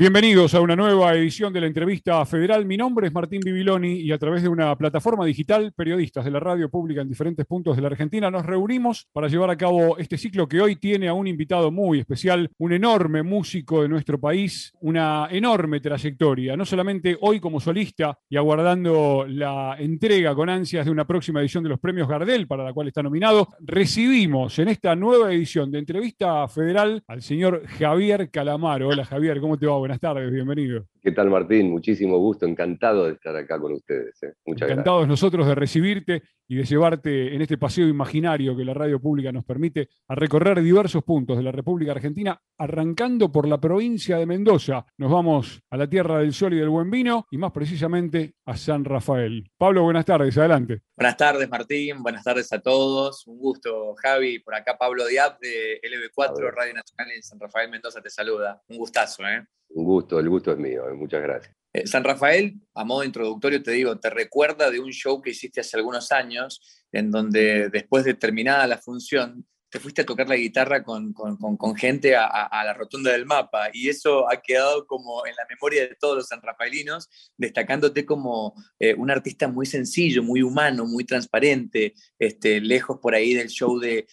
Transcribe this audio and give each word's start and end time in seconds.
Bienvenidos 0.00 0.54
a 0.54 0.60
una 0.60 0.76
nueva 0.76 1.12
edición 1.14 1.52
de 1.52 1.60
la 1.60 1.66
entrevista 1.66 2.24
federal. 2.24 2.64
Mi 2.64 2.76
nombre 2.76 3.08
es 3.08 3.12
Martín 3.12 3.40
Bibiloni 3.44 3.94
y 3.94 4.12
a 4.12 4.18
través 4.18 4.44
de 4.44 4.48
una 4.48 4.76
plataforma 4.78 5.26
digital, 5.26 5.72
periodistas 5.72 6.24
de 6.24 6.30
la 6.30 6.38
radio 6.38 6.70
pública 6.70 7.00
en 7.00 7.08
diferentes 7.08 7.44
puntos 7.44 7.74
de 7.74 7.82
la 7.82 7.88
Argentina, 7.88 8.30
nos 8.30 8.46
reunimos 8.46 9.08
para 9.12 9.26
llevar 9.26 9.50
a 9.50 9.56
cabo 9.56 9.98
este 9.98 10.16
ciclo 10.16 10.46
que 10.46 10.60
hoy 10.60 10.76
tiene 10.76 11.08
a 11.08 11.14
un 11.14 11.26
invitado 11.26 11.72
muy 11.72 11.98
especial, 11.98 12.48
un 12.58 12.74
enorme 12.74 13.24
músico 13.24 13.82
de 13.82 13.88
nuestro 13.88 14.20
país, 14.20 14.72
una 14.82 15.26
enorme 15.32 15.80
trayectoria, 15.80 16.56
no 16.56 16.64
solamente 16.64 17.18
hoy 17.20 17.40
como 17.40 17.58
solista 17.58 18.16
y 18.30 18.36
aguardando 18.36 19.26
la 19.28 19.74
entrega 19.80 20.32
con 20.32 20.48
ansias 20.48 20.84
de 20.84 20.92
una 20.92 21.08
próxima 21.08 21.40
edición 21.40 21.64
de 21.64 21.70
los 21.70 21.80
premios 21.80 22.06
Gardel, 22.06 22.46
para 22.46 22.62
la 22.62 22.72
cual 22.72 22.86
está 22.86 23.02
nominado, 23.02 23.48
recibimos 23.58 24.60
en 24.60 24.68
esta 24.68 24.94
nueva 24.94 25.32
edición 25.32 25.72
de 25.72 25.80
entrevista 25.80 26.46
federal 26.46 27.02
al 27.08 27.20
señor 27.20 27.66
Javier 27.66 28.30
Calamaro. 28.30 28.90
Hola 28.90 29.04
Javier, 29.04 29.40
¿cómo 29.40 29.58
te 29.58 29.66
va? 29.66 29.87
Buenas 29.88 30.00
tardes, 30.00 30.30
bienvenido. 30.30 30.86
¿Qué 31.00 31.12
tal 31.12 31.30
Martín? 31.30 31.70
Muchísimo 31.70 32.18
gusto, 32.18 32.46
encantado 32.46 33.06
de 33.06 33.12
estar 33.12 33.34
acá 33.36 33.58
con 33.58 33.72
ustedes. 33.72 34.22
¿eh? 34.22 34.34
Muchas 34.44 34.70
Encantados 34.70 35.06
nosotros 35.06 35.46
de 35.46 35.54
recibirte 35.54 36.22
y 36.48 36.56
de 36.56 36.64
llevarte 36.64 37.34
en 37.34 37.42
este 37.42 37.58
paseo 37.58 37.86
imaginario 37.86 38.56
que 38.56 38.64
la 38.64 38.74
radio 38.74 39.00
pública 39.00 39.30
nos 39.30 39.44
permite 39.44 39.90
a 40.08 40.14
recorrer 40.14 40.62
diversos 40.62 41.04
puntos 41.04 41.36
de 41.36 41.42
la 41.42 41.52
República 41.52 41.92
Argentina, 41.92 42.40
arrancando 42.56 43.30
por 43.30 43.46
la 43.46 43.60
provincia 43.60 44.16
de 44.16 44.26
Mendoza. 44.26 44.86
Nos 44.96 45.10
vamos 45.10 45.62
a 45.70 45.76
la 45.76 45.88
tierra 45.88 46.18
del 46.18 46.32
sol 46.32 46.54
y 46.54 46.58
del 46.58 46.70
buen 46.70 46.90
vino 46.90 47.26
y 47.30 47.38
más 47.38 47.52
precisamente 47.52 48.34
a 48.46 48.56
San 48.56 48.84
Rafael. 48.84 49.50
Pablo, 49.58 49.82
buenas 49.82 50.06
tardes, 50.06 50.36
adelante. 50.38 50.80
Buenas 50.96 51.16
tardes 51.16 51.48
Martín, 51.48 52.02
buenas 52.02 52.24
tardes 52.24 52.52
a 52.52 52.60
todos. 52.60 53.26
Un 53.26 53.38
gusto, 53.38 53.94
Javi. 53.96 54.38
Por 54.40 54.54
acá 54.54 54.76
Pablo 54.78 55.06
Diab 55.06 55.38
de 55.38 55.80
LB4, 55.82 56.50
Radio 56.50 56.74
Nacional 56.74 57.12
en 57.14 57.22
San 57.22 57.38
Rafael 57.38 57.70
Mendoza 57.70 58.00
te 58.00 58.10
saluda. 58.10 58.60
Un 58.68 58.78
gustazo, 58.78 59.22
¿eh? 59.24 59.44
Un 59.70 59.84
gusto, 59.84 60.18
el 60.18 60.28
gusto 60.28 60.52
es 60.52 60.58
mío, 60.58 60.87
muchas 60.96 61.22
gracias. 61.22 61.54
Eh, 61.72 61.86
San 61.86 62.04
Rafael, 62.04 62.54
a 62.74 62.84
modo 62.84 63.04
introductorio, 63.04 63.62
te 63.62 63.72
digo, 63.72 63.98
te 63.98 64.10
recuerda 64.10 64.70
de 64.70 64.80
un 64.80 64.90
show 64.90 65.20
que 65.20 65.30
hiciste 65.30 65.60
hace 65.60 65.76
algunos 65.76 66.12
años, 66.12 66.60
en 66.92 67.10
donde 67.10 67.68
después 67.68 68.04
de 68.04 68.14
terminada 68.14 68.66
la 68.66 68.78
función, 68.78 69.46
te 69.70 69.80
fuiste 69.80 70.02
a 70.02 70.06
tocar 70.06 70.28
la 70.28 70.36
guitarra 70.36 70.82
con, 70.82 71.14
gente 71.76 72.16
a, 72.16 72.64
la 72.64 72.74
rotunda 72.74 73.12
del 73.12 73.26
mapa 73.26 73.68
y 73.72 73.88
eso 73.88 74.30
ha 74.30 74.40
quedado 74.40 74.86
como 74.86 75.26
en 75.26 75.34
la 75.36 75.44
memoria 75.48 75.82
de 75.82 75.96
todos 75.98 76.16
los 76.16 76.26
sanrafaelinos, 76.28 77.08
destacándote 77.36 78.06
como 78.06 78.54
eh, 78.78 78.94
un 78.94 79.10
artista 79.10 79.48
muy 79.48 79.66
sencillo, 79.66 80.22
muy 80.22 80.42
humano, 80.42 80.86
muy 80.86 81.04
transparente, 81.04 81.94
este, 82.18 82.60
lejos 82.60 82.98
por 83.00 83.14
ahí 83.14 83.34
del 83.34 83.48
show 83.48 83.78
de, 83.78 84.06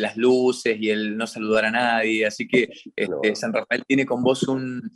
las 0.00 0.16
luces 0.16 0.76
y 0.80 0.90
el 0.90 1.16
no 1.16 1.26
saludar 1.26 1.66
a 1.66 1.70
nadie. 1.70 2.26
Así 2.26 2.46
que 2.46 2.68
este, 2.96 3.34
San 3.34 3.52
Rafael 3.52 3.84
tiene 3.86 4.06
con 4.06 4.22
vos 4.22 4.46
un, 4.46 4.90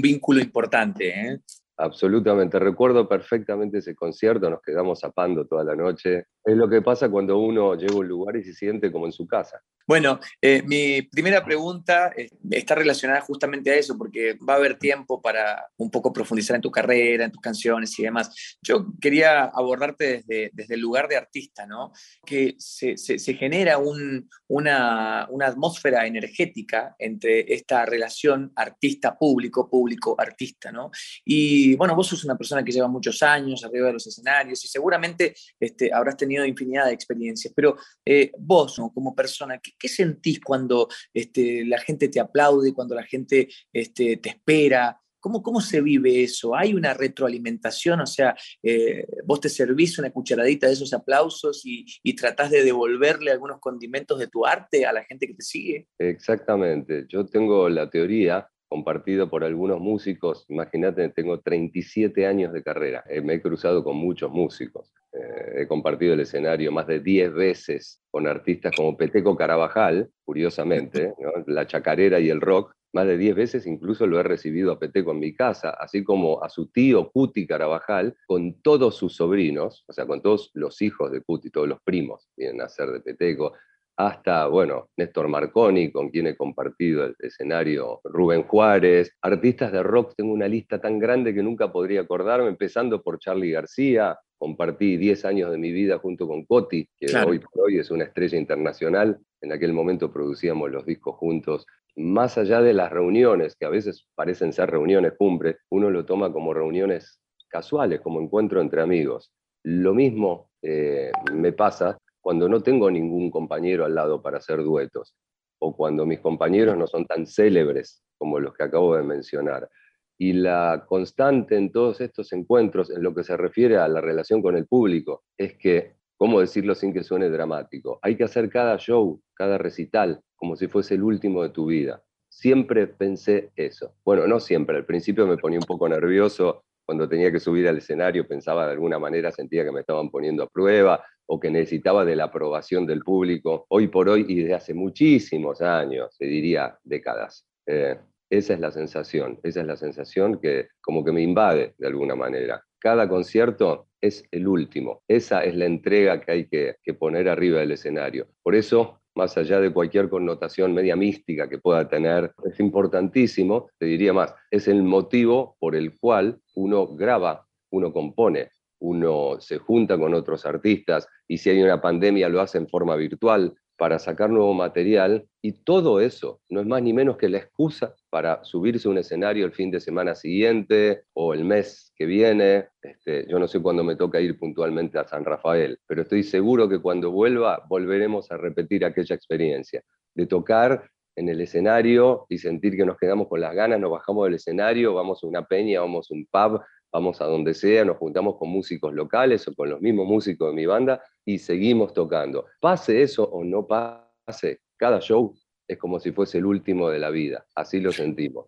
vínculo 0.00 0.40
importante. 0.40 1.08
¿eh? 1.08 1.40
Absolutamente, 1.76 2.58
recuerdo 2.58 3.08
perfectamente 3.08 3.78
ese 3.78 3.94
concierto, 3.94 4.50
nos 4.50 4.60
quedamos 4.62 4.98
zapando 4.98 5.46
toda 5.46 5.62
la 5.62 5.76
noche. 5.76 6.26
Es 6.48 6.56
lo 6.56 6.66
que 6.66 6.80
pasa 6.80 7.10
cuando 7.10 7.36
uno 7.36 7.74
llega 7.74 7.92
a 7.92 7.98
un 7.98 8.08
lugar 8.08 8.34
y 8.36 8.42
se 8.42 8.54
siente 8.54 8.90
como 8.90 9.04
en 9.04 9.12
su 9.12 9.26
casa. 9.26 9.62
Bueno, 9.86 10.20
eh, 10.42 10.62
mi 10.66 11.00
primera 11.00 11.42
pregunta 11.42 12.12
eh, 12.14 12.28
está 12.50 12.74
relacionada 12.74 13.22
justamente 13.22 13.70
a 13.70 13.76
eso, 13.76 13.96
porque 13.96 14.36
va 14.46 14.54
a 14.54 14.56
haber 14.56 14.78
tiempo 14.78 15.20
para 15.20 15.66
un 15.78 15.90
poco 15.90 16.12
profundizar 16.12 16.56
en 16.56 16.60
tu 16.62 16.70
carrera, 16.70 17.24
en 17.24 17.32
tus 17.32 17.40
canciones 17.40 17.98
y 17.98 18.02
demás. 18.02 18.58
Yo 18.62 18.86
quería 19.00 19.44
abordarte 19.44 20.18
desde, 20.18 20.50
desde 20.52 20.74
el 20.74 20.80
lugar 20.80 21.08
de 21.08 21.16
artista, 21.16 21.66
¿no? 21.66 21.92
Que 22.24 22.54
se, 22.58 22.98
se, 22.98 23.34
genera 23.34 23.78
un, 23.78 24.28
una, 24.48 25.26
una, 25.30 25.46
atmósfera 25.46 26.06
energética 26.06 26.94
entre 26.98 27.50
esta 27.54 27.86
relación 27.86 28.52
artista-público, 28.56 29.70
público-artista, 29.70 30.70
¿no? 30.70 30.90
Y 31.24 31.76
bueno, 31.76 31.94
vos 31.94 32.08
sos 32.08 32.24
una 32.24 32.36
persona 32.36 32.62
que 32.62 32.72
lleva 32.72 32.88
muchos 32.88 33.22
años 33.22 33.64
arriba 33.64 33.86
de 33.86 33.94
los 33.94 34.06
escenarios 34.06 34.62
y 34.64 34.68
seguramente 34.68 35.34
este, 35.58 35.90
habrás 35.94 36.18
tenido 36.18 36.37
infinidad 36.46 36.86
de 36.86 36.92
experiencias, 36.92 37.52
pero 37.54 37.76
eh, 38.04 38.32
vos, 38.38 38.80
como 38.94 39.14
persona, 39.14 39.58
¿qué, 39.58 39.72
¿Qué 39.78 39.88
sentís 39.88 40.40
cuando 40.40 40.88
este, 41.12 41.64
la 41.64 41.78
gente 41.78 42.08
te 42.08 42.20
aplaude, 42.20 42.74
cuando 42.74 42.94
la 42.94 43.04
gente 43.04 43.48
este, 43.72 44.16
te 44.18 44.30
espera? 44.30 45.00
¿Cómo, 45.20 45.42
¿Cómo 45.42 45.60
se 45.60 45.80
vive 45.80 46.22
eso? 46.22 46.54
¿Hay 46.54 46.74
una 46.74 46.94
retroalimentación? 46.94 48.00
O 48.00 48.06
sea, 48.06 48.36
eh, 48.62 49.06
vos 49.24 49.40
te 49.40 49.48
servís 49.48 49.98
una 49.98 50.10
cucharadita 50.10 50.66
de 50.66 50.74
esos 50.74 50.92
aplausos 50.92 51.62
y, 51.64 51.84
y, 52.02 52.14
tratás 52.14 52.50
de 52.50 52.62
devolverle 52.62 53.32
algunos 53.32 53.58
condimentos 53.58 54.18
de 54.18 54.28
tu 54.28 54.46
arte 54.46 54.86
a 54.86 54.92
la 54.92 55.04
gente 55.04 55.26
que 55.26 55.34
te 55.34 55.42
sigue. 55.42 55.88
Exactamente. 55.98 57.06
Yo 57.08 57.26
tengo 57.26 57.68
la 57.68 57.90
teoría 57.90 58.48
compartido 58.68 59.28
por 59.28 59.44
algunos 59.44 59.80
músicos. 59.80 60.44
Imagínate, 60.48 61.08
tengo 61.08 61.40
37 61.40 62.26
años 62.26 62.52
de 62.52 62.62
carrera, 62.62 63.02
eh, 63.08 63.20
me 63.20 63.34
he 63.34 63.42
cruzado 63.42 63.82
con 63.82 63.96
muchos 63.96 64.30
músicos, 64.30 64.92
eh, 65.18 65.62
he 65.62 65.66
compartido 65.66 66.14
el 66.14 66.20
escenario 66.20 66.70
más 66.70 66.86
de 66.86 67.00
10 67.00 67.34
veces 67.34 68.00
con 68.10 68.28
artistas 68.28 68.72
como 68.76 68.96
Peteco 68.96 69.36
Carabajal, 69.36 70.10
curiosamente, 70.24 71.12
la 71.46 71.66
chacarera 71.66 72.20
y 72.20 72.30
el 72.30 72.40
rock, 72.40 72.72
más 72.92 73.06
de 73.06 73.18
10 73.18 73.36
veces 73.36 73.66
incluso 73.66 74.06
lo 74.06 74.18
he 74.18 74.22
recibido 74.22 74.72
a 74.72 74.78
Peteco 74.78 75.10
en 75.10 75.18
mi 75.18 75.34
casa, 75.34 75.70
así 75.70 76.02
como 76.04 76.42
a 76.42 76.48
su 76.48 76.68
tío 76.68 77.10
Cuti 77.10 77.46
Carabajal, 77.46 78.16
con 78.26 78.60
todos 78.62 78.96
sus 78.96 79.16
sobrinos, 79.16 79.84
o 79.88 79.92
sea, 79.92 80.06
con 80.06 80.22
todos 80.22 80.50
los 80.54 80.80
hijos 80.80 81.10
de 81.10 81.20
Cuti, 81.20 81.50
todos 81.50 81.68
los 81.68 81.80
primos 81.82 82.28
vienen 82.36 82.62
a 82.62 82.68
ser 82.68 82.90
de 82.90 83.00
Peteco, 83.00 83.52
hasta, 83.98 84.46
bueno, 84.46 84.90
Néstor 84.96 85.26
Marconi, 85.26 85.90
con 85.90 86.10
quien 86.10 86.28
he 86.28 86.36
compartido 86.36 87.04
el 87.04 87.16
escenario, 87.18 88.00
Rubén 88.04 88.44
Juárez, 88.44 89.12
artistas 89.20 89.72
de 89.72 89.82
rock, 89.82 90.14
tengo 90.16 90.32
una 90.32 90.46
lista 90.46 90.80
tan 90.80 91.00
grande 91.00 91.34
que 91.34 91.42
nunca 91.42 91.72
podría 91.72 92.02
acordarme, 92.02 92.46
empezando 92.46 93.02
por 93.02 93.18
Charlie 93.18 93.50
García, 93.50 94.16
compartí 94.38 94.96
10 94.96 95.24
años 95.24 95.50
de 95.50 95.58
mi 95.58 95.72
vida 95.72 95.98
junto 95.98 96.28
con 96.28 96.44
Coti, 96.44 96.88
que 96.96 97.06
hoy 97.26 97.40
por 97.40 97.64
hoy 97.64 97.80
es 97.80 97.90
una 97.90 98.04
estrella 98.04 98.38
internacional, 98.38 99.18
en 99.40 99.50
aquel 99.50 99.72
momento 99.72 100.12
producíamos 100.12 100.70
los 100.70 100.86
discos 100.86 101.16
juntos, 101.16 101.66
más 101.96 102.38
allá 102.38 102.62
de 102.62 102.74
las 102.74 102.92
reuniones, 102.92 103.56
que 103.56 103.66
a 103.66 103.70
veces 103.70 104.06
parecen 104.14 104.52
ser 104.52 104.70
reuniones 104.70 105.14
cumbre, 105.18 105.56
uno 105.70 105.90
lo 105.90 106.04
toma 106.04 106.32
como 106.32 106.54
reuniones 106.54 107.18
casuales, 107.48 108.00
como 108.00 108.20
encuentro 108.20 108.60
entre 108.60 108.80
amigos. 108.80 109.32
Lo 109.64 109.92
mismo 109.92 110.50
eh, 110.62 111.10
me 111.32 111.52
pasa 111.52 111.98
cuando 112.28 112.46
no 112.46 112.60
tengo 112.60 112.90
ningún 112.90 113.30
compañero 113.30 113.86
al 113.86 113.94
lado 113.94 114.20
para 114.20 114.36
hacer 114.36 114.62
duetos, 114.62 115.16
o 115.58 115.74
cuando 115.74 116.04
mis 116.04 116.20
compañeros 116.20 116.76
no 116.76 116.86
son 116.86 117.06
tan 117.06 117.26
célebres 117.26 118.02
como 118.18 118.38
los 118.38 118.52
que 118.52 118.64
acabo 118.64 118.96
de 118.96 119.02
mencionar. 119.02 119.70
Y 120.18 120.34
la 120.34 120.84
constante 120.86 121.56
en 121.56 121.72
todos 121.72 122.02
estos 122.02 122.30
encuentros, 122.34 122.90
en 122.90 123.02
lo 123.02 123.14
que 123.14 123.24
se 123.24 123.34
refiere 123.34 123.78
a 123.78 123.88
la 123.88 124.02
relación 124.02 124.42
con 124.42 124.58
el 124.58 124.66
público, 124.66 125.24
es 125.38 125.56
que, 125.56 125.94
¿cómo 126.18 126.40
decirlo 126.40 126.74
sin 126.74 126.92
que 126.92 127.02
suene 127.02 127.30
dramático? 127.30 127.98
Hay 128.02 128.14
que 128.14 128.24
hacer 128.24 128.50
cada 128.50 128.76
show, 128.76 129.22
cada 129.32 129.56
recital, 129.56 130.20
como 130.36 130.54
si 130.54 130.68
fuese 130.68 130.96
el 130.96 131.04
último 131.04 131.42
de 131.42 131.48
tu 131.48 131.64
vida. 131.64 132.02
Siempre 132.28 132.88
pensé 132.88 133.52
eso. 133.56 133.94
Bueno, 134.04 134.26
no 134.26 134.38
siempre, 134.38 134.76
al 134.76 134.84
principio 134.84 135.26
me 135.26 135.38
ponía 135.38 135.60
un 135.60 135.66
poco 135.66 135.88
nervioso 135.88 136.62
cuando 136.84 137.08
tenía 137.08 137.32
que 137.32 137.40
subir 137.40 137.68
al 137.68 137.78
escenario, 137.78 138.28
pensaba 138.28 138.66
de 138.66 138.72
alguna 138.72 138.98
manera, 138.98 139.30
sentía 139.30 139.64
que 139.64 139.72
me 139.72 139.80
estaban 139.80 140.10
poniendo 140.10 140.42
a 140.42 140.48
prueba, 140.48 141.02
o 141.28 141.38
que 141.38 141.50
necesitaba 141.50 142.04
de 142.04 142.16
la 142.16 142.24
aprobación 142.24 142.86
del 142.86 143.02
público, 143.02 143.66
hoy 143.68 143.88
por 143.88 144.08
hoy 144.08 144.24
y 144.28 144.36
desde 144.36 144.54
hace 144.54 144.74
muchísimos 144.74 145.60
años, 145.60 146.14
se 146.16 146.24
diría 146.24 146.78
décadas. 146.82 147.46
Eh, 147.66 147.98
esa 148.30 148.54
es 148.54 148.60
la 148.60 148.70
sensación, 148.70 149.38
esa 149.42 149.60
es 149.60 149.66
la 149.66 149.76
sensación 149.76 150.40
que 150.40 150.68
como 150.80 151.04
que 151.04 151.12
me 151.12 151.22
invade 151.22 151.74
de 151.78 151.86
alguna 151.86 152.14
manera. 152.14 152.62
Cada 152.78 153.08
concierto 153.08 153.88
es 154.00 154.24
el 154.30 154.46
último, 154.46 155.02
esa 155.08 155.44
es 155.44 155.54
la 155.56 155.66
entrega 155.66 156.20
que 156.20 156.32
hay 156.32 156.46
que, 156.46 156.76
que 156.82 156.94
poner 156.94 157.28
arriba 157.28 157.60
del 157.60 157.72
escenario. 157.72 158.28
Por 158.42 158.54
eso 158.54 159.00
más 159.18 159.36
allá 159.36 159.60
de 159.60 159.72
cualquier 159.72 160.08
connotación 160.08 160.72
media 160.72 160.94
mística 160.94 161.48
que 161.48 161.58
pueda 161.58 161.88
tener, 161.88 162.32
es 162.44 162.60
importantísimo, 162.60 163.68
te 163.76 163.86
diría 163.86 164.12
más, 164.12 164.32
es 164.48 164.68
el 164.68 164.84
motivo 164.84 165.56
por 165.58 165.74
el 165.74 165.98
cual 165.98 166.40
uno 166.54 166.86
graba, 166.94 167.44
uno 167.70 167.92
compone, 167.92 168.50
uno 168.80 169.40
se 169.40 169.58
junta 169.58 169.98
con 169.98 170.14
otros 170.14 170.46
artistas 170.46 171.06
y 171.26 171.38
si 171.38 171.50
hay 171.50 171.62
una 171.62 171.80
pandemia 171.80 172.28
lo 172.28 172.40
hace 172.40 172.58
en 172.58 172.68
forma 172.68 172.96
virtual 172.96 173.54
para 173.78 174.00
sacar 174.00 174.28
nuevo 174.28 174.52
material 174.54 175.24
y 175.40 175.52
todo 175.52 176.00
eso 176.00 176.40
no 176.50 176.60
es 176.60 176.66
más 176.66 176.82
ni 176.82 176.92
menos 176.92 177.16
que 177.16 177.28
la 177.28 177.38
excusa 177.38 177.94
para 178.10 178.42
subirse 178.42 178.88
a 178.88 178.90
un 178.90 178.98
escenario 178.98 179.46
el 179.46 179.52
fin 179.52 179.70
de 179.70 179.78
semana 179.78 180.16
siguiente 180.16 181.04
o 181.12 181.32
el 181.32 181.44
mes 181.44 181.92
que 181.94 182.04
viene. 182.04 182.66
Este, 182.82 183.24
yo 183.28 183.38
no 183.38 183.46
sé 183.46 183.60
cuándo 183.60 183.84
me 183.84 183.94
toca 183.94 184.20
ir 184.20 184.36
puntualmente 184.36 184.98
a 184.98 185.06
San 185.06 185.24
Rafael, 185.24 185.78
pero 185.86 186.02
estoy 186.02 186.24
seguro 186.24 186.68
que 186.68 186.80
cuando 186.80 187.12
vuelva 187.12 187.64
volveremos 187.68 188.30
a 188.32 188.36
repetir 188.36 188.84
aquella 188.84 189.14
experiencia 189.14 189.82
de 190.12 190.26
tocar 190.26 190.90
en 191.14 191.28
el 191.28 191.40
escenario 191.40 192.26
y 192.28 192.38
sentir 192.38 192.76
que 192.76 192.84
nos 192.84 192.96
quedamos 192.96 193.28
con 193.28 193.40
las 193.40 193.54
ganas, 193.54 193.78
nos 193.78 193.90
bajamos 193.90 194.24
del 194.24 194.34
escenario, 194.34 194.94
vamos 194.94 195.22
a 195.22 195.26
una 195.26 195.44
peña, 195.44 195.80
vamos 195.80 196.08
a 196.10 196.14
un 196.14 196.26
pub, 196.26 196.60
vamos 196.92 197.20
a 197.20 197.26
donde 197.26 197.54
sea, 197.54 197.84
nos 197.84 197.98
juntamos 197.98 198.36
con 198.36 198.48
músicos 198.48 198.92
locales 198.94 199.46
o 199.48 199.54
con 199.54 199.70
los 199.70 199.80
mismos 199.80 200.06
músicos 200.06 200.50
de 200.50 200.54
mi 200.54 200.66
banda 200.66 201.02
y 201.24 201.38
seguimos 201.38 201.92
tocando. 201.92 202.46
Pase 202.60 203.02
eso 203.02 203.24
o 203.24 203.44
no 203.44 203.66
pase, 203.66 204.60
cada 204.76 205.00
show 205.00 205.34
es 205.66 205.78
como 205.78 206.00
si 206.00 206.12
fuese 206.12 206.38
el 206.38 206.46
último 206.46 206.88
de 206.88 206.98
la 206.98 207.10
vida, 207.10 207.46
así 207.54 207.80
lo 207.80 207.92
sentimos. 207.92 208.46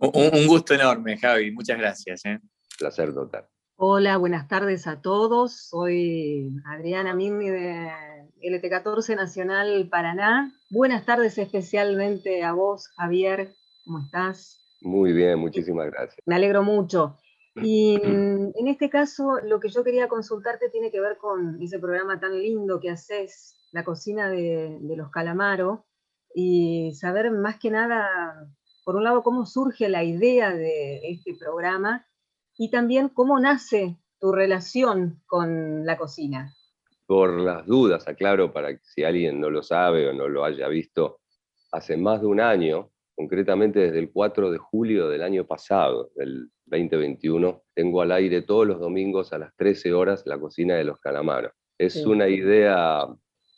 Un, 0.00 0.46
gusto 0.46 0.74
enorme, 0.74 1.16
Javi. 1.16 1.50
Muchas 1.50 1.76
gracias. 1.76 2.24
¿eh? 2.24 2.38
Placer 2.78 3.12
total. 3.12 3.48
Hola, 3.74 4.16
buenas 4.16 4.46
tardes 4.46 4.86
a 4.86 5.00
todos. 5.00 5.68
Soy 5.68 6.52
Adriana 6.66 7.14
Mimi 7.14 7.48
de 7.48 7.90
LT14 8.42 9.16
Nacional 9.16 9.88
Paraná. 9.90 10.52
Buenas 10.70 11.04
tardes 11.04 11.36
especialmente 11.38 12.44
a 12.44 12.52
vos, 12.52 12.88
Javier. 12.96 13.54
¿Cómo 13.84 14.00
estás? 14.00 14.60
Muy 14.80 15.12
bien, 15.12 15.38
muchísimas 15.38 15.90
gracias. 15.90 16.18
Me 16.26 16.36
alegro 16.36 16.62
mucho. 16.62 17.18
Y 17.62 17.98
mm, 17.98 18.52
en 18.54 18.68
este 18.68 18.90
caso, 18.90 19.38
lo 19.42 19.60
que 19.60 19.68
yo 19.68 19.84
quería 19.84 20.08
consultarte 20.08 20.70
tiene 20.70 20.90
que 20.90 21.00
ver 21.00 21.16
con 21.18 21.60
ese 21.62 21.78
programa 21.78 22.20
tan 22.20 22.38
lindo 22.38 22.80
que 22.80 22.90
haces, 22.90 23.56
la 23.72 23.84
cocina 23.84 24.30
de, 24.30 24.78
los 24.96 25.10
Calamaro, 25.10 25.86
y 26.34 26.92
saber 26.94 27.30
más 27.30 27.58
que 27.58 27.70
nada, 27.70 28.48
por 28.84 28.96
un 28.96 29.04
lado, 29.04 29.22
cómo 29.22 29.46
surge 29.46 29.88
la 29.88 30.04
idea 30.04 30.54
de 30.54 31.00
este 31.10 31.34
programa 31.38 32.06
y 32.56 32.70
también 32.70 33.08
cómo 33.08 33.38
nace 33.38 33.96
tu 34.20 34.32
relación 34.32 35.22
con 35.26 35.86
la 35.86 35.96
cocina. 35.96 36.54
Por 37.06 37.40
las 37.40 37.66
dudas, 37.66 38.06
aclaro 38.06 38.52
para 38.52 38.74
que 38.74 38.80
si 38.82 39.04
alguien 39.04 39.40
no 39.40 39.48
lo 39.48 39.62
sabe 39.62 40.08
o 40.08 40.12
no 40.12 40.28
lo 40.28 40.44
haya 40.44 40.68
visto, 40.68 41.20
hace 41.72 41.96
más 41.96 42.20
de 42.20 42.26
un 42.26 42.40
año, 42.40 42.90
concretamente 43.14 43.80
desde 43.80 43.98
el 43.98 44.12
4 44.12 44.50
de 44.50 44.58
julio 44.58 45.08
del 45.08 45.22
año 45.22 45.46
pasado, 45.46 46.10
del 46.14 46.50
2021, 46.70 47.62
tengo 47.74 48.02
al 48.02 48.12
aire 48.12 48.42
todos 48.42 48.66
los 48.66 48.80
domingos 48.80 49.32
a 49.32 49.38
las 49.38 49.54
13 49.56 49.92
horas 49.92 50.22
la 50.26 50.38
cocina 50.38 50.74
de 50.76 50.84
los 50.84 50.98
calamaros. 51.00 51.52
Es 51.78 52.04
una 52.04 52.28
idea, 52.28 53.06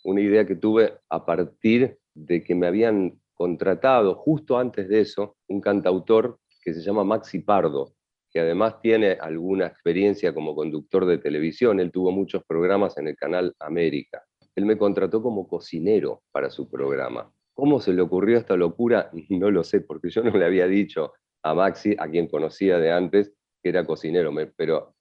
una 0.05 0.21
idea 0.21 0.47
que 0.47 0.57
tuve 0.57 0.95
a 1.09 1.25
partir 1.25 1.99
de 2.15 2.43
que 2.43 2.55
me 2.55 2.67
habían 2.67 3.19
contratado 3.35 4.15
justo 4.15 4.59
antes 4.59 4.89
de 4.89 5.01
eso 5.01 5.37
un 5.49 5.61
cantautor 5.61 6.39
que 6.63 6.75
se 6.75 6.83
llama 6.83 7.05
Maxi 7.05 7.39
Pardo, 7.39 7.95
que 8.31 8.41
además 8.41 8.81
tiene 8.81 9.13
alguna 9.13 9.67
experiencia 9.67 10.35
como 10.35 10.55
conductor 10.55 11.07
de 11.07 11.19
televisión. 11.19 11.81
Él 11.81 11.91
tuvo 11.91 12.13
muchos 12.13 12.45
programas 12.45 12.99
en 12.99 13.09
el 13.09 13.17
canal 13.17 13.55
América. 13.59 14.23
Él 14.55 14.67
me 14.67 14.77
contrató 14.77 15.23
como 15.23 15.49
cocinero 15.49 16.23
para 16.31 16.51
su 16.51 16.69
programa. 16.69 17.33
¿Cómo 17.55 17.81
se 17.81 17.93
le 17.93 18.03
ocurrió 18.03 18.39
esta 18.39 18.57
locura? 18.57 19.11
No 19.31 19.51
lo 19.51 19.65
sé, 19.65 19.81
porque 19.81 20.11
yo 20.11 20.23
no 20.23 20.37
le 20.37 20.45
había 20.45 20.67
dicho 20.67 21.13
a 21.43 21.55
Maxi, 21.55 21.97
a 21.99 22.09
quien 22.09 22.29
conocía 22.29 22.79
de 22.79 22.93
antes, 22.93 23.33
que 23.63 23.69
era 23.69 23.85
cocinero, 23.85 24.33
pero 24.57 24.95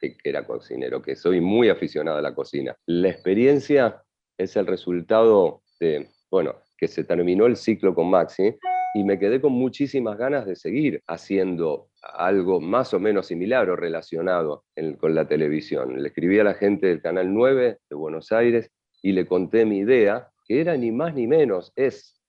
que, 0.00 0.16
era 0.24 0.46
cocinero, 0.46 1.02
que 1.02 1.16
soy 1.16 1.40
muy 1.40 1.68
aficionado 1.68 2.18
a 2.18 2.22
la 2.22 2.34
cocina. 2.34 2.76
La 2.86 3.08
experiencia 3.08 4.02
es 4.38 4.56
el 4.56 4.66
resultado 4.66 5.62
de, 5.80 6.08
bueno, 6.30 6.56
que 6.76 6.88
se 6.88 7.04
terminó 7.04 7.46
el 7.46 7.56
ciclo 7.56 7.94
con 7.94 8.10
Maxi 8.10 8.56
y 8.94 9.04
me 9.04 9.18
quedé 9.18 9.40
con 9.40 9.52
muchísimas 9.52 10.16
ganas 10.16 10.46
de 10.46 10.54
seguir 10.54 11.02
haciendo 11.08 11.88
algo 12.00 12.60
más 12.60 12.94
o 12.94 13.00
menos 13.00 13.26
similar 13.26 13.68
o 13.70 13.76
relacionado 13.76 14.64
con 15.00 15.14
la 15.14 15.26
televisión. 15.26 16.00
Le 16.00 16.08
escribí 16.08 16.38
a 16.38 16.44
la 16.44 16.54
gente 16.54 16.86
del 16.86 17.02
Canal 17.02 17.32
9 17.32 17.78
de 17.88 17.96
Buenos 17.96 18.30
Aires 18.30 18.70
y 19.02 19.12
le 19.12 19.26
conté 19.26 19.64
mi 19.64 19.78
idea, 19.78 20.30
que 20.46 20.60
era 20.60 20.76
ni 20.76 20.92
más 20.92 21.14
ni 21.14 21.26
menos, 21.26 21.72
es 21.74 22.20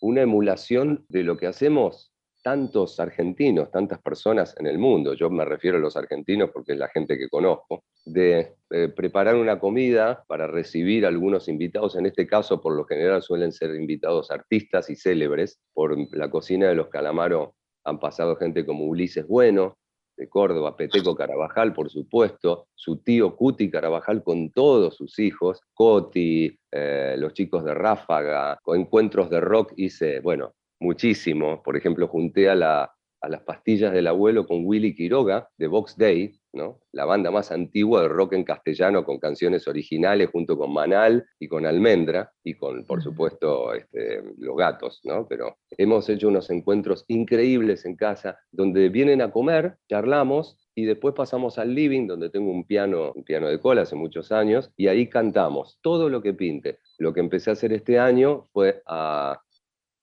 una 0.00 0.22
emulación 0.22 1.04
de 1.08 1.22
lo 1.22 1.36
que 1.36 1.46
hacemos 1.46 2.11
tantos 2.42 2.98
argentinos, 2.98 3.70
tantas 3.70 4.00
personas 4.02 4.54
en 4.58 4.66
el 4.66 4.78
mundo, 4.78 5.14
yo 5.14 5.30
me 5.30 5.44
refiero 5.44 5.78
a 5.78 5.80
los 5.80 5.96
argentinos 5.96 6.50
porque 6.52 6.72
es 6.72 6.78
la 6.78 6.88
gente 6.88 7.16
que 7.16 7.28
conozco, 7.28 7.84
de 8.04 8.56
eh, 8.70 8.88
preparar 8.88 9.36
una 9.36 9.58
comida 9.60 10.24
para 10.26 10.46
recibir 10.46 11.06
algunos 11.06 11.48
invitados, 11.48 11.96
en 11.96 12.06
este 12.06 12.26
caso 12.26 12.60
por 12.60 12.74
lo 12.74 12.84
general 12.84 13.22
suelen 13.22 13.52
ser 13.52 13.74
invitados 13.74 14.30
artistas 14.30 14.90
y 14.90 14.96
célebres, 14.96 15.60
por 15.72 15.96
la 16.14 16.30
cocina 16.30 16.68
de 16.68 16.74
los 16.74 16.88
Calamaro 16.88 17.54
han 17.84 17.98
pasado 17.98 18.36
gente 18.36 18.64
como 18.66 18.84
Ulises 18.84 19.26
Bueno, 19.26 19.78
de 20.16 20.28
Córdoba, 20.28 20.76
Peteco 20.76 21.14
Carabajal, 21.14 21.72
por 21.72 21.90
supuesto, 21.90 22.66
su 22.74 22.98
tío 22.98 23.34
Cuti 23.34 23.70
Carabajal 23.70 24.22
con 24.22 24.50
todos 24.50 24.96
sus 24.96 25.18
hijos, 25.18 25.60
Coti, 25.72 26.56
eh, 26.70 27.14
los 27.18 27.32
chicos 27.32 27.64
de 27.64 27.74
Ráfaga, 27.74 28.58
encuentros 28.66 29.30
de 29.30 29.40
rock 29.40 29.72
hice, 29.76 30.20
bueno, 30.20 30.54
muchísimo. 30.82 31.62
Por 31.62 31.76
ejemplo, 31.76 32.08
junté 32.08 32.50
a, 32.50 32.54
la, 32.54 32.94
a 33.22 33.28
las 33.28 33.42
pastillas 33.42 33.92
del 33.92 34.08
abuelo 34.08 34.46
con 34.46 34.66
Willy 34.66 34.94
Quiroga 34.94 35.48
de 35.56 35.68
Vox 35.68 35.96
Day, 35.96 36.34
¿no? 36.52 36.80
la 36.90 37.04
banda 37.04 37.30
más 37.30 37.50
antigua 37.52 38.02
de 38.02 38.08
rock 38.08 38.34
en 38.34 38.44
castellano 38.44 39.04
con 39.04 39.18
canciones 39.18 39.66
originales 39.68 40.28
junto 40.30 40.58
con 40.58 40.72
Manal 40.72 41.24
y 41.38 41.48
con 41.48 41.64
Almendra 41.64 42.32
y 42.44 42.54
con, 42.54 42.84
por 42.84 43.02
supuesto, 43.02 43.72
este, 43.74 44.22
los 44.38 44.56
gatos. 44.56 45.00
¿no? 45.04 45.26
Pero 45.28 45.56
hemos 45.78 46.08
hecho 46.08 46.28
unos 46.28 46.50
encuentros 46.50 47.04
increíbles 47.08 47.86
en 47.86 47.96
casa 47.96 48.38
donde 48.50 48.88
vienen 48.88 49.22
a 49.22 49.30
comer, 49.30 49.76
charlamos 49.88 50.58
y 50.74 50.84
después 50.84 51.14
pasamos 51.14 51.58
al 51.58 51.74
living, 51.74 52.06
donde 52.06 52.28
tengo 52.30 52.50
un 52.50 52.64
piano, 52.64 53.12
un 53.14 53.24
piano 53.24 53.48
de 53.48 53.60
cola 53.60 53.82
hace 53.82 53.94
muchos 53.94 54.32
años, 54.32 54.70
y 54.76 54.88
ahí 54.88 55.06
cantamos 55.06 55.78
todo 55.82 56.08
lo 56.08 56.22
que 56.22 56.32
pinte. 56.32 56.78
Lo 56.98 57.12
que 57.12 57.20
empecé 57.20 57.50
a 57.50 57.52
hacer 57.52 57.72
este 57.72 57.98
año 57.98 58.48
fue 58.52 58.82
a 58.86 59.38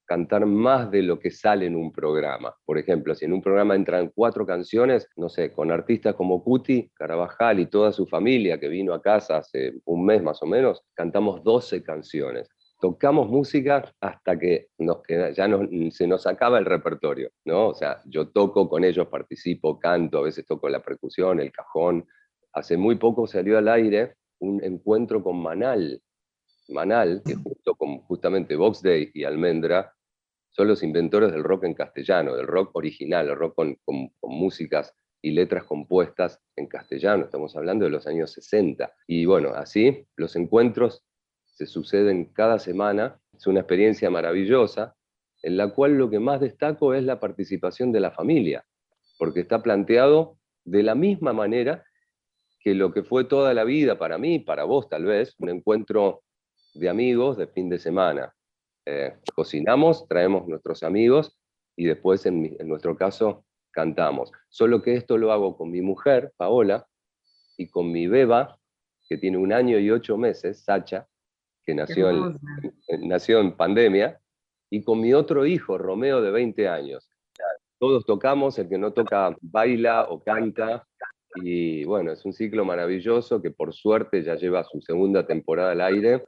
cantar 0.09 0.44
más 0.47 0.89
de 0.89 1.03
lo 1.03 1.19
que 1.19 1.29
sale 1.29 1.67
en 1.67 1.75
un 1.75 1.91
programa. 1.91 2.56
Por 2.65 2.79
ejemplo, 2.79 3.13
si 3.13 3.25
en 3.25 3.33
un 3.33 3.44
programa 3.44 3.75
entran 3.75 4.11
cuatro 4.15 4.44
canciones, 4.44 5.07
no 5.15 5.29
sé, 5.29 5.53
con 5.53 5.69
artistas 5.69 6.15
como 6.15 6.44
Cuti, 6.44 6.89
Carabajal 6.95 7.59
y 7.59 7.67
toda 7.67 7.91
su 7.91 8.07
familia 8.07 8.59
que 8.59 8.69
vino 8.69 8.95
a 8.95 9.03
casa 9.03 9.38
hace 9.38 9.75
un 9.85 10.03
mes 10.03 10.23
más 10.23 10.41
o 10.41 10.47
menos, 10.47 10.81
cantamos 10.95 11.44
12 11.44 11.83
canciones. 11.83 12.50
Tocamos 12.81 13.29
música 13.29 13.83
hasta 14.01 14.39
que 14.39 14.69
nos 14.79 15.03
queda, 15.03 15.29
ya 15.29 15.47
se 15.91 16.07
nos 16.07 16.25
acaba 16.25 16.57
el 16.57 16.65
repertorio, 16.65 17.29
¿no? 17.45 17.67
O 17.67 17.75
sea, 17.75 18.01
yo 18.06 18.29
toco 18.29 18.67
con 18.67 18.83
ellos, 18.83 19.06
participo, 19.09 19.77
canto, 19.77 20.17
a 20.17 20.23
veces 20.23 20.44
toco 20.44 20.69
la 20.69 20.81
percusión, 20.81 21.39
el 21.39 21.51
cajón. 21.51 22.07
Hace 22.53 22.77
muy 22.77 22.95
poco 22.95 23.27
salió 23.27 23.59
al 23.59 23.67
aire 23.67 24.15
un 24.39 24.63
encuentro 24.63 25.21
con 25.21 25.39
Manal, 25.39 26.01
Manal, 26.69 27.21
que 27.23 27.35
junto 27.35 27.75
con 27.75 28.00
justamente 28.00 28.56
Vox 28.56 28.81
Day 28.81 29.11
y 29.13 29.23
Almendra 29.23 29.94
son 30.51 30.67
los 30.67 30.83
inventores 30.83 31.31
del 31.31 31.43
rock 31.43 31.65
en 31.65 31.73
castellano, 31.73 32.35
del 32.35 32.47
rock 32.47 32.75
original, 32.75 33.29
el 33.29 33.35
rock 33.35 33.55
con, 33.55 34.11
músicas 34.23 34.93
y 35.21 35.31
letras 35.31 35.63
compuestas 35.63 36.41
en 36.55 36.67
castellano, 36.67 37.25
estamos 37.25 37.55
hablando 37.55 37.85
de 37.85 37.91
los 37.91 38.07
años 38.07 38.31
60. 38.31 38.91
Y 39.07 39.25
bueno, 39.25 39.49
así 39.49 40.07
los 40.15 40.35
encuentros 40.35 41.03
se 41.45 41.65
suceden 41.65 42.25
cada 42.33 42.57
semana, 42.59 43.19
es 43.33 43.45
una 43.47 43.59
experiencia 43.61 44.09
maravillosa, 44.09 44.95
en 45.41 45.57
la 45.57 45.69
cual 45.69 45.97
lo 45.97 46.09
que 46.09 46.19
más 46.19 46.39
destaco 46.39 46.93
es 46.93 47.03
la 47.03 47.19
participación 47.19 47.91
de 47.91 47.99
la 47.99 48.11
familia, 48.11 48.65
porque 49.17 49.41
está 49.41 49.61
planteado 49.61 50.37
de 50.63 50.83
la 50.83 50.95
misma 50.95 51.33
manera 51.33 51.83
que 52.59 52.75
lo 52.75 52.94
que 52.94 53.03
fue 53.03 53.23
toda 53.23 53.53
la 53.53 53.63
vida 53.63 53.97
para 53.97 54.18
mí, 54.18 54.39
para 54.39 54.65
vos 54.65 54.89
tal 54.89 55.06
vez, 55.06 55.35
un 55.39 55.49
encuentro 55.49 56.23
de 56.73 56.89
amigos 56.89 57.37
de 57.37 57.47
fin 57.47 57.69
de 57.69 57.79
semana, 57.79 58.33
eh, 58.91 59.13
cocinamos, 59.35 60.07
traemos 60.07 60.47
nuestros 60.47 60.81
amigos 60.81 61.37
y 61.75 61.85
después, 61.85 62.25
en, 62.25 62.57
nuestro 62.67 62.97
caso, 62.97 63.45
cantamos. 63.71 64.31
Solo 64.49 64.81
que 64.81 64.95
esto 64.95 65.17
lo 65.17 65.31
hago 65.31 65.55
con 65.55 65.69
mi 65.69 65.81
mujer, 65.81 66.33
Paola, 66.37 66.87
y 67.55 67.67
con 67.67 67.91
mi 67.91 68.07
beba, 68.07 68.57
que 69.07 69.17
tiene 69.17 69.37
un 69.37 69.53
año 69.53 69.77
y 69.77 69.91
ocho 69.91 70.17
meses, 70.17 70.63
Sacha, 70.63 71.07
que 71.63 71.75
nació 71.75 72.09
en, 72.09 72.39
nació 73.07 73.41
en 73.41 73.55
pandemia, 73.55 74.19
y 74.71 74.83
con 74.83 74.99
mi 74.99 75.13
otro 75.13 75.45
hijo, 75.45 75.77
Romeo, 75.77 76.21
de 76.21 76.31
20 76.31 76.67
años. 76.67 77.09
Todos 77.77 78.05
tocamos, 78.05 78.57
el 78.59 78.69
que 78.69 78.77
no 78.77 78.91
toca 78.91 79.35
baila 79.41 80.07
o 80.09 80.21
canta, 80.23 80.85
y 81.35 81.85
bueno, 81.85 82.11
es 82.11 82.25
un 82.25 82.33
ciclo 82.33 82.65
maravilloso 82.65 83.41
que 83.41 83.51
por 83.51 83.73
suerte 83.73 84.23
ya 84.23 84.35
lleva 84.35 84.63
su 84.63 84.81
segunda 84.81 85.27
temporada 85.27 85.71
al 85.71 85.81
aire 85.81 86.23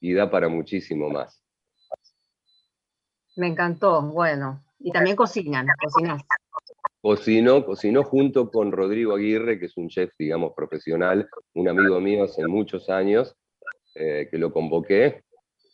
y 0.00 0.14
da 0.14 0.30
para 0.30 0.48
muchísimo 0.48 1.10
más. 1.10 1.43
Me 3.36 3.48
encantó, 3.48 4.02
bueno. 4.02 4.62
Y 4.78 4.92
también 4.92 5.16
cocinan, 5.16 5.66
cocinas. 5.82 6.22
Cocino, 7.00 7.64
cocino 7.64 8.02
junto 8.02 8.50
con 8.50 8.72
Rodrigo 8.72 9.14
Aguirre, 9.14 9.58
que 9.58 9.66
es 9.66 9.76
un 9.76 9.88
chef, 9.88 10.10
digamos, 10.18 10.52
profesional, 10.54 11.28
un 11.54 11.68
amigo 11.68 12.00
mío 12.00 12.24
hace 12.24 12.46
muchos 12.46 12.88
años, 12.88 13.36
eh, 13.94 14.28
que 14.30 14.38
lo 14.38 14.52
convoqué. 14.52 15.22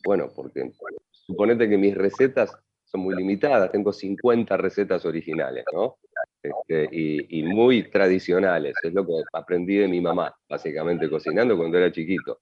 Bueno, 0.04 0.30
porque 0.34 0.72
suponete 1.10 1.68
que 1.68 1.78
mis 1.78 1.94
recetas 1.94 2.52
son 2.84 3.02
muy 3.02 3.14
limitadas, 3.14 3.70
tengo 3.70 3.92
50 3.92 4.56
recetas 4.56 5.04
originales, 5.04 5.64
¿no? 5.72 5.98
Este, 6.42 6.88
y, 6.90 7.38
y, 7.38 7.42
muy 7.44 7.88
tradicionales, 7.90 8.74
es 8.82 8.92
lo 8.92 9.06
que 9.06 9.12
aprendí 9.32 9.76
de 9.76 9.86
mi 9.86 10.00
mamá, 10.00 10.34
básicamente 10.48 11.08
cocinando 11.08 11.56
cuando 11.56 11.78
era 11.78 11.92
chiquito. 11.92 12.40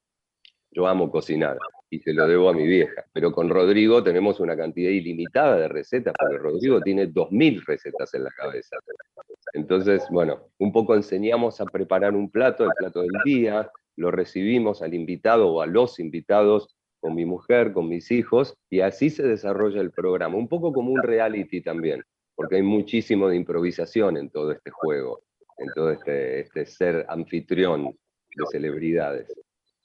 Yo 0.78 0.87
amo 0.87 1.11
cocinar 1.11 1.58
y 1.90 1.99
se 1.99 2.12
lo 2.12 2.28
debo 2.28 2.50
a 2.50 2.52
mi 2.52 2.64
vieja. 2.64 3.04
Pero 3.12 3.32
con 3.32 3.49
Rodrigo 3.49 4.00
tenemos 4.04 4.38
una 4.38 4.56
cantidad 4.56 4.92
ilimitada 4.92 5.56
de 5.56 5.66
recetas, 5.66 6.14
porque 6.16 6.38
Rodrigo 6.38 6.80
tiene 6.80 7.12
2.000 7.12 7.64
recetas 7.66 8.14
en 8.14 8.23
la 8.23 8.30
cabeza. 8.30 8.76
Entonces, 9.54 10.06
bueno, 10.08 10.38
un 10.58 10.70
poco 10.70 10.94
enseñamos 10.94 11.61
a 11.61 11.64
preparar 11.64 12.14
un 12.14 12.30
plato, 12.30 12.62
el 12.62 12.70
plato 12.78 13.00
del 13.00 13.11
día, 13.25 13.68
lo 13.97 14.12
recibimos 14.12 14.80
al 14.80 14.94
invitado 14.94 15.49
o 15.49 15.62
a 15.62 15.66
los 15.66 15.99
invitados 15.99 16.68
con 17.00 17.16
mi 17.16 17.25
mujer, 17.25 17.73
con 17.73 17.88
mis 17.88 18.12
hijos, 18.12 18.54
y 18.70 18.78
así 18.78 19.11
se 19.11 19.25
desarrolla 19.25 19.80
el 19.80 19.90
programa, 19.90 20.37
un 20.37 20.47
poco 20.47 20.73
como 20.73 20.92
un 20.92 21.02
reality 21.02 21.61
también. 21.61 22.04
porque 22.37 22.54
hay 22.54 22.62
muchísimo 22.62 23.28
de 23.28 23.35
improvisación 23.35 24.16
en 24.16 24.30
todo 24.30 24.52
este 24.52 24.70
juego, 24.70 25.23
en 25.56 25.66
todo 25.75 25.90
este, 25.90 26.38
este 26.38 26.66
ser 26.66 27.04
anfitrión 27.08 27.87
de 27.87 28.47
celebridades. 28.52 29.26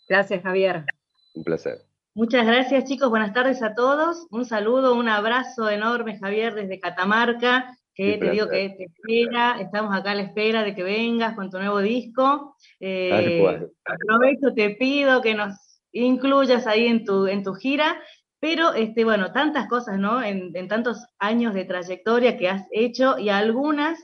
Gracias, 0.08 0.44
Javier. 0.44 0.86
Un 1.34 1.44
placer. 1.44 1.80
Muchas 2.16 2.46
gracias, 2.46 2.86
chicos. 2.86 3.10
Buenas 3.10 3.34
tardes 3.34 3.64
a 3.64 3.74
todos. 3.74 4.28
Un 4.30 4.46
saludo, 4.46 4.94
un 4.94 5.10
abrazo 5.10 5.70
enorme, 5.70 6.20
Javier, 6.20 6.54
desde 6.54 6.80
Catamarca, 6.80 7.76
que 7.96 8.20
te 8.20 8.30
digo 8.30 8.48
que 8.50 8.70
te 8.70 8.84
espera. 8.84 9.60
Estamos 9.60 9.96
acá 9.96 10.12
a 10.12 10.16
la 10.16 10.22
espera 10.22 10.64
de 10.64 10.76
que 10.76 10.84
vengas 10.84 11.34
con 11.34 11.50
tu 11.50 11.58
nuevo 11.58 11.80
disco. 11.80 12.56
Eh, 12.80 13.66
aprovecho, 13.84 14.54
te 14.54 14.72
pido 14.72 15.24
que 15.24 15.34
nos 15.34 15.56
incluyas 15.92 16.68
ahí 16.68 16.86
en 16.86 17.04
tu, 17.04 17.26
en 17.26 17.44
tu 17.44 17.56
gira. 17.56 18.00
Pero, 18.40 18.74
este, 18.74 19.06
bueno, 19.06 19.32
tantas 19.32 19.68
cosas, 19.68 19.98
¿no? 19.98 20.22
En, 20.22 20.56
en 20.56 20.68
tantos 20.68 21.08
años 21.18 21.56
de 21.56 21.66
trayectoria 21.66 22.38
que 22.38 22.50
has 22.50 22.68
hecho 22.72 23.18
y 23.18 23.30
algunas 23.30 23.98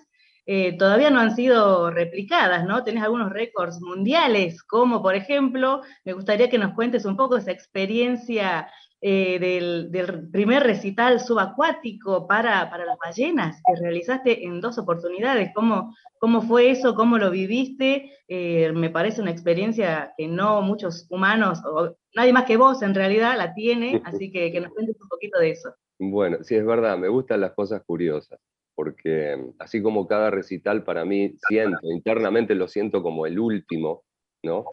eh, 0.52 0.76
todavía 0.80 1.12
no 1.12 1.20
han 1.20 1.36
sido 1.36 1.92
replicadas, 1.92 2.66
¿no? 2.66 2.84
Tenés 2.84 3.04
algunos 3.04 3.30
récords 3.32 3.80
mundiales, 3.82 4.64
como 4.64 5.00
por 5.04 5.14
ejemplo, 5.14 5.84
me 6.04 6.14
gustaría 6.14 6.50
que 6.50 6.58
nos 6.58 6.74
cuentes 6.74 7.06
un 7.06 7.16
poco 7.16 7.38
esa 7.38 7.52
experiencia 7.52 8.68
eh, 9.00 9.38
del, 9.38 10.28
primer 10.32 10.64
recital 10.64 11.20
subacuático 11.20 12.26
para, 12.26 12.68
para 12.72 12.84
las 12.86 12.98
ballenas 12.98 13.62
que 13.64 13.80
realizaste 13.80 14.44
en 14.44 14.60
dos 14.60 14.80
oportunidades. 14.80 15.52
¿Cómo, 15.54 15.96
cómo 16.18 16.42
fue 16.42 16.72
eso? 16.72 16.96
¿Cómo 16.96 17.20
lo 17.20 17.30
viviste? 17.30 18.12
Eh, 18.28 18.72
me 18.74 18.90
parece 18.90 19.22
una 19.22 19.30
experiencia 19.30 20.16
que 20.18 20.28
no 20.28 20.64
muchos 20.64 21.06
humanos, 21.12 21.62
o 21.64 21.96
nadie 22.16 22.34
más 22.34 22.46
que 22.46 22.58
vos 22.58 22.82
en 22.82 22.96
realidad 22.96 23.38
la 23.38 23.54
tiene, 23.54 24.02
así 24.04 24.32
que 24.32 24.52
que 24.52 24.62
nos 24.62 24.74
cuentes 24.74 25.00
un 25.00 25.10
poquito 25.10 25.38
de 25.38 25.52
eso. 25.52 25.76
Bueno, 26.00 26.38
sí, 26.42 26.56
es 26.56 26.66
verdad, 26.66 26.98
me 26.98 27.08
gustan 27.08 27.42
las 27.42 27.52
cosas 27.52 27.84
curiosas 27.86 28.40
porque 28.80 29.38
así 29.60 29.82
como 29.82 30.08
cada 30.08 30.32
recital 30.32 30.86
para 30.86 31.04
mí 31.04 31.36
siento, 31.50 31.80
internamente 31.92 32.56
lo 32.56 32.70
siento 32.70 33.04
como 33.04 33.26
el 33.26 33.38
último, 33.38 34.06
¿no? 34.42 34.64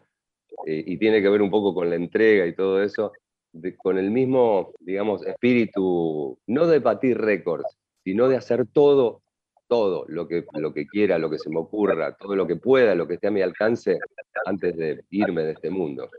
Eh, 0.65 0.81
y 0.87 0.97
tiene 0.97 1.21
que 1.21 1.27
ver 1.27 1.41
un 1.41 1.51
poco 1.51 1.73
con 1.73 1.89
la 1.89 1.97
entrega 1.97 2.45
y 2.45 2.55
todo 2.55 2.81
eso, 2.81 3.11
con 3.75 3.97
el 3.97 4.09
mismo, 4.09 4.71
digamos, 4.79 5.27
espíritu, 5.27 6.39
no 6.47 6.67
de 6.67 6.79
batir 6.79 7.17
récords, 7.17 7.65
sino 8.01 8.29
de 8.29 8.37
hacer 8.37 8.65
todo, 8.71 9.23
todo 9.67 10.05
lo 10.07 10.25
que, 10.25 10.45
lo 10.53 10.73
que 10.73 10.87
quiera, 10.87 11.19
lo 11.19 11.29
que 11.29 11.39
se 11.39 11.49
me 11.49 11.59
ocurra, 11.59 12.15
todo 12.15 12.33
lo 12.33 12.47
que 12.47 12.55
pueda, 12.55 12.95
lo 12.95 13.09
que 13.09 13.15
esté 13.15 13.27
a 13.27 13.31
mi 13.31 13.41
alcance 13.41 13.99
antes 14.45 14.73
de 14.77 15.03
irme 15.09 15.43
de 15.43 15.51
este 15.51 15.69
mundo. 15.69 16.09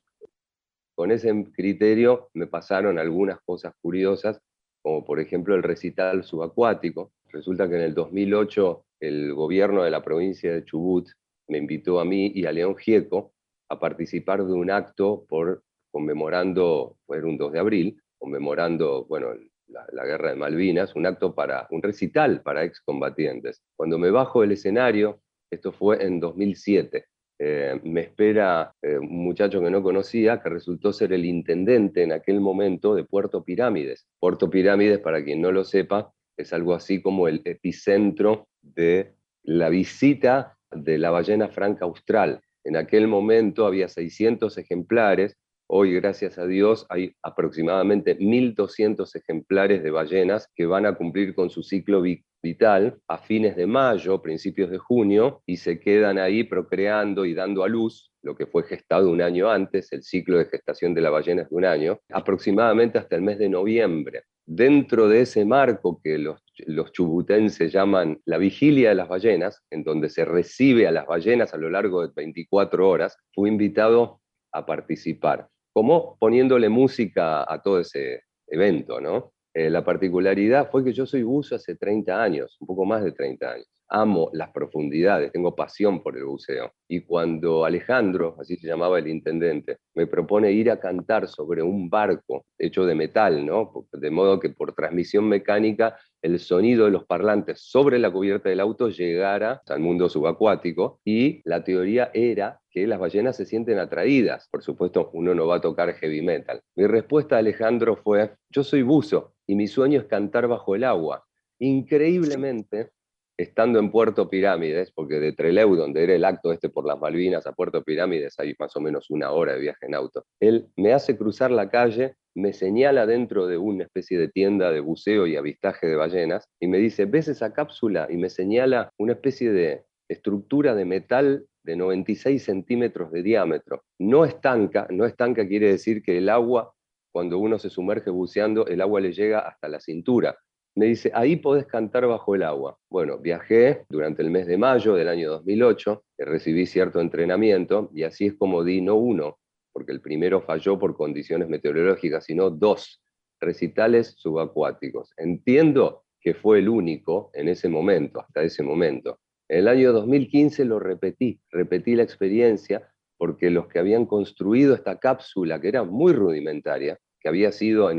Con 0.94 1.10
ese 1.10 1.32
criterio 1.54 2.28
me 2.34 2.48
pasaron 2.48 2.98
algunas 2.98 3.40
cosas 3.40 3.72
curiosas, 3.80 4.42
como 4.82 5.06
por 5.06 5.20
ejemplo 5.20 5.54
el 5.54 5.62
recital 5.62 6.22
subacuático, 6.22 7.12
Resulta 7.30 7.68
que 7.68 7.76
en 7.76 7.82
el 7.82 7.94
2008 7.94 8.84
el 9.00 9.34
gobierno 9.34 9.84
de 9.84 9.90
la 9.90 10.02
provincia 10.02 10.52
de 10.52 10.64
Chubut 10.64 11.08
me 11.48 11.58
invitó 11.58 12.00
a 12.00 12.04
mí 12.04 12.32
y 12.34 12.46
a 12.46 12.52
León 12.52 12.76
Gieco 12.76 13.32
a 13.68 13.78
participar 13.78 14.44
de 14.44 14.52
un 14.52 14.70
acto 14.70 15.24
por 15.28 15.62
conmemorando, 15.90 16.96
fue 17.06 17.22
un 17.22 17.36
2 17.36 17.52
de 17.52 17.58
abril, 17.58 18.02
conmemorando, 18.18 19.04
bueno, 19.06 19.34
la, 19.66 20.04
guerra 20.04 20.30
de 20.30 20.36
Malvinas, 20.36 20.94
un 20.94 21.06
acto 21.06 21.34
para, 21.34 21.66
un 21.70 21.82
recital 21.82 22.42
para 22.42 22.64
excombatientes. 22.64 23.62
Cuando 23.76 23.98
me 23.98 24.10
bajo 24.10 24.40
del 24.40 24.52
escenario, 24.52 25.20
esto 25.50 25.72
fue 25.72 26.04
en 26.04 26.20
2007, 26.20 27.06
eh, 27.40 27.80
me 27.84 28.00
espera 28.00 28.74
eh, 28.82 28.98
un 28.98 29.24
muchacho 29.24 29.60
que 29.60 29.70
no 29.70 29.82
conocía, 29.82 30.40
que 30.40 30.48
resultó 30.48 30.92
ser 30.92 31.12
el 31.12 31.24
intendente 31.24 32.02
en 32.02 32.12
aquel 32.12 32.40
momento 32.40 32.94
de 32.94 33.04
Puerto 33.04 33.44
Pirámides. 33.44 34.06
Puerto 34.18 34.50
Pirámides, 34.50 34.98
para 34.98 35.22
quien 35.24 35.40
no 35.40 35.52
lo 35.52 35.64
sepa, 35.64 36.12
es 36.38 36.52
algo 36.52 36.74
así 36.74 37.02
como 37.02 37.28
el 37.28 37.42
epicentro 37.44 38.48
de 38.62 39.14
la 39.42 39.68
visita 39.68 40.56
de 40.70 40.98
la 40.98 41.10
ballena 41.10 41.48
franca 41.48 41.84
austral. 41.84 42.40
En 42.64 42.76
aquel 42.76 43.08
momento 43.08 43.66
había 43.66 43.88
600 43.88 44.56
ejemplares, 44.58 45.36
hoy 45.66 45.94
gracias 45.94 46.38
a 46.38 46.46
Dios 46.46 46.86
hay 46.88 47.14
aproximadamente 47.22 48.18
1.200 48.18 49.14
ejemplares 49.16 49.82
de 49.82 49.90
ballenas 49.90 50.50
que 50.54 50.66
van 50.66 50.86
a 50.86 50.94
cumplir 50.94 51.34
con 51.34 51.50
su 51.50 51.62
ciclo 51.62 52.02
vital 52.42 52.98
a 53.08 53.18
fines 53.18 53.56
de 53.56 53.66
mayo, 53.66 54.22
principios 54.22 54.70
de 54.70 54.78
junio, 54.78 55.42
y 55.46 55.56
se 55.56 55.80
quedan 55.80 56.18
ahí 56.18 56.44
procreando 56.44 57.24
y 57.24 57.34
dando 57.34 57.64
a 57.64 57.68
luz 57.68 58.12
lo 58.22 58.36
que 58.36 58.46
fue 58.46 58.64
gestado 58.64 59.10
un 59.10 59.22
año 59.22 59.50
antes, 59.50 59.92
el 59.92 60.02
ciclo 60.02 60.38
de 60.38 60.46
gestación 60.46 60.94
de 60.94 61.00
la 61.00 61.10
ballena 61.10 61.42
es 61.42 61.50
de 61.50 61.56
un 61.56 61.64
año, 61.64 62.00
aproximadamente 62.10 62.98
hasta 62.98 63.16
el 63.16 63.22
mes 63.22 63.38
de 63.38 63.48
noviembre 63.48 64.24
dentro 64.48 65.08
de 65.08 65.20
ese 65.20 65.44
marco 65.44 66.00
que 66.02 66.16
los, 66.16 66.42
los, 66.66 66.90
chubutenses 66.92 67.70
llaman 67.70 68.18
la 68.24 68.38
vigilia 68.38 68.88
de 68.88 68.94
las 68.94 69.08
ballenas, 69.08 69.62
en 69.70 69.84
donde 69.84 70.08
se 70.08 70.24
recibe 70.24 70.86
a 70.86 70.90
las 70.90 71.06
ballenas 71.06 71.52
a 71.52 71.58
lo 71.58 71.68
largo 71.68 72.00
de 72.00 72.12
24 72.16 72.88
horas, 72.88 73.18
fui 73.34 73.50
invitado 73.50 74.22
a 74.52 74.64
participar, 74.64 75.48
como 75.74 76.16
poniéndole 76.18 76.70
música 76.70 77.44
a 77.46 77.60
todo 77.60 77.80
ese 77.80 78.22
evento, 78.46 79.02
¿no? 79.02 79.32
Eh, 79.54 79.70
la 79.70 79.84
particularidad 79.84 80.70
fue 80.70 80.84
que 80.84 80.92
yo 80.92 81.06
soy 81.06 81.22
buzo 81.22 81.56
hace 81.56 81.76
30 81.76 82.22
años, 82.22 82.56
un 82.60 82.66
poco 82.66 82.84
más 82.84 83.02
de 83.04 83.12
30 83.12 83.52
años 83.52 83.68
amo 83.88 84.30
las 84.32 84.50
profundidades, 84.50 85.32
tengo 85.32 85.54
pasión 85.54 86.02
por 86.02 86.16
el 86.16 86.24
buceo. 86.24 86.72
Y 86.88 87.00
cuando 87.00 87.64
Alejandro, 87.64 88.36
así 88.38 88.56
se 88.56 88.66
llamaba 88.66 88.98
el 88.98 89.08
intendente, 89.08 89.78
me 89.94 90.06
propone 90.06 90.52
ir 90.52 90.70
a 90.70 90.78
cantar 90.78 91.28
sobre 91.28 91.62
un 91.62 91.88
barco 91.88 92.44
hecho 92.58 92.84
de 92.84 92.94
metal, 92.94 93.44
¿no? 93.44 93.72
De 93.92 94.10
modo 94.10 94.38
que 94.38 94.50
por 94.50 94.74
transmisión 94.74 95.28
mecánica 95.28 95.98
el 96.22 96.38
sonido 96.38 96.84
de 96.84 96.90
los 96.90 97.04
parlantes 97.04 97.60
sobre 97.60 97.98
la 97.98 98.10
cubierta 98.10 98.48
del 98.48 98.60
auto 98.60 98.88
llegara 98.88 99.62
al 99.66 99.80
mundo 99.80 100.08
subacuático 100.08 101.00
y 101.04 101.40
la 101.44 101.64
teoría 101.64 102.10
era 102.14 102.60
que 102.70 102.86
las 102.86 102.98
ballenas 102.98 103.36
se 103.36 103.46
sienten 103.46 103.78
atraídas. 103.78 104.48
Por 104.50 104.62
supuesto, 104.62 105.10
uno 105.12 105.34
no 105.34 105.46
va 105.46 105.56
a 105.56 105.60
tocar 105.60 105.92
heavy 105.94 106.22
metal. 106.22 106.60
Mi 106.74 106.86
respuesta 106.86 107.36
a 107.36 107.38
Alejandro 107.38 107.96
fue, 107.96 108.32
yo 108.50 108.64
soy 108.64 108.82
buzo 108.82 109.34
y 109.46 109.54
mi 109.54 109.66
sueño 109.66 110.00
es 110.00 110.06
cantar 110.06 110.48
bajo 110.48 110.74
el 110.74 110.84
agua. 110.84 111.24
Increíblemente, 111.58 112.90
estando 113.38 113.78
en 113.78 113.90
Puerto 113.90 114.28
Pirámides, 114.28 114.90
porque 114.90 115.20
de 115.20 115.32
Trelew, 115.32 115.76
donde 115.76 116.02
era 116.02 116.14
el 116.14 116.24
acto 116.24 116.52
este 116.52 116.68
por 116.68 116.84
las 116.84 116.98
Malvinas, 116.98 117.46
a 117.46 117.52
Puerto 117.52 117.84
Pirámides 117.84 118.34
hay 118.38 118.54
más 118.58 118.74
o 118.76 118.80
menos 118.80 119.10
una 119.10 119.30
hora 119.30 119.54
de 119.54 119.60
viaje 119.60 119.86
en 119.86 119.94
auto, 119.94 120.24
él 120.40 120.66
me 120.76 120.92
hace 120.92 121.16
cruzar 121.16 121.52
la 121.52 121.70
calle, 121.70 122.16
me 122.34 122.52
señala 122.52 123.06
dentro 123.06 123.46
de 123.46 123.56
una 123.56 123.84
especie 123.84 124.18
de 124.18 124.28
tienda 124.28 124.72
de 124.72 124.80
buceo 124.80 125.26
y 125.26 125.36
avistaje 125.36 125.86
de 125.86 125.96
ballenas 125.96 126.48
y 126.60 126.66
me 126.66 126.78
dice, 126.78 127.04
¿ves 127.04 127.28
esa 127.28 127.52
cápsula? 127.52 128.08
Y 128.10 128.16
me 128.16 128.28
señala 128.28 128.90
una 128.98 129.12
especie 129.12 129.52
de 129.52 129.84
estructura 130.08 130.74
de 130.74 130.84
metal 130.84 131.46
de 131.64 131.76
96 131.76 132.42
centímetros 132.42 133.12
de 133.12 133.22
diámetro. 133.22 133.82
No 133.98 134.24
estanca, 134.24 134.86
no 134.90 135.04
estanca 135.04 135.46
quiere 135.46 135.68
decir 135.68 136.02
que 136.02 136.18
el 136.18 136.28
agua, 136.28 136.72
cuando 137.12 137.38
uno 137.38 137.58
se 137.58 137.70
sumerge 137.70 138.10
buceando, 138.10 138.66
el 138.66 138.80
agua 138.80 139.00
le 139.00 139.12
llega 139.12 139.40
hasta 139.40 139.68
la 139.68 139.80
cintura 139.80 140.38
me 140.78 140.86
dice, 140.86 141.10
ahí 141.12 141.34
podés 141.34 141.66
cantar 141.66 142.06
bajo 142.06 142.36
el 142.36 142.44
agua. 142.44 142.78
Bueno, 142.88 143.18
viajé 143.18 143.84
durante 143.88 144.22
el 144.22 144.30
mes 144.30 144.46
de 144.46 144.56
mayo 144.56 144.94
del 144.94 145.08
año 145.08 145.28
2008, 145.28 146.04
recibí 146.18 146.66
cierto 146.66 147.00
entrenamiento 147.00 147.90
y 147.92 148.04
así 148.04 148.26
es 148.26 148.34
como 148.34 148.62
di 148.62 148.80
no 148.80 148.94
uno, 148.94 149.40
porque 149.72 149.90
el 149.90 150.00
primero 150.00 150.40
falló 150.40 150.78
por 150.78 150.96
condiciones 150.96 151.48
meteorológicas, 151.48 152.24
sino 152.24 152.50
dos 152.50 153.02
recitales 153.40 154.14
subacuáticos. 154.18 155.12
Entiendo 155.16 156.04
que 156.20 156.34
fue 156.34 156.60
el 156.60 156.68
único 156.68 157.32
en 157.34 157.48
ese 157.48 157.68
momento, 157.68 158.20
hasta 158.20 158.44
ese 158.44 158.62
momento. 158.62 159.18
En 159.48 159.58
el 159.58 159.68
año 159.68 159.92
2015 159.92 160.64
lo 160.64 160.78
repetí, 160.78 161.40
repetí 161.50 161.96
la 161.96 162.04
experiencia 162.04 162.88
porque 163.16 163.50
los 163.50 163.66
que 163.66 163.80
habían 163.80 164.06
construido 164.06 164.76
esta 164.76 165.00
cápsula, 165.00 165.60
que 165.60 165.66
era 165.66 165.82
muy 165.82 166.12
rudimentaria, 166.12 167.00
había 167.28 167.52
sido 167.52 167.90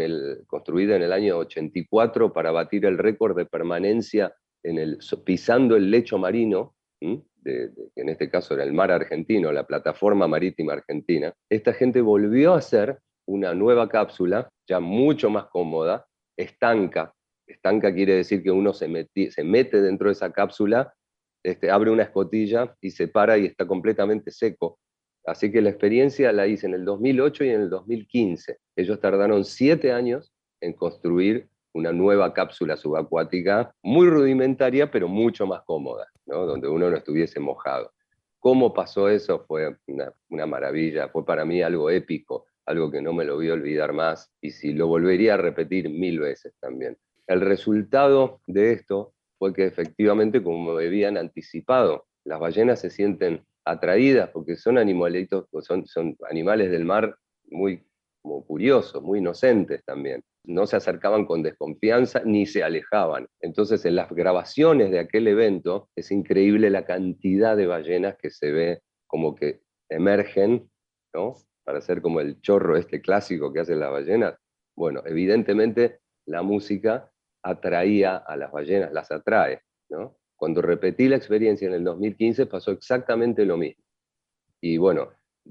construida 0.48 0.96
en 0.96 1.04
el 1.04 1.14
año 1.14 1.38
84 1.38 2.34
para 2.34 2.52
batir 2.52 2.86
el 2.86 2.98
récord 2.98 3.38
de 3.38 3.46
permanencia 3.46 4.34
en 4.64 4.98
pisando 5.24 5.76
el 5.76 5.90
lecho 5.90 6.18
marino, 6.18 6.76
en 7.00 8.10
este 8.10 8.30
caso 8.30 8.54
era 8.54 8.64
el 8.64 8.74
mar 8.74 8.92
argentino, 8.92 9.52
la 9.52 9.66
plataforma 9.66 10.28
marítima 10.28 10.74
argentina. 10.74 11.34
Esta 11.50 11.74
gente 11.74 12.02
volvió 12.02 12.54
a 12.54 12.58
hacer 12.58 13.00
una 13.26 13.54
nueva 13.54 13.88
cápsula, 13.88 14.50
ya 14.68 14.80
mucho 14.80 15.30
más 15.30 15.46
cómoda, 15.46 16.08
estanca. 16.38 17.14
Estanca 17.48 17.94
quiere 17.94 18.16
decir 18.16 18.44
que 18.44 18.52
uno 18.52 18.74
se, 18.74 18.88
se 19.32 19.44
mete 19.44 19.82
dentro 19.82 20.08
de 20.08 20.14
esa 20.14 20.32
cápsula, 20.32 20.94
este, 21.44 21.72
abre 21.72 21.92
una 21.92 22.04
escotilla 22.04 22.76
y 22.82 22.92
se 22.92 23.08
para 23.08 23.38
y 23.38 23.46
está 23.46 23.66
completamente 23.66 24.32
seco. 24.32 24.80
Así 25.30 25.52
que 25.52 25.62
la 25.62 25.70
experiencia 25.70 26.32
la 26.32 26.48
hice 26.48 26.66
en 26.66 26.74
el 26.74 26.86
2008 26.86 27.44
y 27.44 27.50
en 27.50 27.62
el 27.62 27.70
2015. 27.70 28.58
Ellos 28.76 29.00
tardaron 29.00 29.46
siete 29.46 29.92
años 29.92 30.34
en 30.60 30.74
construir 30.74 31.48
una 31.74 31.92
nueva 31.92 32.34
cápsula 32.34 32.76
subacuática 32.76 33.72
muy 33.84 34.10
rudimentaria, 34.10 34.90
pero 34.90 35.08
mucho 35.08 35.46
más 35.46 35.62
cómoda, 35.62 36.08
donde 36.26 36.68
uno 36.68 36.90
no 36.90 36.98
estuviese 36.98 37.40
mojado. 37.40 37.92
¿Cómo 38.40 38.74
pasó 38.74 39.08
eso? 39.08 39.46
Fue 39.48 39.76
una, 40.30 40.46
maravilla, 40.48 41.10
fue 41.10 41.24
para 41.24 41.46
mí 41.46 41.62
algo 41.62 41.92
épico, 41.92 42.46
algo 42.66 42.90
que 42.90 43.02
no 43.02 43.14
me 43.14 43.26
lo 43.26 43.36
voy 43.36 43.50
a 43.50 43.54
olvidar 43.54 43.94
más 43.94 44.32
y 44.42 44.52
si 44.52 44.74
lo 44.74 44.88
volvería 44.88 45.36
a 45.36 45.38
repetir 45.38 45.90
mil 45.90 46.20
veces 46.20 46.56
también. 46.60 46.98
El 47.28 47.42
resultado 47.42 48.42
de 48.48 48.72
esto 48.72 49.14
fue 49.38 49.54
que 49.54 49.66
efectivamente, 49.66 50.42
como 50.42 50.72
habían 50.72 51.18
anticipado, 51.18 52.08
las 52.24 52.40
ballenas 52.40 52.80
se 52.80 52.90
sienten 52.90 53.44
atraídas 53.70 54.30
porque 54.30 54.56
son 54.56 54.78
animalitos, 54.78 55.46
son, 55.62 55.86
son 55.86 56.16
animales 56.30 56.72
del 56.72 56.86
mar 56.86 57.16
muy 57.50 57.84
curiosos, 58.46 59.02
muy 59.02 59.20
inocentes 59.20 59.84
también. 59.86 60.24
No 60.46 60.66
se 60.68 60.78
acercaban 60.78 61.26
con 61.26 61.44
desconfianza 61.44 62.22
ni 62.26 62.46
se 62.46 62.64
alejaban. 62.64 63.28
Entonces, 63.42 63.86
en 63.86 63.96
las 63.96 64.10
grabaciones 64.10 64.92
de 64.92 65.00
aquel 65.00 65.28
evento 65.28 65.90
es 65.96 66.12
increíble 66.12 66.70
la 66.70 66.86
cantidad 66.86 67.56
de 67.56 67.68
ballenas 67.68 68.16
que 68.18 68.30
se 68.30 68.52
ve 68.52 68.82
como 69.08 69.36
que 69.36 69.62
emergen, 69.90 70.70
¿no? 71.14 71.36
Para 71.64 71.82
ser 71.82 72.02
como 72.02 72.20
el 72.20 72.40
chorro 72.42 72.78
este 72.78 73.02
clásico 73.02 73.52
que 73.54 73.62
hacen 73.62 73.80
las 73.80 73.92
ballenas. 73.92 74.36
Bueno, 74.76 75.02
evidentemente 75.06 76.00
la 76.26 76.42
música 76.42 77.12
atraía 77.44 78.18
a 78.18 78.36
las 78.38 78.52
ballenas, 78.52 78.92
las 78.92 79.12
atrae, 79.12 79.62
¿no? 79.90 80.19
Cuando 80.40 80.62
repetí 80.62 81.10
la 81.10 81.18
experiencia 81.18 81.68
en 81.68 81.74
el 81.74 81.84
2015 81.84 82.46
pasó 82.46 82.72
exactamente 82.72 83.44
lo 83.44 83.58
mismo. 83.58 83.84
Y 84.62 84.78
bueno, 84.78 85.10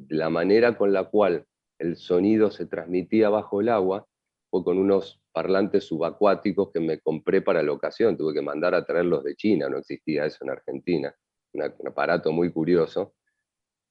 la 0.09 0.31
manera 0.31 0.79
con 0.79 0.95
la 0.95 1.05
cual 1.05 1.45
el 1.79 1.97
sonido 1.97 2.51
se 2.51 2.65
transmitía 2.65 3.29
bajo 3.29 3.61
el 3.61 3.69
agua 3.69 4.09
fue 4.51 4.65
con 4.65 4.79
unos 4.79 5.21
parlantes 5.31 5.85
subacuáticos 5.85 6.71
que 6.73 6.81
me 6.81 7.01
compré 7.01 7.43
para 7.43 7.63
la 7.63 7.73
ocasión. 7.73 8.17
Tuve 8.17 8.33
que 8.33 8.41
mandar 8.41 8.75
a 8.75 8.87
traerlos 8.87 9.25
de 9.25 9.37
China, 9.37 9.69
no 9.69 9.77
existía 9.77 10.25
eso 10.25 10.39
en 10.41 10.51
Argentina. 10.51 11.15
un 11.53 11.87
aparato 11.87 12.33
muy 12.33 12.51
curioso, 12.51 13.15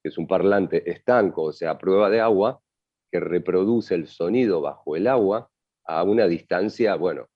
que 0.01 0.10
es 0.10 0.18
un 0.18 0.25
parlante 0.27 0.89
estanco, 0.89 1.44
o 1.44 1.54
sea, 1.54 1.72
a 1.72 1.77
prueba 1.77 2.10
de 2.10 2.22
agua, 2.22 2.60
que 3.12 3.20
reproduce 3.20 3.94
el 3.94 4.08
sonido 4.08 4.62
bajo 4.62 4.96
el 4.96 5.06
agua 5.06 5.51
a 5.86 6.01
una 6.04 6.25
distancia, 6.27 6.96
bueno, 6.96 7.27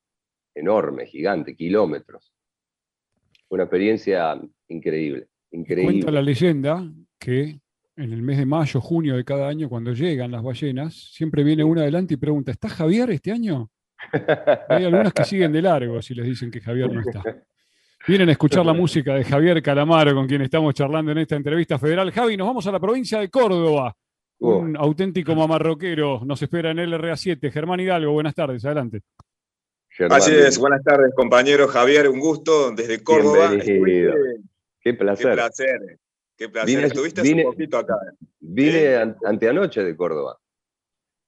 enorme, 0.55 1.05
gigante, 1.05 1.55
kilómetros. 1.55 2.30
Una 3.51 3.63
experiencia 3.63 4.39
increíble, 4.69 5.27
increíble. 5.51 5.93
Cuenta 5.93 6.11
la 6.11 6.21
leyenda 6.21 6.89
que 7.19 7.59
en 7.97 8.13
el 8.13 8.21
mes 8.21 8.37
de 8.37 8.45
mayo, 8.45 8.79
junio 8.79 9.17
de 9.17 9.25
cada 9.25 9.49
año, 9.49 9.67
cuando 9.67 9.91
llegan 9.91 10.31
las 10.31 10.41
ballenas, 10.41 10.95
siempre 10.95 11.43
viene 11.43 11.61
una 11.61 11.81
adelante 11.81 12.13
y 12.13 12.17
pregunta, 12.17 12.51
¿está 12.51 12.69
Javier 12.69 13.11
este 13.11 13.29
año? 13.33 13.69
Hay 14.69 14.85
algunas 14.85 15.11
que 15.13 15.25
siguen 15.25 15.51
de 15.51 15.61
largo 15.61 16.01
si 16.01 16.15
les 16.15 16.27
dicen 16.27 16.49
que 16.49 16.61
Javier 16.61 16.93
no 16.93 17.01
está. 17.01 17.21
Vienen 18.07 18.29
a 18.29 18.31
escuchar 18.31 18.65
la 18.65 18.73
música 18.73 19.15
de 19.15 19.25
Javier 19.25 19.61
Calamaro, 19.61 20.15
con 20.15 20.27
quien 20.27 20.41
estamos 20.43 20.73
charlando 20.73 21.11
en 21.11 21.17
esta 21.17 21.35
entrevista 21.35 21.77
federal. 21.77 22.09
Javi, 22.09 22.37
nos 22.37 22.47
vamos 22.47 22.65
a 22.67 22.71
la 22.71 22.79
provincia 22.79 23.19
de 23.19 23.29
Córdoba. 23.29 23.93
Oh. 24.39 24.59
Un 24.59 24.77
auténtico 24.77 25.35
mamarroquero 25.35 26.21
nos 26.25 26.41
espera 26.41 26.71
en 26.71 26.79
el 26.79 26.93
RA7. 26.93 27.51
Germán 27.51 27.81
Hidalgo, 27.81 28.13
buenas 28.13 28.33
tardes, 28.33 28.63
adelante. 28.63 29.01
Así 30.09 30.33
es, 30.33 30.57
buenas 30.57 30.83
tardes, 30.83 31.13
compañero 31.13 31.67
Javier, 31.67 32.07
un 32.07 32.19
gusto 32.19 32.71
desde 32.71 33.03
Córdoba. 33.03 33.51
Qué 33.59 34.93
placer. 34.93 35.27
Qué 35.27 35.33
placer. 35.35 35.99
Qué 36.37 36.49
placer. 36.49 36.85
Estuviste 36.85 37.21
hace 37.21 37.33
un 37.33 37.43
poquito 37.43 37.77
acá. 37.77 37.95
Vine 38.39 39.15
anteanoche 39.25 39.83
de 39.83 39.95
Córdoba. 39.95 40.39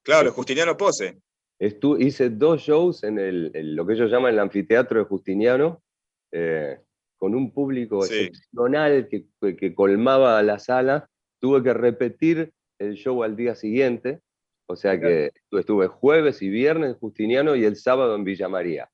Claro, 0.02 0.32
Justiniano 0.32 0.78
Pose. 0.78 1.20
hice 1.60 2.30
dos 2.30 2.62
shows 2.62 3.04
en 3.04 3.76
lo 3.76 3.86
que 3.86 3.94
ellos 3.94 4.10
llaman 4.10 4.34
el 4.34 4.40
anfiteatro 4.40 5.00
de 5.00 5.06
Justiniano, 5.06 5.84
eh, 6.32 6.80
con 7.18 7.36
un 7.36 7.54
público 7.54 8.06
excepcional 8.06 9.08
que, 9.10 9.28
que 9.56 9.76
colmaba 9.76 10.42
la 10.42 10.58
sala. 10.58 11.10
Tuve 11.40 11.62
que 11.62 11.74
repetir 11.74 12.54
el 12.80 12.96
show 12.96 13.24
al 13.24 13.36
día 13.36 13.56
siguiente, 13.56 14.22
o 14.68 14.76
sea 14.76 15.00
que 15.00 15.32
estuve 15.52 15.88
jueves 15.88 16.42
y 16.42 16.50
viernes 16.50 16.92
en 16.92 17.00
Justiniano 17.00 17.56
y 17.56 17.66
el 17.66 17.76
sábado 17.76 18.16
en 18.16 18.24
Villa 18.24 18.48
María. 18.48 18.90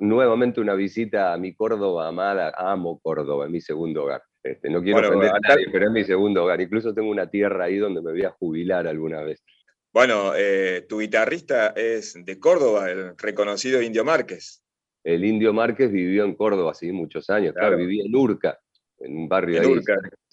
nuevamente 0.00 0.60
una 0.60 0.74
visita 0.74 1.32
a 1.32 1.38
mi 1.38 1.54
Córdoba 1.54 2.08
amada, 2.08 2.52
amo 2.56 2.98
Córdoba, 3.00 3.46
es 3.46 3.50
mi 3.50 3.60
segundo 3.60 4.04
hogar. 4.04 4.22
Este, 4.42 4.70
no 4.70 4.82
quiero 4.82 5.00
ofender 5.00 5.30
a 5.30 5.40
nadie, 5.40 5.66
pero 5.72 5.86
es 5.86 5.92
mi 5.92 6.04
segundo 6.04 6.44
hogar. 6.44 6.60
Incluso 6.60 6.94
tengo 6.94 7.10
una 7.10 7.28
tierra 7.28 7.64
ahí 7.64 7.76
donde 7.76 8.00
me 8.00 8.12
voy 8.12 8.24
a 8.24 8.30
jubilar 8.30 8.86
alguna 8.86 9.22
vez. 9.22 9.44
Bueno, 9.92 10.32
eh, 10.36 10.86
tu 10.88 11.00
guitarrista 11.00 11.68
es 11.68 12.14
de 12.24 12.38
Córdoba, 12.38 12.90
el 12.90 13.16
reconocido 13.16 13.82
Indio 13.82 14.04
Márquez. 14.04 14.62
El 15.02 15.24
Indio 15.24 15.52
Márquez 15.52 15.90
vivió 15.90 16.24
en 16.24 16.34
Córdoba 16.34 16.72
hace 16.72 16.92
muchos 16.92 17.30
años, 17.30 17.54
claro, 17.54 17.76
vivía 17.76 18.04
en 18.04 18.14
Urca, 18.14 18.58
en 18.98 19.16
un 19.16 19.28
barrio 19.28 19.60
ahí, 19.60 19.80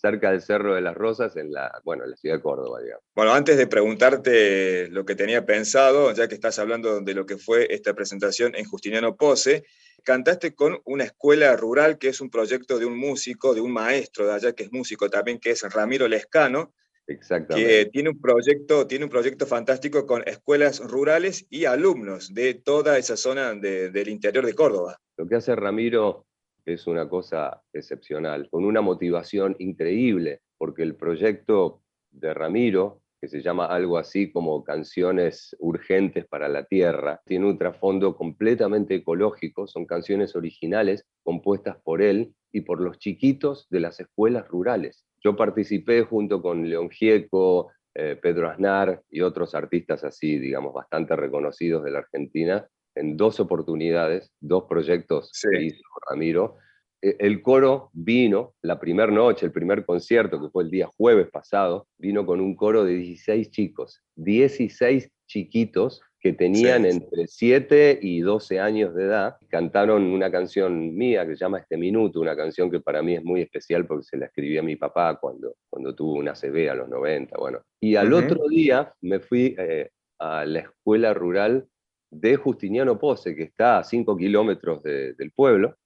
cerca 0.06 0.30
del 0.30 0.42
Cerro 0.42 0.76
de 0.76 0.82
las 0.82 0.94
Rosas, 0.94 1.36
en 1.36 1.52
la, 1.52 1.82
bueno, 1.84 2.04
en 2.04 2.12
la 2.12 2.16
ciudad 2.16 2.36
de 2.36 2.42
Córdoba, 2.42 2.80
digamos. 2.80 3.04
Bueno, 3.16 3.34
antes 3.34 3.58
de 3.58 3.66
preguntarte 3.66 4.88
lo 4.90 5.04
que 5.04 5.16
tenía 5.16 5.48
pensado, 5.48 6.12
ya 6.14 6.28
que 6.28 6.36
estás 6.36 6.60
hablando 6.60 7.02
de 7.02 7.14
lo 7.16 7.26
que 7.26 7.38
fue 7.38 7.74
esta 7.74 7.96
presentación 7.96 8.54
en 8.56 8.66
Justiniano 8.66 9.16
Pose, 9.16 9.64
cantaste 10.04 10.54
con 10.54 10.80
una 10.86 11.06
escuela 11.06 11.56
rural 11.56 11.98
que 11.98 12.10
es 12.10 12.22
un 12.22 12.30
proyecto 12.30 12.78
de 12.78 12.86
un 12.86 12.96
músico, 12.96 13.56
de 13.56 13.62
un 13.62 13.72
maestro 13.72 14.28
de 14.28 14.34
allá 14.34 14.54
que 14.54 14.66
es 14.66 14.72
músico 14.72 15.10
también, 15.10 15.40
que 15.40 15.52
es 15.52 15.64
Ramiro 15.74 16.08
Lescano, 16.08 16.76
Exactamente. 17.08 17.68
que 17.68 17.86
tiene 17.88 18.10
un, 18.10 18.22
proyecto, 18.22 18.86
tiene 18.86 19.06
un 19.06 19.12
proyecto 19.12 19.48
fantástico 19.48 20.06
con 20.06 20.22
escuelas 20.28 20.82
rurales 20.82 21.48
y 21.50 21.66
alumnos 21.66 22.32
de 22.36 22.54
toda 22.54 23.00
esa 23.00 23.18
zona 23.18 23.56
del 23.56 24.08
interior 24.08 24.46
de 24.46 24.54
Córdoba. 24.54 25.00
Lo 25.18 25.28
que 25.28 25.36
hace 25.36 25.56
Ramiro 25.56 26.28
es 26.66 26.88
una 26.88 27.08
cosa 27.08 27.62
excepcional, 27.74 28.50
con 28.50 28.66
una 28.66 28.82
motivación 28.82 29.56
increíble, 29.60 30.42
porque 30.58 30.84
el 30.84 30.96
proyecto 30.96 31.82
de 32.12 32.34
Ramiro 32.34 33.02
que 33.26 33.28
se 33.28 33.42
llama 33.42 33.66
algo 33.66 33.98
así 33.98 34.32
como 34.32 34.64
Canciones 34.64 35.56
Urgentes 35.60 36.28
para 36.28 36.48
la 36.48 36.66
Tierra. 36.66 37.22
Tiene 37.26 37.48
un 37.48 37.58
trasfondo 37.58 38.16
completamente 38.16 38.94
ecológico, 38.96 39.68
son 39.68 39.86
canciones 39.86 40.36
originales 40.36 41.06
compuestas 41.24 41.78
por 41.84 42.04
él 42.04 42.36
y 42.52 42.62
por 42.62 42.82
los 42.82 43.00
chiquitos 43.00 43.68
de 43.70 43.80
las 43.80 44.00
escuelas 44.00 44.48
rurales. 44.48 45.06
Yo 45.24 45.36
participé 45.36 46.04
junto 46.04 46.42
con 46.42 46.70
León 46.70 46.90
Gieco, 46.92 47.72
eh, 47.96 48.16
Pedro 48.22 48.50
Aznar 48.50 49.02
y 49.10 49.22
otros 49.22 49.56
artistas 49.56 50.04
así, 50.04 50.38
digamos, 50.38 50.74
bastante 50.74 51.16
reconocidos 51.16 51.84
de 51.84 51.92
la 51.92 52.00
Argentina, 52.00 52.68
en 52.96 53.18
dos 53.18 53.40
oportunidades, 53.40 54.32
dos 54.40 54.64
proyectos 54.70 55.32
que 55.52 55.64
hizo 55.64 55.84
Ramiro, 56.10 56.58
eh, 57.02 57.18
el 57.20 57.42
coro 57.42 57.92
vino 57.94 58.56
la 58.62 58.80
primera 58.80 59.12
noche, 59.12 59.46
el 59.46 59.52
primer 59.52 59.86
concierto, 59.86 60.42
que 60.42 60.50
fue 60.50 60.64
el 60.64 60.72
día 60.72 60.88
jueves 60.98 61.30
pasado, 61.30 61.88
vino 61.98 62.26
con 62.26 62.42
un 62.42 62.56
coro 62.56 62.84
de 62.84 62.96
16 62.96 63.52
chicos, 63.52 64.02
16 64.16 65.12
chiquitos 65.28 66.02
que 66.20 66.34
tenían 66.34 66.88
entre 66.88 67.28
7 67.28 68.00
y 68.02 68.22
12 68.22 68.60
años 68.60 68.96
de 68.96 69.04
edad, 69.04 69.36
cantaron 69.48 70.06
una 70.06 70.32
canción 70.32 70.96
mía 70.96 71.24
que 71.28 71.36
se 71.36 71.42
llama 71.46 71.60
Este 71.60 71.78
Minuto, 71.78 72.20
una 72.20 72.36
canción 72.36 72.72
que 72.72 72.80
para 72.80 73.04
mí 73.04 73.14
es 73.14 73.24
muy 73.24 73.42
especial 73.42 73.86
porque 73.86 74.06
se 74.06 74.18
la 74.18 74.26
escribí 74.26 74.58
a 74.58 74.64
mi 74.64 74.76
papá 74.76 75.20
cuando, 75.22 75.58
cuando 75.70 75.94
tuvo 75.94 76.14
una 76.14 76.34
CB 76.34 76.72
a 76.72 76.74
los 76.74 76.90
90, 76.90 77.38
bueno. 77.38 77.62
Y 77.80 77.96
al 77.96 78.12
otro 78.12 78.48
día 78.50 78.92
me 79.02 79.20
fui 79.20 79.56
eh, 79.60 79.92
a 80.18 80.46
la 80.46 80.62
escuela 80.62 81.14
rural 81.14 81.68
de 82.10 82.36
Justiniano 82.38 82.98
Pose, 82.98 83.36
que 83.36 83.44
está 83.44 83.80
a 83.80 83.84
5 83.84 84.16
kilómetros 84.18 84.82
del 84.84 85.32
pueblo, 85.36 85.78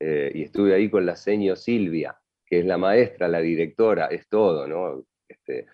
eh, 0.00 0.30
y 0.34 0.42
estuve 0.42 0.74
ahí 0.74 0.90
con 0.90 1.06
la 1.06 1.16
seño 1.16 1.56
Silvia, 1.56 2.16
que 2.44 2.60
es 2.60 2.66
la 2.66 2.78
maestra, 2.78 3.28
la 3.28 3.40
directora, 3.40 4.06
es 4.06 4.28
todo, 4.28 4.66
¿no? 4.66 5.04
Este, 5.28 5.66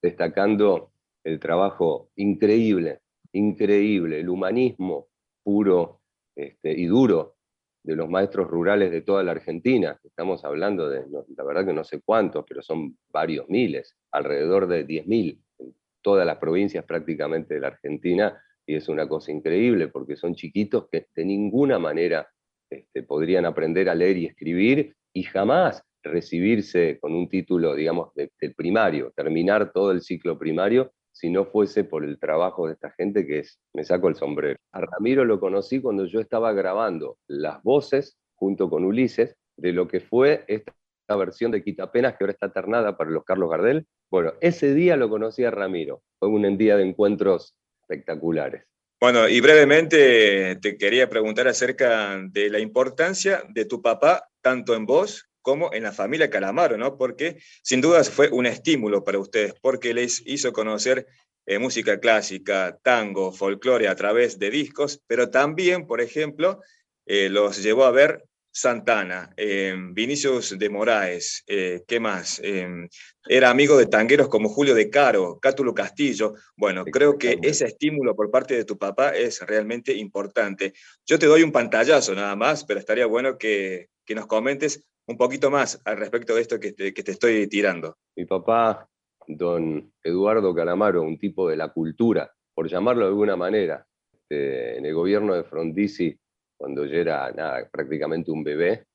destacando 0.00 0.92
el 1.24 1.38
trabajo 1.38 2.10
increíble, 2.16 3.00
increíble, 3.32 4.20
el 4.20 4.28
humanismo 4.28 5.08
puro 5.42 6.00
este, 6.34 6.72
y 6.72 6.86
duro 6.86 7.36
de 7.82 7.96
los 7.96 8.08
maestros 8.08 8.48
rurales 8.48 8.90
de 8.90 9.02
toda 9.02 9.22
la 9.22 9.32
Argentina. 9.32 9.98
Estamos 10.04 10.44
hablando 10.44 10.88
de, 10.88 11.04
la 11.36 11.44
verdad 11.44 11.66
que 11.66 11.72
no 11.72 11.84
sé 11.84 12.00
cuántos, 12.00 12.44
pero 12.48 12.62
son 12.62 12.96
varios 13.12 13.48
miles, 13.48 13.96
alrededor 14.12 14.68
de 14.68 14.86
10.000 14.86 15.38
en 15.58 15.74
todas 16.00 16.26
las 16.26 16.38
provincias 16.38 16.84
prácticamente 16.84 17.54
de 17.54 17.60
la 17.60 17.68
Argentina, 17.68 18.40
y 18.66 18.76
es 18.76 18.88
una 18.88 19.08
cosa 19.08 19.32
increíble 19.32 19.88
porque 19.88 20.16
son 20.16 20.34
chiquitos 20.34 20.88
que 20.90 21.06
de 21.14 21.24
ninguna 21.24 21.78
manera 21.78 22.28
este, 22.70 23.02
podrían 23.02 23.44
aprender 23.44 23.88
a 23.88 23.94
leer 23.94 24.16
y 24.16 24.26
escribir 24.26 24.94
y 25.12 25.24
jamás 25.24 25.82
recibirse 26.02 26.98
con 27.00 27.14
un 27.14 27.28
título, 27.28 27.74
digamos, 27.74 28.12
del 28.14 28.54
primario, 28.54 29.12
terminar 29.14 29.72
todo 29.72 29.92
el 29.92 30.02
ciclo 30.02 30.38
primario, 30.38 30.92
si 31.12 31.30
no 31.30 31.44
fuese 31.44 31.84
por 31.84 32.04
el 32.04 32.18
trabajo 32.18 32.66
de 32.66 32.72
esta 32.72 32.90
gente 32.90 33.26
que 33.26 33.40
es, 33.40 33.60
me 33.74 33.84
saco 33.84 34.08
el 34.08 34.16
sombrero. 34.16 34.58
A 34.72 34.80
Ramiro 34.80 35.24
lo 35.24 35.38
conocí 35.38 35.80
cuando 35.80 36.06
yo 36.06 36.20
estaba 36.20 36.52
grabando 36.52 37.18
las 37.28 37.62
voces 37.62 38.18
junto 38.34 38.68
con 38.68 38.84
Ulises 38.84 39.36
de 39.56 39.72
lo 39.72 39.86
que 39.86 40.00
fue 40.00 40.44
esta 40.48 40.72
versión 41.16 41.52
de 41.52 41.62
Quitapenas 41.62 42.16
que 42.16 42.24
ahora 42.24 42.32
está 42.32 42.52
ternada 42.52 42.96
para 42.96 43.10
los 43.10 43.24
Carlos 43.24 43.50
Gardel. 43.50 43.86
Bueno, 44.10 44.32
ese 44.40 44.74
día 44.74 44.96
lo 44.96 45.10
conocí 45.10 45.44
a 45.44 45.50
Ramiro, 45.50 46.02
fue 46.18 46.28
un 46.28 46.56
día 46.56 46.76
de 46.76 46.88
encuentros 46.88 47.54
espectaculares. 47.92 48.64
Bueno, 49.00 49.28
y 49.28 49.40
brevemente 49.40 50.56
te 50.62 50.76
quería 50.76 51.08
preguntar 51.08 51.48
acerca 51.48 52.20
de 52.30 52.50
la 52.50 52.60
importancia 52.60 53.42
de 53.48 53.64
tu 53.64 53.82
papá, 53.82 54.28
tanto 54.40 54.74
en 54.74 54.86
vos 54.86 55.28
como 55.42 55.72
en 55.72 55.82
la 55.82 55.92
familia 55.92 56.30
Calamaro, 56.30 56.78
¿no? 56.78 56.96
Porque 56.96 57.38
sin 57.62 57.80
dudas 57.80 58.08
fue 58.08 58.30
un 58.30 58.46
estímulo 58.46 59.02
para 59.02 59.18
ustedes, 59.18 59.54
porque 59.60 59.92
les 59.92 60.22
hizo 60.24 60.52
conocer 60.52 61.08
eh, 61.46 61.58
música 61.58 61.98
clásica, 61.98 62.78
tango, 62.82 63.32
folclore 63.32 63.88
a 63.88 63.96
través 63.96 64.38
de 64.38 64.50
discos, 64.50 65.02
pero 65.08 65.30
también, 65.30 65.88
por 65.88 66.00
ejemplo, 66.00 66.60
eh, 67.06 67.28
los 67.28 67.60
llevó 67.60 67.84
a 67.84 67.90
ver 67.90 68.24
Santana, 68.54 69.32
eh, 69.34 69.74
Vinicius 69.92 70.58
de 70.58 70.68
Moraes, 70.68 71.42
eh, 71.46 71.84
¿qué 71.88 71.98
más? 71.98 72.38
Eh, 72.44 72.86
era 73.26 73.48
amigo 73.48 73.78
de 73.78 73.86
tangueros 73.86 74.28
como 74.28 74.50
Julio 74.50 74.74
de 74.74 74.90
Caro, 74.90 75.38
Cátulo 75.40 75.72
Castillo. 75.72 76.34
Bueno, 76.54 76.84
creo 76.84 77.16
que 77.16 77.38
ese 77.42 77.64
estímulo 77.64 78.14
por 78.14 78.30
parte 78.30 78.54
de 78.54 78.66
tu 78.66 78.76
papá 78.76 79.16
es 79.16 79.40
realmente 79.40 79.96
importante. 79.96 80.74
Yo 81.06 81.18
te 81.18 81.26
doy 81.26 81.42
un 81.42 81.50
pantallazo 81.50 82.14
nada 82.14 82.36
más, 82.36 82.64
pero 82.64 82.78
estaría 82.78 83.06
bueno 83.06 83.38
que, 83.38 83.88
nos 84.14 84.26
comentes 84.26 84.86
un 85.06 85.16
poquito 85.16 85.50
más 85.50 85.80
al 85.86 85.96
respecto 85.96 86.34
de 86.34 86.42
esto 86.42 86.60
que 86.60 86.72
te, 86.72 86.92
que 86.92 87.02
te 87.02 87.12
estoy 87.12 87.46
tirando. 87.46 87.96
Mi 88.14 88.26
papá, 88.26 88.86
don 89.26 89.90
Eduardo 90.04 90.54
Calamaro, 90.54 91.00
un 91.00 91.16
tipo 91.18 91.48
de 91.48 91.56
la 91.56 91.72
cultura, 91.72 92.30
por 92.52 92.68
llamarlo 92.68 93.04
de 93.04 93.08
alguna 93.08 93.34
manera, 93.34 93.86
este, 94.12 94.76
en 94.76 94.84
el 94.84 94.92
gobierno 94.92 95.34
de 95.34 95.44
Frondizi 95.44 96.18
cuando 96.62 96.86
yo 96.86 96.96
era 96.96 97.28
nada, 97.32 97.68
prácticamente 97.72 98.30
un 98.30 98.44
bebé, 98.44 98.86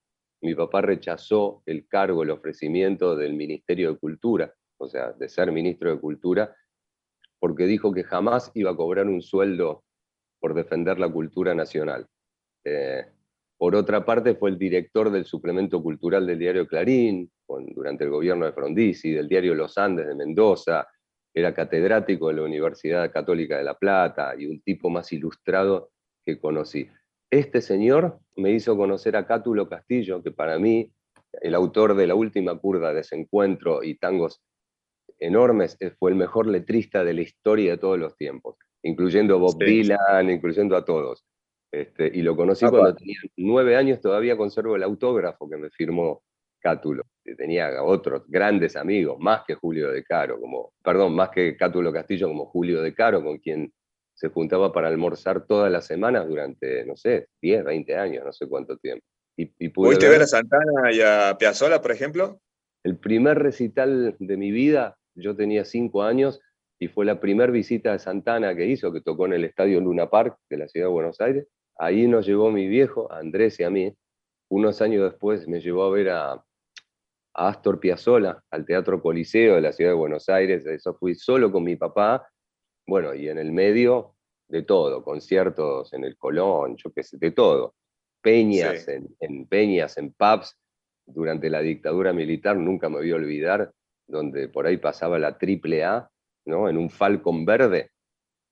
mi 0.42 0.56
papá 0.56 0.80
rechazó 0.80 1.64
el 1.66 1.86
cargo, 1.86 2.24
el 2.24 2.30
ofrecimiento 2.30 3.14
del 3.14 3.34
Ministerio 3.34 3.92
de 3.92 4.00
Cultura, 4.00 4.54
o 4.78 4.88
sea, 4.88 5.12
de 5.12 5.28
ser 5.28 5.52
ministro 5.52 5.92
de 5.92 6.00
Cultura, 6.00 6.56
porque 7.38 7.66
dijo 7.66 7.92
que 7.92 8.06
jamás 8.06 8.52
iba 8.54 8.72
a 8.72 8.76
cobrar 8.78 9.08
un 9.08 9.22
sueldo 9.22 9.84
por 10.40 10.54
defender 10.54 10.98
la 10.98 11.12
cultura 11.12 11.54
nacional. 11.54 12.08
Eh, 12.64 13.06
por 13.58 13.76
otra 13.76 14.06
parte, 14.06 14.36
fue 14.36 14.50
el 14.52 14.58
director 14.58 15.12
del 15.12 15.26
suplemento 15.26 15.84
cultural 15.84 16.26
del 16.26 16.40
diario 16.40 16.66
Clarín, 16.66 17.30
durante 17.76 18.06
el 18.06 18.12
gobierno 18.12 18.46
de 18.46 18.54
Frondizi, 18.54 19.12
del 19.12 19.28
diario 19.28 19.54
Los 19.54 19.78
Andes 19.78 20.08
de 20.08 20.16
Mendoza, 20.16 20.88
era 21.34 21.54
catedrático 21.54 22.30
de 22.30 22.36
la 22.36 22.44
Universidad 22.44 23.12
Católica 23.12 23.58
de 23.58 23.66
La 23.66 23.78
Plata 23.78 24.36
y 24.38 24.46
un 24.46 24.62
tipo 24.62 24.90
más 24.90 25.12
ilustrado 25.12 25.92
que 26.24 26.40
conocí. 26.40 26.90
Este 27.30 27.62
señor 27.62 28.20
me 28.36 28.52
hizo 28.52 28.78
conocer 28.78 29.18
a 29.18 29.26
Cátulo 29.26 29.68
Castillo, 29.68 30.24
que 30.24 30.32
para 30.32 30.58
mí, 30.60 30.92
el 31.42 31.56
autor 31.56 31.96
de 31.96 32.08
La 32.08 32.16
Última 32.16 32.58
Curda, 32.58 32.94
Desencuentro 32.94 33.84
y 33.84 33.96
Tangos 33.96 34.42
Enormes, 35.20 35.76
eh, 35.80 35.92
fue 35.92 36.12
el 36.12 36.16
mejor 36.16 36.48
letrista 36.48 37.04
de 37.04 37.14
la 37.14 37.22
historia 37.22 37.72
de 37.72 37.78
todos 37.78 38.00
los 38.00 38.16
tiempos, 38.16 38.56
incluyendo 38.82 39.36
a 39.36 39.40
Bob 39.40 39.58
Dylan, 39.58 40.30
incluyendo 40.30 40.78
a 40.78 40.86
todos. 40.86 41.26
Este, 41.70 42.10
y 42.14 42.22
lo 42.22 42.36
conocí 42.36 42.66
cuando 42.66 42.96
tenía 42.96 43.18
nueve 43.36 43.76
años, 43.76 44.00
todavía 44.00 44.38
conservo 44.38 44.78
el 44.78 44.84
autógrafo 44.84 45.50
que 45.50 45.58
me 45.58 45.70
firmó 45.70 46.24
Cátulo. 46.60 47.04
Tenía 47.38 47.84
otros 47.84 48.24
grandes 48.28 48.78
amigos, 48.78 49.18
más 49.20 49.44
que 49.46 49.56
Julio 49.56 49.92
de 49.92 50.04
Caro, 50.04 50.40
como, 50.40 50.74
perdón, 50.82 51.14
más 51.14 51.30
que 51.30 51.58
Cátulo 51.58 51.92
Castillo, 51.92 52.30
como 52.30 52.46
Julio 52.46 52.82
de 52.82 52.94
Caro, 52.94 53.22
con 53.22 53.38
quien 53.40 53.74
se 54.18 54.30
juntaba 54.30 54.74
para 54.74 54.88
almorzar 54.88 55.46
todas 55.46 55.72
las 55.72 55.86
semanas 55.86 56.28
durante, 56.28 56.84
no 56.86 56.98
sé, 56.98 57.28
10, 57.40 57.64
20 57.64 57.96
años, 57.96 58.26
no 58.26 58.34
sé 58.34 58.48
cuánto 58.50 58.76
tiempo. 58.78 59.06
Y, 59.38 59.54
y 59.60 59.70
¿Pudiste 59.70 60.10
ver, 60.10 60.24
a 60.24 60.28
Santana 60.28 60.92
y 60.92 61.02
a 61.02 61.38
Piazzolla, 61.38 61.84
por 61.84 61.92
ejemplo? 61.92 62.42
El 62.84 62.98
primer 62.98 63.38
recital 63.38 64.16
de 64.18 64.38
mi 64.38 64.50
vida, 64.50 64.98
yo 65.14 65.36
tenía 65.36 65.66
5 65.66 66.02
años, 66.02 66.42
y 66.80 66.88
fue 66.88 67.06
la 67.06 67.20
primera 67.20 67.52
visita 67.52 67.92
de 67.92 68.00
Santana 68.00 68.56
que 68.56 68.66
hizo, 68.66 68.92
que 68.92 69.02
tocó 69.02 69.28
en 69.28 69.34
el 69.34 69.44
Estadio 69.46 69.80
Luna 69.82 70.10
Park 70.10 70.40
de 70.50 70.58
la 70.58 70.68
ciudad 70.68 70.88
de 70.88 70.94
Buenos 70.94 71.22
Aires. 71.22 71.48
Ahí 71.78 72.08
nos 72.08 72.26
llevó 72.26 72.50
mi 72.50 72.68
viejo, 72.68 73.12
a 73.12 73.20
Andrés 73.20 73.60
y 73.60 73.64
a 73.66 73.70
mí. 73.70 73.96
Unos 74.50 74.82
años 74.82 75.04
después 75.04 75.48
me 75.48 75.62
llevó 75.62 75.84
a 75.84 75.92
ver 75.92 76.10
a, 76.10 76.32
a 76.32 76.44
Astor 77.36 77.80
Piazzolla, 77.80 78.44
al 78.50 78.66
Teatro 78.66 79.00
Coliseo 79.00 79.56
de 79.56 79.62
la 79.62 79.74
ciudad 79.74 79.92
de 79.92 79.98
Buenos 79.98 80.28
Aires. 80.28 80.66
Eso 80.66 80.96
fui 80.96 81.14
solo 81.14 81.52
con 81.52 81.64
mi 81.64 81.76
papá 81.76 82.28
bueno, 82.88 83.14
y 83.14 83.28
en 83.28 83.38
el 83.38 83.52
medio 83.52 84.16
de 84.48 84.64
todo, 84.64 85.04
conciertos 85.04 85.94
en 85.94 86.06
el 86.06 86.18
Colón, 86.18 86.78
yo 86.78 86.92
qué 86.92 87.04
sé, 87.04 87.18
de 87.18 87.32
todo. 87.32 87.76
Peñas, 88.22 88.88
en, 88.88 89.46
peñas, 89.48 89.98
en 89.98 90.14
pubs, 90.14 90.58
durante 91.06 91.50
la 91.50 91.62
dictadura 91.62 92.14
militar, 92.14 92.58
nunca 92.58 92.90
me 92.90 92.98
voy 92.98 93.12
a 93.12 93.16
olvidar, 93.16 93.72
donde 94.08 94.50
por 94.50 94.66
ahí 94.66 94.78
pasaba 94.78 95.20
la 95.20 95.38
triple 95.38 95.84
A, 95.84 96.10
¿no? 96.46 96.70
En 96.70 96.78
un 96.78 96.90
Falcon 96.90 97.46
verde, 97.46 97.92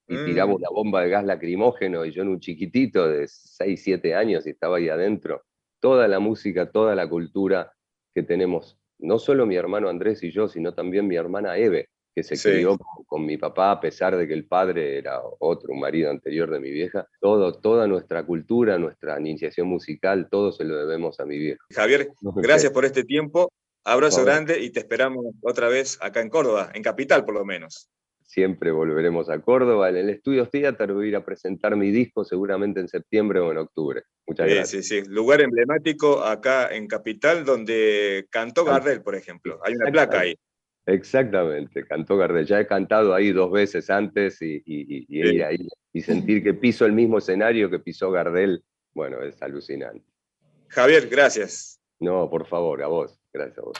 y 0.07 0.23
tiraba 0.25 0.51
mm. 0.51 0.55
una 0.55 0.69
bomba 0.69 1.01
de 1.01 1.09
gas 1.09 1.25
lacrimógeno, 1.25 2.05
y 2.05 2.11
yo 2.11 2.21
en 2.21 2.29
un 2.29 2.39
chiquitito 2.39 3.07
de 3.07 3.27
6, 3.27 3.81
7 3.81 4.15
años, 4.15 4.45
y 4.45 4.51
estaba 4.51 4.77
ahí 4.77 4.89
adentro. 4.89 5.43
Toda 5.81 6.07
la 6.07 6.19
música, 6.19 6.71
toda 6.71 6.93
la 6.95 7.09
cultura 7.09 7.73
que 8.13 8.23
tenemos, 8.23 8.77
no 8.99 9.17
solo 9.17 9.45
mi 9.45 9.55
hermano 9.55 9.89
Andrés 9.89 10.23
y 10.23 10.31
yo, 10.31 10.47
sino 10.47 10.73
también 10.73 11.07
mi 11.07 11.15
hermana 11.15 11.57
Eve, 11.57 11.89
que 12.15 12.23
se 12.23 12.41
crió 12.41 12.77
con, 13.05 13.25
mi 13.25 13.37
papá, 13.37 13.71
a 13.71 13.81
pesar 13.81 14.15
de 14.15 14.25
que 14.25 14.33
el 14.33 14.47
padre 14.47 14.97
era 14.97 15.19
otro, 15.39 15.73
un 15.73 15.81
marido 15.81 16.09
anterior 16.09 16.49
de 16.49 16.61
mi 16.61 16.71
vieja. 16.71 17.05
Todo, 17.19 17.59
toda 17.59 17.87
nuestra 17.87 18.25
cultura, 18.25 18.77
nuestra 18.77 19.19
iniciación 19.19 19.67
musical, 19.67 20.29
todo 20.31 20.53
se 20.53 20.63
lo 20.63 20.77
debemos 20.77 21.19
a 21.19 21.25
mi 21.25 21.37
vieja. 21.37 21.61
Javier, 21.73 22.07
gracias 22.21 22.71
por 22.71 22.85
este 22.85 23.03
tiempo. 23.03 23.51
Abrazo 23.83 24.23
grande 24.23 24.61
y 24.61 24.71
te 24.71 24.79
esperamos 24.79 25.25
otra 25.41 25.67
vez 25.67 25.99
acá 26.01 26.21
en 26.21 26.29
Córdoba, 26.29 26.71
en 26.73 26.81
Capital 26.81 27.25
por 27.25 27.35
lo 27.35 27.45
menos. 27.45 27.89
Siempre 28.23 28.71
volveremos 28.71 29.29
a 29.29 29.39
Córdoba. 29.41 29.89
En 29.89 29.97
el 29.97 30.09
Estudio 30.09 30.47
Theater 30.47 30.93
voy 30.93 31.05
a 31.05 31.09
ir 31.09 31.15
a 31.17 31.25
presentar 31.25 31.75
mi 31.75 31.91
disco 31.91 32.25
seguramente 32.25 32.79
en 32.79 32.87
septiembre 32.87 33.39
o 33.39 33.51
en 33.51 33.59
octubre. 33.59 34.03
Muchas 34.25 34.47
gracias. 34.47 34.85
Sí, 34.85 35.01
sí, 35.01 35.09
lugar 35.09 35.41
emblemático 35.41 36.23
acá 36.23 36.69
en 36.69 36.87
Capital 36.87 37.45
donde 37.45 38.25
cantó 38.31 38.65
Gardel, 38.65 39.03
por 39.03 39.15
ejemplo. 39.15 39.59
Hay 39.63 39.75
una 39.75 39.91
placa 39.91 40.21
ahí. 40.21 40.35
Exactamente, 40.85 41.85
cantó 41.85 42.17
Gardel. 42.17 42.45
Ya 42.45 42.59
he 42.59 42.67
cantado 42.67 43.13
ahí 43.13 43.31
dos 43.31 43.51
veces 43.51 43.89
antes 43.89 44.41
y, 44.41 44.61
y, 44.65 45.41
ahí, 45.41 45.67
y 45.91 46.01
sentir 46.01 46.43
que 46.43 46.53
piso 46.53 46.85
el 46.85 46.93
mismo 46.93 47.17
escenario 47.17 47.69
que 47.69 47.79
pisó 47.79 48.11
Gardel, 48.11 48.63
bueno, 48.93 49.21
es 49.23 49.41
alucinante. 49.41 50.05
Javier, 50.67 51.07
gracias. 51.07 51.81
No, 51.99 52.29
por 52.29 52.45
favor, 52.45 52.83
a 52.83 52.87
vos. 52.87 53.19
Gracias 53.33 53.57
a 53.57 53.61
vos. 53.61 53.77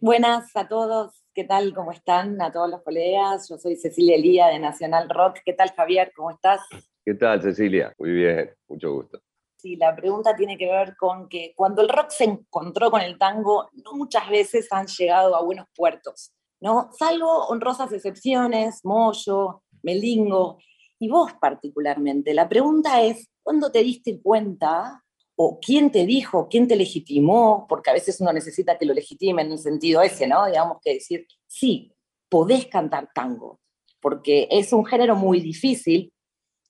Buenas 0.00 0.54
a 0.56 0.66
todos, 0.66 1.24
¿qué 1.32 1.44
tal? 1.44 1.72
¿Cómo 1.74 1.92
están? 1.92 2.42
A 2.42 2.50
todos 2.50 2.68
los 2.68 2.82
colegas. 2.82 3.48
Yo 3.48 3.56
soy 3.56 3.76
Cecilia 3.76 4.16
Elía 4.16 4.48
de 4.48 4.58
Nacional 4.58 5.08
Rock. 5.08 5.38
¿Qué 5.44 5.52
tal, 5.52 5.70
Javier? 5.70 6.12
¿Cómo 6.14 6.30
estás? 6.30 6.60
¿Qué 7.04 7.14
tal, 7.14 7.40
Cecilia? 7.40 7.94
Muy 7.98 8.10
bien, 8.10 8.50
mucho 8.68 8.92
gusto. 8.92 9.22
Sí, 9.62 9.76
la 9.76 9.94
pregunta 9.94 10.34
tiene 10.34 10.58
que 10.58 10.66
ver 10.66 10.96
con 10.96 11.28
que 11.28 11.52
cuando 11.54 11.82
el 11.82 11.88
rock 11.88 12.10
se 12.10 12.24
encontró 12.24 12.90
con 12.90 13.00
el 13.00 13.16
tango, 13.16 13.70
no 13.84 13.92
muchas 13.92 14.28
veces 14.28 14.66
han 14.72 14.88
llegado 14.88 15.36
a 15.36 15.42
buenos 15.44 15.68
puertos, 15.72 16.32
¿no? 16.60 16.90
Salvo 16.98 17.46
honrosas 17.46 17.92
excepciones, 17.92 18.84
Moyo, 18.84 19.62
Melingo, 19.84 20.58
y 20.98 21.08
vos 21.08 21.34
particularmente. 21.40 22.34
La 22.34 22.48
pregunta 22.48 23.02
es, 23.02 23.28
¿cuándo 23.40 23.70
te 23.70 23.84
diste 23.84 24.20
cuenta 24.20 25.04
o 25.36 25.60
quién 25.60 25.92
te 25.92 26.06
dijo, 26.06 26.48
quién 26.48 26.66
te 26.66 26.74
legitimó? 26.74 27.64
Porque 27.68 27.90
a 27.90 27.94
veces 27.94 28.20
uno 28.20 28.32
necesita 28.32 28.76
que 28.76 28.86
lo 28.86 28.94
legitime 28.94 29.42
en 29.42 29.52
un 29.52 29.58
sentido 29.58 30.02
ese, 30.02 30.26
¿no? 30.26 30.44
Digamos 30.46 30.78
que 30.82 30.94
decir, 30.94 31.24
sí, 31.46 31.94
podés 32.28 32.66
cantar 32.66 33.10
tango, 33.14 33.60
porque 34.00 34.48
es 34.50 34.72
un 34.72 34.84
género 34.84 35.14
muy 35.14 35.40
difícil, 35.40 36.12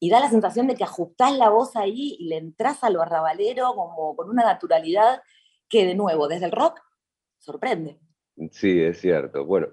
y 0.02 0.10
da 0.10 0.18
la 0.18 0.28
sensación 0.28 0.66
de 0.66 0.74
que 0.74 0.82
ajustás 0.82 1.38
la 1.38 1.48
voz 1.48 1.76
ahí 1.76 2.16
y 2.18 2.24
le 2.24 2.36
entras 2.36 2.82
a 2.82 2.90
lo 2.90 3.02
arrabalero 3.02 3.72
como 3.76 4.16
con 4.16 4.28
una 4.28 4.42
naturalidad 4.42 5.22
que 5.68 5.86
de 5.86 5.94
nuevo, 5.94 6.26
desde 6.26 6.46
el 6.46 6.50
rock, 6.50 6.80
sorprende. 7.38 8.00
Sí, 8.50 8.82
es 8.82 9.00
cierto. 9.00 9.44
Bueno, 9.44 9.68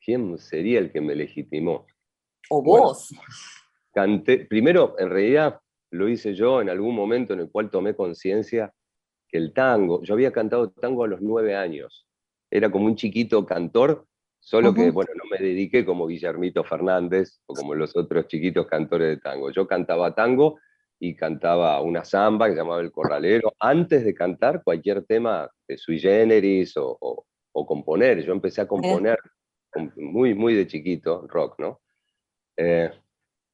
¿quién 0.00 0.38
sería 0.38 0.78
el 0.78 0.92
que 0.92 1.00
me 1.00 1.16
legitimó? 1.16 1.84
O 2.48 2.62
vos. 2.62 3.12
canté, 3.92 4.46
primero, 4.46 4.94
en 5.00 5.10
realidad, 5.10 5.58
lo 5.90 6.08
hice 6.08 6.32
yo 6.32 6.60
en 6.60 6.70
algún 6.70 6.94
momento 6.94 7.32
en 7.32 7.40
el 7.40 7.50
cual 7.50 7.68
tomé 7.68 7.96
conciencia 7.96 8.72
que 9.26 9.36
el 9.36 9.52
tango, 9.52 10.00
yo 10.04 10.14
había 10.14 10.30
cantado 10.30 10.70
tango 10.70 11.02
a 11.02 11.08
los 11.08 11.20
nueve 11.20 11.56
años, 11.56 12.06
era 12.52 12.70
como 12.70 12.86
un 12.86 12.94
chiquito 12.94 13.44
cantor 13.44 14.06
Solo 14.44 14.74
que, 14.74 14.90
bueno, 14.90 15.12
no 15.14 15.22
me 15.30 15.38
dediqué 15.38 15.84
como 15.84 16.08
Guillermito 16.08 16.64
Fernández 16.64 17.40
o 17.46 17.54
como 17.54 17.76
los 17.76 17.96
otros 17.96 18.26
chiquitos 18.26 18.66
cantores 18.66 19.08
de 19.08 19.16
tango. 19.18 19.52
Yo 19.52 19.68
cantaba 19.68 20.16
tango 20.16 20.58
y 20.98 21.14
cantaba 21.14 21.80
una 21.80 22.04
samba 22.04 22.46
que 22.46 22.54
se 22.54 22.58
llamaba 22.58 22.80
El 22.80 22.90
Corralero, 22.90 23.54
antes 23.60 24.04
de 24.04 24.12
cantar 24.12 24.64
cualquier 24.64 25.04
tema 25.04 25.48
de 25.68 25.78
sui 25.78 26.00
generis 26.00 26.74
o, 26.76 27.24
componer. 27.52 28.24
Yo 28.24 28.32
empecé 28.32 28.62
a 28.62 28.66
componer 28.66 29.16
muy, 29.96 30.34
muy 30.34 30.54
de 30.54 30.66
chiquito, 30.66 31.24
rock, 31.28 31.60
¿no? 31.60 31.80
Eh, 32.56 32.90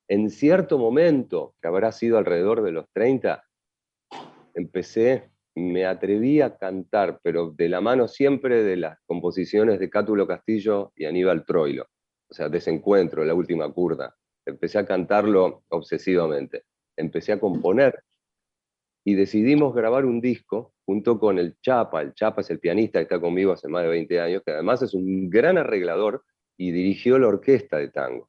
en 0.08 0.30
cierto 0.30 0.78
momento, 0.78 1.54
que 1.60 1.68
habrá 1.68 1.92
sido 1.92 2.16
alrededor 2.16 2.62
de 2.62 2.72
los 2.72 2.86
30, 2.92 3.44
empecé 4.54 5.30
me 5.58 5.86
atreví 5.86 6.40
a 6.40 6.56
cantar, 6.56 7.20
pero 7.22 7.50
de 7.50 7.68
la 7.68 7.80
mano 7.80 8.08
siempre 8.08 8.62
de 8.62 8.76
las 8.76 8.98
composiciones 9.06 9.78
de 9.78 9.90
Cátulo 9.90 10.26
Castillo 10.26 10.92
y 10.96 11.04
Aníbal 11.04 11.44
Troilo. 11.44 11.86
O 12.30 12.34
sea, 12.34 12.48
Desencuentro, 12.48 13.24
La 13.24 13.34
Última 13.34 13.70
Curda. 13.72 14.14
Empecé 14.46 14.78
a 14.78 14.86
cantarlo 14.86 15.64
obsesivamente. 15.68 16.64
Empecé 16.96 17.32
a 17.32 17.40
componer 17.40 18.02
y 19.04 19.14
decidimos 19.14 19.74
grabar 19.74 20.04
un 20.04 20.20
disco 20.20 20.74
junto 20.84 21.18
con 21.18 21.38
el 21.38 21.58
Chapa. 21.60 22.02
El 22.02 22.14
Chapa 22.14 22.42
es 22.42 22.50
el 22.50 22.60
pianista 22.60 22.98
que 22.98 23.04
está 23.04 23.20
conmigo 23.20 23.52
hace 23.52 23.68
más 23.68 23.82
de 23.82 23.88
20 23.88 24.20
años, 24.20 24.42
que 24.44 24.52
además 24.52 24.82
es 24.82 24.94
un 24.94 25.30
gran 25.30 25.58
arreglador 25.58 26.24
y 26.58 26.72
dirigió 26.72 27.18
la 27.18 27.28
orquesta 27.28 27.78
de 27.78 27.88
tango. 27.88 28.28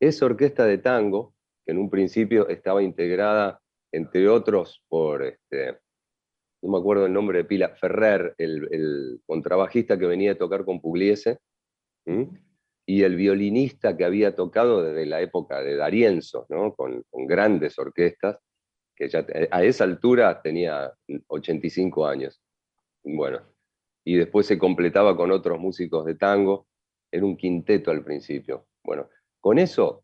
Esa 0.00 0.26
orquesta 0.26 0.66
de 0.66 0.78
tango, 0.78 1.34
que 1.64 1.72
en 1.72 1.78
un 1.78 1.90
principio 1.90 2.48
estaba 2.48 2.82
integrada, 2.82 3.60
entre 3.92 4.28
otros, 4.28 4.82
por 4.88 5.22
este, 5.22 5.78
no 6.64 6.70
me 6.70 6.78
acuerdo 6.78 7.04
el 7.04 7.12
nombre 7.12 7.38
de 7.38 7.44
pila, 7.44 7.68
Ferrer, 7.76 8.34
el, 8.38 9.20
contrabajista 9.26 9.98
que 9.98 10.06
venía 10.06 10.32
a 10.32 10.38
tocar 10.38 10.64
con 10.64 10.80
Pugliese, 10.80 11.38
y 12.86 13.02
el 13.02 13.16
violinista 13.16 13.96
que 13.96 14.04
había 14.04 14.34
tocado 14.34 14.82
desde 14.82 15.04
la 15.04 15.20
época 15.20 15.62
de 15.62 15.76
Darienzo, 15.76 16.46
¿no? 16.48 16.74
con, 16.74 17.04
grandes 17.12 17.78
orquestas, 17.78 18.38
que 18.96 19.10
ya 19.10 19.26
a 19.50 19.62
esa 19.62 19.84
altura 19.84 20.40
tenía 20.40 20.90
85 21.26 22.06
años. 22.06 22.40
Bueno, 23.02 23.42
y 24.02 24.16
después 24.16 24.46
se 24.46 24.58
completaba 24.58 25.16
con 25.18 25.32
otros 25.32 25.60
músicos 25.60 26.06
de 26.06 26.14
tango, 26.14 26.66
era 27.10 27.26
un 27.26 27.36
quinteto 27.36 27.90
al 27.90 28.02
principio. 28.02 28.68
Bueno, 28.82 29.10
con 29.38 29.58
eso 29.58 30.02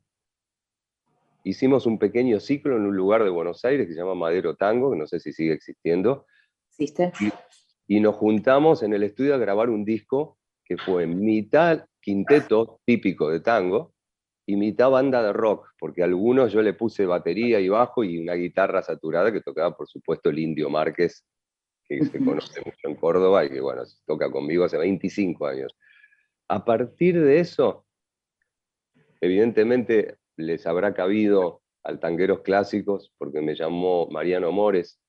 hicimos 1.43 1.87
un 1.87 1.99
pequeño 1.99 2.39
ciclo 2.39 2.77
en 2.77 2.83
un 2.83 2.97
lugar 2.97 3.25
de 3.25 3.31
Buenos 3.31 3.65
Aires 3.65 3.87
que 3.87 3.95
se 3.95 4.01
llama 4.01 4.15
Madero 4.15 4.57
Tango, 4.57 4.91
que 4.91 4.99
no 4.99 5.07
sé 5.07 5.21
si 5.21 5.33
sigue 5.33 5.55
existiendo. 5.55 6.27
Y, 7.87 8.01
nos 8.01 8.15
juntamos 8.17 8.83
en 8.83 8.95
el 8.95 9.03
estudio 9.03 9.35
a 9.35 9.39
grabar 9.39 9.69
un 9.69 9.85
disco 9.85 10.39
que 10.65 10.79
fue 10.79 11.07
mitad 11.07 11.85
quinteto 12.01 12.81
típico 12.87 13.29
de 13.29 13.41
tango 13.41 13.93
y 14.47 14.57
mitad 14.57 14.89
banda 14.89 15.23
de 15.23 15.33
rock, 15.33 15.69
porque 15.79 16.03
a 16.03 16.07
algunos 16.07 16.53
yo 16.53 16.63
le 16.63 16.73
puse 16.73 17.05
batería 17.05 17.61
y 17.61 17.69
bajo 17.69 18.03
y 18.03 18.19
una 18.19 18.35
guitarra 18.35 18.83
saturada 18.83 19.31
que 19.31 19.43
tocaba, 19.43 19.77
por 19.77 19.89
supuesto, 19.89 20.31
el 20.31 20.39
Indio 20.39 20.71
Márquez, 20.71 21.25
que 21.85 22.05
se 22.05 22.25
conoce 22.25 22.61
mucho 22.65 22.89
en 22.89 22.95
Córdoba 22.95 23.45
y 23.45 23.51
que, 23.51 23.61
bueno, 23.61 23.83
toca 24.07 24.31
conmigo 24.31 24.65
hace 24.65 24.79
25 24.79 25.47
años. 25.47 25.77
A 26.49 26.65
partir 26.65 27.21
de 27.21 27.41
eso, 27.41 27.85
evidentemente 29.21 30.17
les 30.37 30.67
habrá 30.67 30.95
cabido 30.95 31.63
al 31.83 32.01
tangueros 32.01 32.41
clásicos, 32.41 33.13
porque 33.19 33.41
me 33.41 33.55
llamó 33.55 34.09
Mariano 34.11 34.51
Mores, 34.53 35.01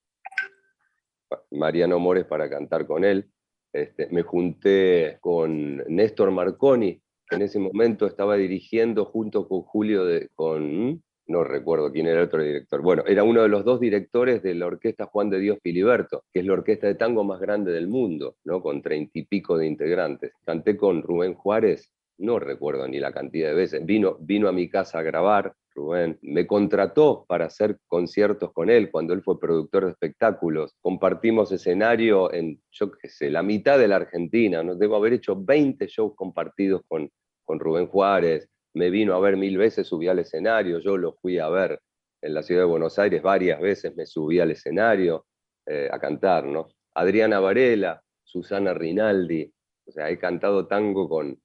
Mariano 1.51 1.99
Mores 1.99 2.25
para 2.25 2.49
cantar 2.49 2.85
con 2.85 3.03
él. 3.03 3.29
Este, 3.73 4.07
me 4.11 4.23
junté 4.23 5.17
con 5.21 5.77
Néstor 5.87 6.31
Marconi, 6.31 7.01
que 7.27 7.35
en 7.35 7.41
ese 7.41 7.59
momento 7.59 8.05
estaba 8.05 8.35
dirigiendo 8.35 9.05
junto 9.05 9.47
con 9.47 9.61
Julio, 9.61 10.05
de, 10.05 10.29
con, 10.35 11.01
no 11.27 11.43
recuerdo 11.43 11.91
quién 11.91 12.07
era 12.07 12.19
el 12.19 12.27
otro 12.27 12.43
director. 12.43 12.81
Bueno, 12.81 13.03
era 13.07 13.23
uno 13.23 13.41
de 13.41 13.47
los 13.47 13.63
dos 13.63 13.79
directores 13.79 14.43
de 14.43 14.55
la 14.55 14.67
orquesta 14.67 15.05
Juan 15.05 15.29
de 15.29 15.39
Dios 15.39 15.59
Filiberto, 15.63 16.23
que 16.33 16.41
es 16.41 16.45
la 16.45 16.53
orquesta 16.53 16.87
de 16.87 16.95
tango 16.95 17.23
más 17.23 17.39
grande 17.39 17.71
del 17.71 17.87
mundo, 17.87 18.35
¿no? 18.43 18.61
con 18.61 18.81
treinta 18.81 19.17
y 19.17 19.23
pico 19.23 19.57
de 19.57 19.67
integrantes. 19.67 20.33
Canté 20.45 20.75
con 20.75 21.01
Rubén 21.01 21.33
Juárez, 21.33 21.93
no 22.17 22.39
recuerdo 22.39 22.87
ni 22.87 22.99
la 22.99 23.11
cantidad 23.11 23.49
de 23.49 23.55
veces. 23.55 23.85
Vino, 23.85 24.17
vino 24.19 24.47
a 24.47 24.51
mi 24.51 24.69
casa 24.69 24.99
a 24.99 25.03
grabar, 25.03 25.53
Rubén. 25.73 26.19
Me 26.21 26.45
contrató 26.45 27.25
para 27.27 27.45
hacer 27.45 27.77
conciertos 27.87 28.51
con 28.53 28.69
él 28.69 28.91
cuando 28.91 29.13
él 29.13 29.23
fue 29.23 29.39
productor 29.39 29.85
de 29.85 29.91
espectáculos. 29.91 30.75
Compartimos 30.81 31.51
escenario 31.51 32.31
en, 32.33 32.61
yo 32.71 32.91
qué 32.91 33.09
sé, 33.09 33.29
la 33.29 33.43
mitad 33.43 33.79
de 33.79 33.87
la 33.87 33.95
Argentina. 33.97 34.63
¿no? 34.63 34.75
Debo 34.75 34.97
haber 34.97 35.13
hecho 35.13 35.35
20 35.35 35.87
shows 35.87 36.13
compartidos 36.15 36.81
con, 36.87 37.09
con 37.43 37.59
Rubén 37.59 37.87
Juárez 37.87 38.51
me 38.73 38.89
vino 38.89 39.13
a 39.15 39.19
ver 39.19 39.37
mil 39.37 39.57
veces, 39.57 39.87
subí 39.87 40.07
al 40.07 40.19
escenario, 40.19 40.79
yo 40.79 40.97
lo 40.97 41.13
fui 41.13 41.39
a 41.39 41.49
ver 41.49 41.81
en 42.21 42.33
la 42.33 42.43
ciudad 42.43 42.61
de 42.61 42.67
Buenos 42.67 42.97
Aires 42.99 43.21
varias 43.21 43.59
veces, 43.59 43.95
me 43.95 44.05
subí 44.05 44.39
al 44.39 44.51
escenario 44.51 45.25
eh, 45.65 45.89
a 45.91 45.99
cantar, 45.99 46.45
¿no? 46.45 46.69
Adriana 46.93 47.39
Varela, 47.39 48.01
Susana 48.23 48.73
Rinaldi, 48.73 49.51
o 49.85 49.91
sea, 49.91 50.09
he 50.09 50.17
cantado 50.17 50.67
tango 50.67 51.09
con, 51.09 51.37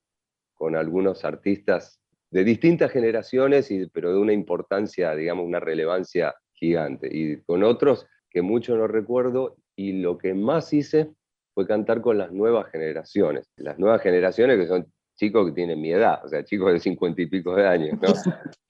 con 0.57 0.77
algunos 0.77 1.25
artistas 1.25 2.01
de 2.31 2.45
distintas 2.45 2.91
generaciones, 2.91 3.71
y, 3.71 3.87
pero 3.87 4.13
de 4.13 4.19
una 4.19 4.33
importancia, 4.33 5.15
digamos, 5.15 5.47
una 5.47 5.61
relevancia 5.61 6.35
gigante, 6.53 7.09
y 7.11 7.37
con 7.43 7.63
otros 7.63 8.07
que 8.31 8.43
mucho 8.43 8.77
no 8.77 8.89
recuerdo, 8.89 9.57
y 9.77 9.93
lo 9.93 10.19
que 10.19 10.35
más 10.35 10.73
hice 10.73 11.13
fue 11.55 11.67
cantar 11.67 12.01
con 12.01 12.19
las 12.19 12.33
nuevas 12.33 12.71
generaciones, 12.71 13.49
las 13.57 13.79
nuevas 13.79 14.03
generaciones 14.03 14.59
que 14.59 14.67
son 14.67 14.87
chicos 15.15 15.47
que 15.47 15.53
tienen 15.53 15.81
mi 15.81 15.93
edad, 15.93 16.25
o 16.25 16.29
sea, 16.29 16.45
chicos 16.45 16.73
de 16.73 16.81
cincuenta 16.81 17.23
y 17.23 17.27
pico 17.27 17.55
de 17.55 17.67
años, 17.67 17.99
¿no? 18.01 18.09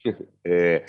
Eh, 0.44 0.84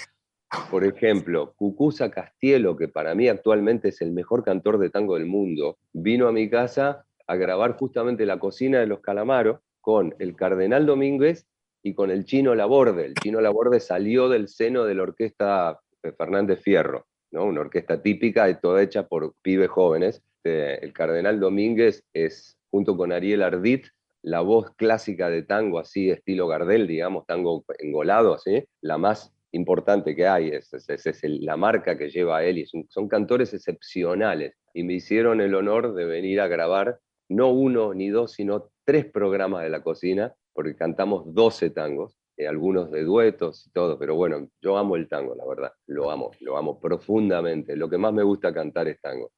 por 0.70 0.86
ejemplo, 0.86 1.54
Cucuza 1.56 2.12
Castielo, 2.12 2.78
que 2.78 2.88
para 2.88 3.16
mí 3.16 3.28
actualmente 3.28 3.90
es 3.90 4.00
el 4.02 4.12
mejor 4.12 4.44
cantor 4.44 4.78
de 4.78 4.92
tango 4.92 5.16
del 5.16 5.26
mundo, 5.26 5.80
vino 5.92 6.28
a 6.28 6.32
mi 6.32 6.50
casa 6.52 7.06
a 7.26 7.36
grabar 7.36 7.76
justamente 7.78 8.28
la 8.28 8.38
cocina 8.38 8.80
de 8.80 8.86
los 8.86 9.02
Calamaros 9.02 9.60
con 9.88 10.14
el 10.20 10.36
Cardenal 10.36 10.86
Domínguez 10.86 11.48
y 11.82 11.94
con 11.94 12.12
el 12.12 12.26
Chino 12.26 12.54
Laborde. 12.56 13.06
El 13.06 13.14
Chino 13.14 13.40
Laborde 13.40 13.80
salió 13.80 14.28
del 14.28 14.50
seno 14.50 14.84
de 14.84 14.96
la 14.96 15.04
orquesta 15.04 15.80
Fernández 16.18 16.60
Fierro, 16.60 17.06
¿no? 17.32 17.46
una 17.46 17.62
orquesta 17.62 18.02
típica 18.02 18.50
y 18.50 18.60
toda 18.60 18.84
hecha 18.84 19.08
por 19.08 19.34
pibes 19.42 19.70
jóvenes. 19.70 20.22
Eh, 20.44 20.78
el 20.82 20.92
Cardenal 20.92 21.40
Domínguez 21.40 22.04
es, 22.12 22.58
junto 22.70 22.98
con 22.98 23.14
Ariel 23.14 23.42
Ardit, 23.42 23.86
la 24.24 24.42
voz 24.42 24.72
clásica 24.76 25.30
de 25.30 25.44
tango, 25.44 25.80
así 25.80 26.10
estilo 26.10 26.50
Gardel, 26.50 26.86
digamos, 26.86 27.26
tango 27.26 27.64
engolado, 27.80 28.34
así, 28.34 28.66
la 28.82 28.98
más 28.98 29.34
importante 29.54 30.18
que 30.18 30.28
hay, 30.28 30.50
es, 30.50 30.74
es, 30.74 31.20
la 31.24 31.56
marca 31.56 31.98
que 31.98 32.10
lleva 32.10 32.44
él, 32.44 32.58
y 32.58 32.66
son, 32.66 33.08
cantores 33.08 33.54
excepcionales, 33.54 34.54
y 34.74 34.84
me 34.84 34.96
hicieron 34.96 35.40
el 35.40 35.56
honor 35.56 35.94
de 35.94 36.04
venir 36.04 36.42
a 36.42 36.50
grabar 36.50 37.00
no 37.30 37.52
uno 37.52 37.94
ni 37.94 38.10
dos, 38.10 38.34
sino 38.34 38.70
tres 38.88 39.04
programas 39.04 39.64
de 39.64 39.70
la 39.70 39.84
cocina, 39.84 40.34
porque 40.54 40.74
cantamos 40.74 41.34
12 41.34 41.72
tangos, 41.72 42.18
eh, 42.38 42.48
algunos 42.48 42.90
de 42.90 43.04
duetos 43.04 43.68
y 43.68 43.72
todo, 43.72 44.00
pero 44.00 44.16
bueno, 44.16 44.48
yo 44.62 44.78
amo 44.78 44.96
el 44.96 45.10
tango, 45.10 45.36
la 45.36 45.46
verdad, 45.46 45.74
lo 45.88 46.10
amo, 46.10 46.32
lo 46.40 46.58
amo 46.58 46.80
profundamente, 46.80 47.76
lo 47.76 47.90
que 47.90 47.98
más 47.98 48.14
me 48.14 48.24
gusta 48.24 48.54
cantar 48.54 48.88
es 48.88 49.02
tango. 49.02 49.34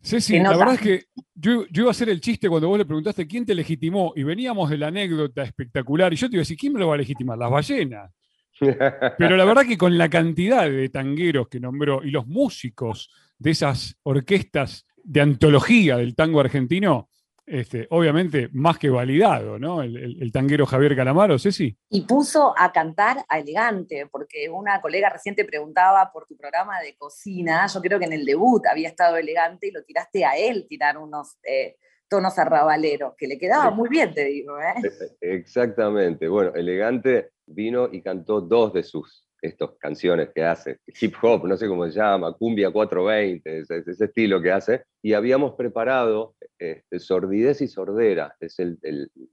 Sí, 0.00 0.22
sí, 0.22 0.38
la 0.38 0.56
verdad 0.56 0.74
es 0.74 0.80
que 0.80 1.04
yo, 1.34 1.64
iba 1.70 1.88
a 1.88 1.90
hacer 1.90 2.08
el 2.08 2.22
chiste 2.22 2.48
cuando 2.48 2.68
vos 2.68 2.78
le 2.78 2.86
preguntaste 2.86 3.26
quién 3.26 3.44
te 3.44 3.54
legitimó 3.54 4.14
y 4.16 4.22
veníamos 4.22 4.70
de 4.70 4.78
la 4.78 4.86
anécdota 4.86 5.42
espectacular 5.42 6.10
y 6.14 6.16
yo 6.16 6.30
te 6.30 6.36
iba 6.36 6.40
a 6.40 6.46
decir, 6.46 6.56
¿quién 6.56 6.72
me 6.72 6.80
lo 6.80 6.88
va 6.88 6.94
a 6.94 6.98
legitimar? 6.98 7.36
Las 7.36 7.50
ballenas. 7.50 8.10
Pero 9.18 9.36
la 9.36 9.44
verdad 9.44 9.66
que 9.66 9.76
con 9.76 9.98
la 9.98 10.08
cantidad 10.08 10.64
de 10.64 10.88
tangueros 10.88 11.48
que 11.48 11.60
nombró 11.60 12.02
y 12.02 12.10
los 12.10 12.26
músicos 12.26 13.10
de 13.38 13.50
esas 13.50 13.98
orquestas 14.02 14.86
de 15.02 15.20
antología 15.20 15.98
del 15.98 16.14
tango 16.14 16.40
argentino, 16.40 17.10
este, 17.46 17.86
obviamente 17.90 18.48
más 18.52 18.78
que 18.78 18.88
validado, 18.88 19.58
¿no? 19.58 19.82
El, 19.82 20.30
tanguero 20.32 20.66
Javier 20.66 20.96
Calamaro, 20.96 21.38
sí. 21.38 21.76
Y 21.90 22.02
puso 22.02 22.54
a 22.56 22.72
cantar 22.72 23.24
a 23.28 23.38
Elegante, 23.38 24.06
porque 24.10 24.48
una 24.48 24.80
colega 24.80 25.10
reciente 25.10 25.44
preguntaba 25.44 26.10
por 26.12 26.26
tu 26.26 26.36
programa 26.36 26.80
de 26.80 26.96
cocina, 26.96 27.66
yo 27.66 27.80
creo 27.80 27.98
que 27.98 28.06
en 28.06 28.14
el 28.14 28.24
debut 28.24 28.66
había 28.66 28.88
estado 28.88 29.16
Elegante 29.16 29.68
y 29.68 29.70
lo 29.70 29.84
tiraste 29.84 30.24
a 30.24 30.36
él 30.36 30.66
tirar 30.68 30.96
unos 30.96 31.36
eh, 31.46 31.76
tonos 32.08 32.38
arrabaleros, 32.38 33.14
que 33.16 33.26
le 33.26 33.38
quedaba 33.38 33.70
muy 33.70 33.88
bien, 33.88 34.14
te 34.14 34.24
digo. 34.24 34.58
¿eh? 34.58 34.74
Exactamente, 35.20 36.28
bueno, 36.28 36.52
Elegante 36.54 37.30
vino 37.46 37.88
y 37.92 38.02
cantó 38.02 38.40
dos 38.40 38.72
de 38.72 38.82
sus 38.82 39.28
estas 39.44 39.70
canciones 39.78 40.30
que 40.34 40.42
hace, 40.42 40.78
hip 41.00 41.14
hop, 41.22 41.46
no 41.46 41.56
sé 41.56 41.68
cómo 41.68 41.86
se 41.86 41.92
llama, 41.92 42.32
cumbia 42.32 42.70
420, 42.70 43.58
ese, 43.58 43.84
ese 43.86 44.04
estilo 44.04 44.40
que 44.40 44.50
hace, 44.50 44.84
y 45.02 45.12
habíamos 45.12 45.54
preparado 45.54 46.34
este, 46.58 46.98
Sordidez 46.98 47.60
y 47.60 47.68
Sordera, 47.68 48.34
es 48.40 48.58
el, 48.58 48.78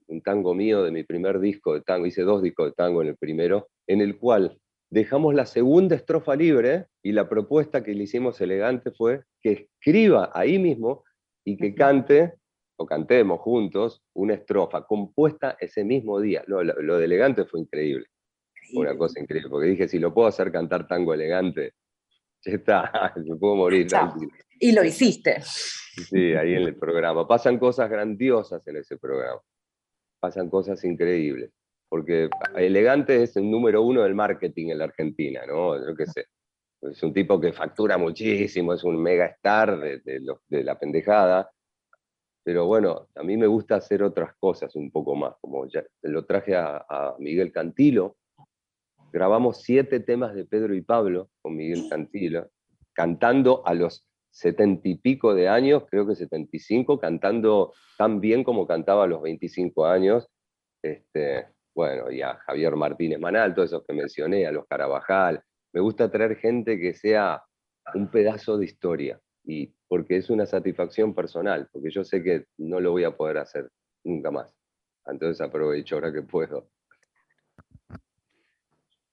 un 0.07 0.21
tango 0.21 0.53
mío 0.53 0.83
de 0.83 0.91
mi 0.91 1.03
primer 1.03 1.39
disco 1.39 1.73
de 1.73 1.81
tango, 1.81 2.05
hice 2.05 2.23
dos 2.23 2.41
discos 2.43 2.67
de 2.67 2.73
tango 2.73 3.01
en 3.01 3.07
el 3.09 3.15
primero, 3.15 3.69
en 3.87 4.01
el 4.01 4.17
cual 4.17 4.57
dejamos 4.89 5.33
la 5.33 5.45
segunda 5.45 5.95
estrofa 5.95 6.35
libre 6.35 6.87
y 7.01 7.13
la 7.13 7.29
propuesta 7.29 7.81
que 7.81 7.93
le 7.93 8.03
hicimos 8.03 8.41
elegante 8.41 8.91
fue 8.91 9.23
que 9.41 9.69
escriba 9.79 10.31
ahí 10.33 10.59
mismo 10.59 11.05
y 11.45 11.55
que 11.55 11.73
cante 11.73 12.33
o 12.75 12.85
cantemos 12.85 13.39
juntos 13.39 14.03
una 14.13 14.33
estrofa 14.33 14.85
compuesta 14.85 15.55
ese 15.61 15.85
mismo 15.85 16.19
día. 16.19 16.43
lo, 16.47 16.63
lo 16.63 16.97
de 16.97 17.05
elegante 17.05 17.45
fue 17.45 17.61
increíble 17.61 18.07
una 18.73 18.97
cosa 18.97 19.19
increíble, 19.19 19.49
porque 19.49 19.67
dije, 19.69 19.87
si 19.87 19.99
lo 19.99 20.13
puedo 20.13 20.27
hacer 20.27 20.51
cantar 20.51 20.87
tango 20.87 21.13
elegante, 21.13 21.73
ya 22.45 22.53
está, 22.53 23.13
me 23.25 23.35
puedo 23.35 23.55
morir. 23.55 23.87
Y 24.59 24.71
lo 24.73 24.83
hiciste. 24.83 25.41
Sí, 25.41 26.33
ahí 26.33 26.53
en 26.53 26.63
el 26.63 26.75
programa. 26.75 27.27
Pasan 27.27 27.57
cosas 27.57 27.89
grandiosas 27.89 28.65
en 28.67 28.77
ese 28.77 28.97
programa. 28.97 29.41
Pasan 30.19 30.49
cosas 30.49 30.83
increíbles. 30.83 31.51
Porque 31.89 32.29
elegante 32.55 33.21
es 33.23 33.35
el 33.35 33.49
número 33.49 33.81
uno 33.81 34.03
del 34.03 34.15
marketing 34.15 34.69
en 34.69 34.77
la 34.77 34.85
Argentina, 34.85 35.41
¿no? 35.45 35.77
Yo 35.85 35.95
qué 35.95 36.05
sé. 36.05 36.27
Es 36.81 37.03
un 37.03 37.13
tipo 37.13 37.39
que 37.39 37.51
factura 37.51 37.97
muchísimo, 37.97 38.73
es 38.73 38.83
un 38.83 39.01
mega 39.01 39.25
star 39.25 39.77
de, 39.79 40.21
la 40.63 40.79
pendejada. 40.79 41.51
Pero 42.43 42.65
bueno, 42.65 43.09
a 43.15 43.23
mí 43.23 43.35
me 43.35 43.45
gusta 43.45 43.75
hacer 43.75 44.01
otras 44.03 44.35
cosas 44.39 44.75
un 44.75 44.89
poco 44.89 45.15
más, 45.15 45.35
como 45.41 45.67
ya 45.67 45.83
lo 46.03 46.25
traje 46.25 46.55
a, 46.55 46.85
a 46.89 47.15
Miguel 47.19 47.51
Cantilo, 47.51 48.17
grabamos 49.11 49.61
siete 49.61 49.99
temas 49.99 50.33
de 50.33 50.45
Pedro 50.45 50.73
y 50.73 50.81
Pablo 50.81 51.29
con 51.41 51.55
Miguel 51.55 51.87
Cantilo, 51.89 52.49
cantando 52.93 53.65
a 53.65 53.73
los 53.73 54.05
setenta 54.31 54.87
y 54.87 54.95
pico 54.95 55.35
de 55.35 55.49
años, 55.49 55.83
creo 55.89 56.07
que 56.07 56.15
setenta 56.15 56.55
y 56.55 56.59
cinco, 56.59 56.99
cantando 56.99 57.73
tan 57.97 58.21
bien 58.21 58.43
como 58.43 58.65
cantaba 58.65 59.03
a 59.03 59.07
los 59.07 59.21
25 59.21 59.85
años. 59.85 60.27
Este, 60.81 61.47
bueno, 61.75 62.09
y 62.11 62.21
a 62.21 62.35
Javier 62.37 62.75
Martínez 62.75 63.19
Manal, 63.19 63.53
todos 63.53 63.69
esos 63.69 63.85
que 63.85 63.93
mencioné, 63.93 64.47
a 64.47 64.51
los 64.51 64.65
Carabajal. 64.67 65.43
Me 65.73 65.81
gusta 65.81 66.09
traer 66.09 66.37
gente 66.37 66.79
que 66.79 66.93
sea 66.93 67.43
un 67.93 68.09
pedazo 68.09 68.57
de 68.57 68.65
historia. 68.65 69.19
y 69.43 69.73
porque 69.87 70.17
es 70.17 70.29
una 70.29 70.45
satisfacción 70.45 71.13
personal, 71.13 71.67
porque 71.71 71.89
yo 71.89 72.05
sé 72.05 72.23
que 72.23 72.45
no 72.57 72.79
lo 72.79 72.91
voy 72.91 73.03
a 73.03 73.17
poder 73.17 73.39
hacer 73.39 73.69
nunca 74.05 74.31
más. 74.31 74.55
Entonces 75.05 75.41
aprovecho 75.41 75.95
ahora 75.95 76.13
que 76.13 76.21
puedo. 76.21 76.69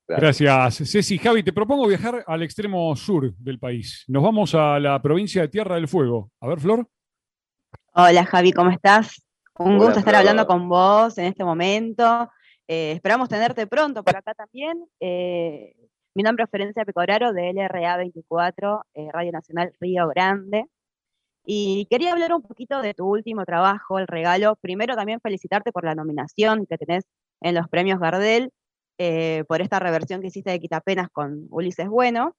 Gracias. 0.08 0.76
Ceci. 0.90 1.18
Javi, 1.18 1.42
te 1.42 1.52
propongo 1.52 1.86
viajar 1.86 2.24
al 2.26 2.42
extremo 2.42 2.96
sur 2.96 3.34
del 3.36 3.58
país. 3.58 4.04
Nos 4.08 4.22
vamos 4.22 4.54
a 4.54 4.80
la 4.80 5.00
provincia 5.02 5.42
de 5.42 5.48
Tierra 5.48 5.74
del 5.74 5.86
Fuego. 5.86 6.30
A 6.40 6.48
ver, 6.48 6.60
Flor. 6.60 6.88
Hola, 7.92 8.24
Javi, 8.24 8.52
¿cómo 8.52 8.70
estás? 8.70 9.22
Un 9.58 9.76
gusto 9.76 9.98
estar 9.98 10.14
hablando 10.14 10.46
con 10.46 10.66
vos 10.66 11.18
en 11.18 11.26
este 11.26 11.44
momento. 11.44 12.30
Eh, 12.66 12.92
esperamos 12.92 13.28
tenerte 13.28 13.66
pronto 13.66 14.02
por 14.02 14.16
acá 14.16 14.32
también. 14.32 14.82
Eh, 14.98 15.74
mi 16.14 16.22
nombre 16.22 16.44
es 16.44 16.50
Ferencia 16.50 16.86
Pecoraro 16.86 17.34
de 17.34 17.52
LRA 17.52 17.98
24, 17.98 18.86
eh, 18.94 19.08
Radio 19.12 19.32
Nacional 19.32 19.72
Río 19.78 20.08
Grande. 20.08 20.64
Y 21.44 21.86
quería 21.90 22.12
hablar 22.12 22.32
un 22.32 22.42
poquito 22.42 22.80
de 22.80 22.94
tu 22.94 23.06
último 23.06 23.44
trabajo, 23.44 23.98
El 23.98 24.06
Regalo. 24.06 24.56
Primero 24.56 24.96
también 24.96 25.20
felicitarte 25.20 25.70
por 25.70 25.84
la 25.84 25.94
nominación 25.94 26.66
que 26.66 26.78
tenés 26.78 27.04
en 27.42 27.54
los 27.54 27.68
premios 27.68 28.00
Gardel 28.00 28.52
eh, 28.98 29.44
por 29.48 29.62
esta 29.62 29.78
reversión 29.78 30.20
que 30.20 30.28
hiciste 30.28 30.50
de 30.50 30.60
Quitapenas 30.60 31.08
con 31.10 31.46
Ulises 31.50 31.88
Bueno. 31.88 32.36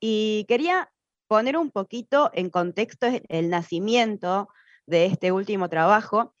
Y 0.00 0.46
quería 0.48 0.90
poner 1.28 1.56
un 1.56 1.70
poquito 1.70 2.30
en 2.32 2.50
contexto 2.50 3.06
el 3.28 3.50
nacimiento 3.50 4.48
de 4.86 5.06
este 5.06 5.32
último 5.32 5.68
trabajo, 5.68 6.34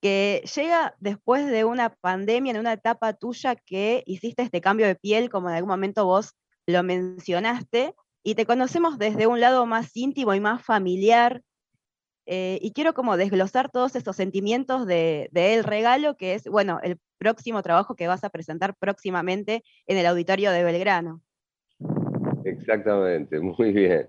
que 0.00 0.44
llega 0.54 0.94
después 1.00 1.46
de 1.46 1.64
una 1.64 1.94
pandemia, 1.94 2.52
en 2.52 2.58
una 2.58 2.74
etapa 2.74 3.14
tuya 3.14 3.56
que 3.56 4.02
hiciste 4.06 4.42
este 4.42 4.60
cambio 4.60 4.86
de 4.86 4.96
piel, 4.96 5.30
como 5.30 5.48
en 5.48 5.54
algún 5.54 5.70
momento 5.70 6.04
vos 6.04 6.34
lo 6.66 6.82
mencionaste, 6.82 7.94
y 8.22 8.34
te 8.34 8.44
conocemos 8.44 8.98
desde 8.98 9.26
un 9.26 9.40
lado 9.40 9.64
más 9.64 9.96
íntimo 9.96 10.34
y 10.34 10.40
más 10.40 10.62
familiar, 10.62 11.42
eh, 12.26 12.58
y 12.62 12.72
quiero 12.72 12.94
como 12.94 13.16
desglosar 13.16 13.70
todos 13.70 13.96
estos 13.96 14.16
sentimientos 14.16 14.86
de, 14.86 15.28
El 15.32 15.64
Regalo, 15.64 16.16
que 16.16 16.34
es, 16.34 16.44
bueno, 16.44 16.80
el 16.82 16.98
próximo 17.18 17.62
trabajo 17.62 17.96
que 17.96 18.06
vas 18.06 18.24
a 18.24 18.30
presentar 18.30 18.74
próximamente 18.76 19.62
en 19.86 19.98
el 19.98 20.06
auditorio 20.06 20.50
de 20.50 20.64
Belgrano. 20.64 21.22
Exactamente, 22.44 23.40
muy 23.40 23.72
bien, 23.72 24.08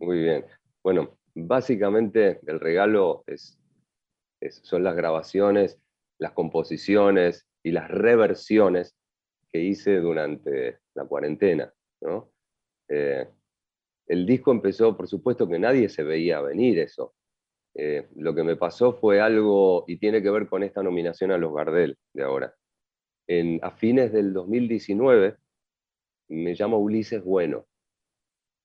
muy 0.00 0.18
bien. 0.18 0.44
Bueno, 0.82 1.18
básicamente 1.34 2.40
El 2.46 2.60
Regalo 2.60 3.24
es, 3.26 3.58
son 4.62 4.84
las 4.84 4.96
grabaciones, 4.96 5.78
las 6.18 6.32
composiciones 6.32 7.46
y 7.62 7.72
las 7.72 7.88
reversiones 7.90 8.96
que 9.52 9.60
hice 9.60 9.96
durante 9.96 10.78
la 10.94 11.04
cuarentena, 11.04 11.72
¿no? 12.00 12.30
Eh, 12.88 13.28
el 14.10 14.26
disco 14.26 14.50
empezó, 14.50 14.96
por 14.96 15.06
supuesto 15.06 15.48
que 15.48 15.60
nadie 15.60 15.88
se 15.88 16.02
veía 16.02 16.40
venir 16.40 16.80
eso. 16.80 17.14
Eh, 17.76 18.08
lo 18.16 18.34
que 18.34 18.42
me 18.42 18.56
pasó 18.56 18.92
fue 18.92 19.20
algo, 19.20 19.84
y 19.86 19.98
tiene 19.98 20.20
que 20.20 20.30
ver 20.30 20.48
con 20.48 20.64
esta 20.64 20.82
nominación 20.82 21.30
a 21.30 21.38
los 21.38 21.54
Gardel 21.54 21.96
de 22.12 22.24
ahora. 22.24 22.52
En, 23.28 23.60
a 23.62 23.70
fines 23.70 24.12
del 24.12 24.32
2019 24.32 25.36
me 26.30 26.56
llama 26.56 26.76
Ulises 26.76 27.22
Bueno, 27.22 27.66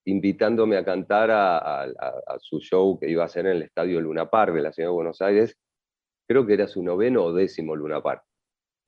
invitándome 0.06 0.78
a 0.78 0.84
cantar 0.84 1.30
a, 1.32 1.94
su 2.40 2.60
show 2.60 3.00
que 3.00 3.08
iba 3.08 3.22
a 3.22 3.28
hacer 3.28 3.46
en 3.46 3.58
el 3.58 3.62
Estadio 3.62 4.02
Luna 4.02 4.28
Park 4.28 4.52
de 4.56 4.64
la 4.64 4.74
ciudad 4.74 4.90
de 4.90 4.96
Buenos 4.96 5.22
Aires. 5.22 5.56
Creo 6.28 6.48
que 6.48 6.56
era 6.56 6.68
su 6.68 6.82
noveno 6.82 7.24
o 7.24 7.34
décimo 7.34 7.76
Luna 7.76 8.02
Park. 8.02 8.24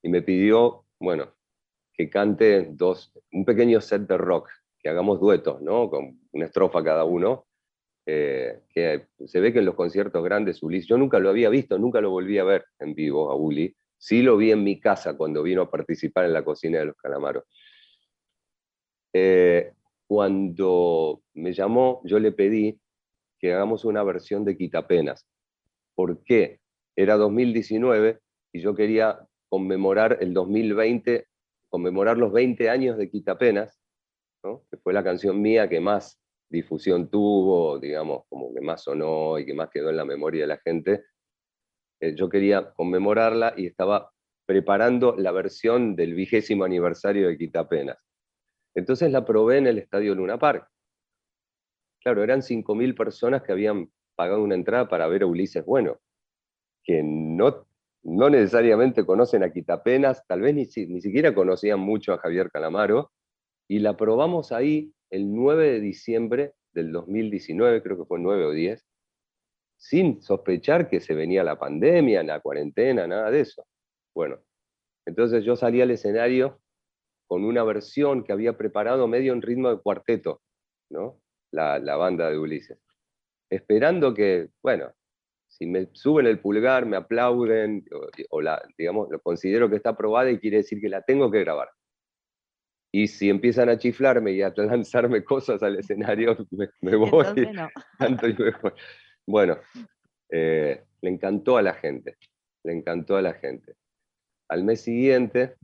Y 0.02 0.10
me 0.10 0.24
pidió, 0.24 0.86
bueno, 1.00 1.36
que 1.94 2.10
cante 2.10 2.68
dos, 2.72 3.14
un 3.32 3.46
pequeño 3.46 3.80
set 3.80 4.08
de 4.08 4.18
rock 4.18 4.50
hagamos 4.86 5.20
duetos, 5.20 5.62
¿no? 5.62 5.90
Con 5.90 6.20
una 6.32 6.46
estrofa 6.46 6.84
cada 6.84 7.04
uno. 7.04 7.46
Eh, 8.10 8.62
que 8.70 9.08
se 9.26 9.42
ve 9.42 9.52
que 9.52 9.60
en 9.60 9.66
los 9.66 9.76
conciertos 9.76 10.24
grandes 10.24 10.64
Ulis, 10.64 10.88
yo 10.88 10.98
nunca 10.98 11.20
lo 11.20 11.30
había 11.30 11.50
visto, 11.50 11.78
nunca 11.78 12.00
lo 12.00 12.10
volví 12.10 12.38
a 12.38 12.46
ver 12.46 12.64
en 12.80 12.94
vivo 12.94 13.30
a 13.30 13.36
Uli, 13.36 13.76
sí 13.98 14.22
lo 14.22 14.38
vi 14.38 14.52
en 14.52 14.64
mi 14.64 14.80
casa 14.80 15.18
cuando 15.18 15.44
vino 15.44 15.64
a 15.64 15.70
participar 15.70 16.24
en 16.24 16.32
la 16.32 16.46
cocina 16.46 16.80
de 16.80 16.86
los 16.86 16.96
calamaros. 16.96 17.44
Eh, 19.12 19.74
cuando 20.08 21.22
me 21.34 21.52
llamó, 21.52 22.02
yo 22.06 22.18
le 22.20 22.32
pedí 22.32 22.80
que 23.40 23.54
hagamos 23.54 23.84
una 23.84 24.04
versión 24.04 24.46
de 24.46 24.56
Quitapenas. 24.56 25.28
¿Por 25.94 26.24
qué? 26.24 26.62
Era 26.96 27.18
2019 27.18 28.20
y 28.54 28.62
yo 28.62 28.74
quería 28.74 29.20
conmemorar 29.50 30.18
el 30.22 30.34
2020, 30.34 31.28
conmemorar 31.70 32.18
los 32.18 32.32
20 32.32 32.70
años 32.70 32.98
de 32.98 33.10
Quitapenas, 33.10 33.82
que 34.42 34.78
fue 34.78 34.94
la 34.94 35.04
canción 35.04 35.42
mía 35.42 35.68
que 35.68 35.80
más 35.80 36.20
difusión 36.50 37.10
tuvo, 37.10 37.80
digamos, 37.80 38.24
como 38.30 38.54
que 38.54 38.62
más 38.62 38.84
sonó 38.84 39.38
y 39.40 39.46
que 39.46 39.54
más 39.54 39.70
quedó 39.70 39.90
en 39.90 39.98
la 39.98 40.06
memoria 40.06 40.42
de 40.42 40.48
la 40.48 40.58
gente. 40.58 41.04
Eh, 42.00 42.16
yo 42.16 42.30
quería 42.30 42.72
conmemorarla 42.74 43.54
y 43.58 43.66
estaba 43.66 44.12
preparando 44.46 45.16
la 45.18 45.32
versión 45.32 45.96
del 45.96 46.14
vigésimo 46.14 46.64
aniversario 46.64 47.28
de 47.28 47.38
Quitapenas. 47.38 47.98
Entonces 48.76 49.12
la 49.12 49.26
probé 49.26 49.58
en 49.58 49.68
el 49.68 49.78
Estadio 49.78 50.16
Luna 50.16 50.38
Park. 50.38 50.70
Claro, 52.02 52.24
eran 52.24 52.42
5.000 52.42 52.96
personas 52.96 53.44
que 53.44 53.52
habían 53.52 53.92
pagado 54.16 54.42
una 54.42 54.56
entrada 54.56 54.88
para 54.88 55.08
ver 55.08 55.24
a 55.24 55.26
Ulises 55.26 55.66
Bueno, 55.66 56.00
que 56.84 57.02
no, 57.04 57.68
no 58.04 58.30
necesariamente 58.30 59.06
conocen 59.06 59.44
a 59.44 59.52
Quitapenas, 59.52 60.26
tal 60.28 60.42
vez 60.42 60.56
ni, 60.56 60.64
ni 60.86 61.02
siquiera 61.02 61.36
conocían 61.36 61.80
mucho 61.80 62.14
a 62.14 62.20
Javier 62.20 62.50
Calamaro, 62.50 63.12
y 63.68 63.80
la 63.80 63.98
probamos 63.98 64.52
ahí 64.52 64.94
el 65.10 65.34
9 65.34 65.72
de 65.74 65.80
diciembre 65.80 66.54
del 66.74 66.92
2019, 66.92 67.82
creo 67.82 67.98
que 67.98 68.06
fue 68.06 68.20
9 68.20 68.46
o 68.46 68.52
10, 68.52 68.86
sin 69.78 70.22
sospechar 70.22 70.90
que 70.90 71.00
se 71.00 71.14
venía 71.14 71.44
la 71.44 71.60
pandemia, 71.60 72.24
la 72.24 72.40
cuarentena, 72.40 73.08
nada 73.08 73.32
de 73.32 73.42
eso. 73.42 73.66
Bueno, 74.14 74.40
entonces 75.06 75.44
yo 75.44 75.56
salí 75.56 75.82
al 75.82 75.92
escenario 75.92 76.60
con 77.28 77.44
una 77.44 77.64
versión 77.64 78.24
que 78.24 78.32
había 78.32 78.58
preparado 78.58 79.08
medio 79.08 79.34
en 79.34 79.42
ritmo 79.42 79.70
de 79.70 79.80
cuarteto, 79.80 80.42
¿no? 80.90 81.22
La, 81.52 81.80
banda 81.96 82.30
de 82.30 82.38
Ulises. 82.38 82.80
Esperando 83.50 84.14
que, 84.14 84.50
bueno, 84.62 84.92
si 85.48 85.66
me 85.66 85.90
suben 85.94 86.28
el 86.28 86.40
pulgar, 86.40 86.86
me 86.86 86.98
aplauden, 86.98 87.86
o, 88.30 88.42
la, 88.42 88.62
digamos, 88.78 89.10
lo 89.10 89.20
considero 89.22 89.70
que 89.70 89.78
está 89.78 89.92
aprobada 89.92 90.30
y 90.30 90.40
quiere 90.40 90.58
decir 90.58 90.82
que 90.82 90.90
la 90.90 91.02
tengo 91.02 91.32
que 91.32 91.40
grabar. 91.40 91.70
Y 92.92 93.08
si 93.08 93.30
empiezan 93.30 93.70
a 93.70 93.78
chiflarme 93.78 94.32
y 94.32 94.42
a 94.42 94.54
lanzarme 94.56 95.24
cosas 95.24 95.62
al 95.64 95.78
escenario, 95.78 96.38
me, 96.82 96.96
voy. 96.96 97.26
Bueno, 99.26 99.58
eh, 100.30 100.84
le 101.02 101.10
encantó 101.10 101.58
a 101.58 101.62
la 101.62 101.74
gente, 101.74 102.18
le 102.64 102.74
encantó 102.74 103.18
a 103.18 103.22
la 103.22 103.34
gente. 103.34 103.76
Al 104.50 104.64
mes 104.64 104.82
siguiente, 104.82 105.56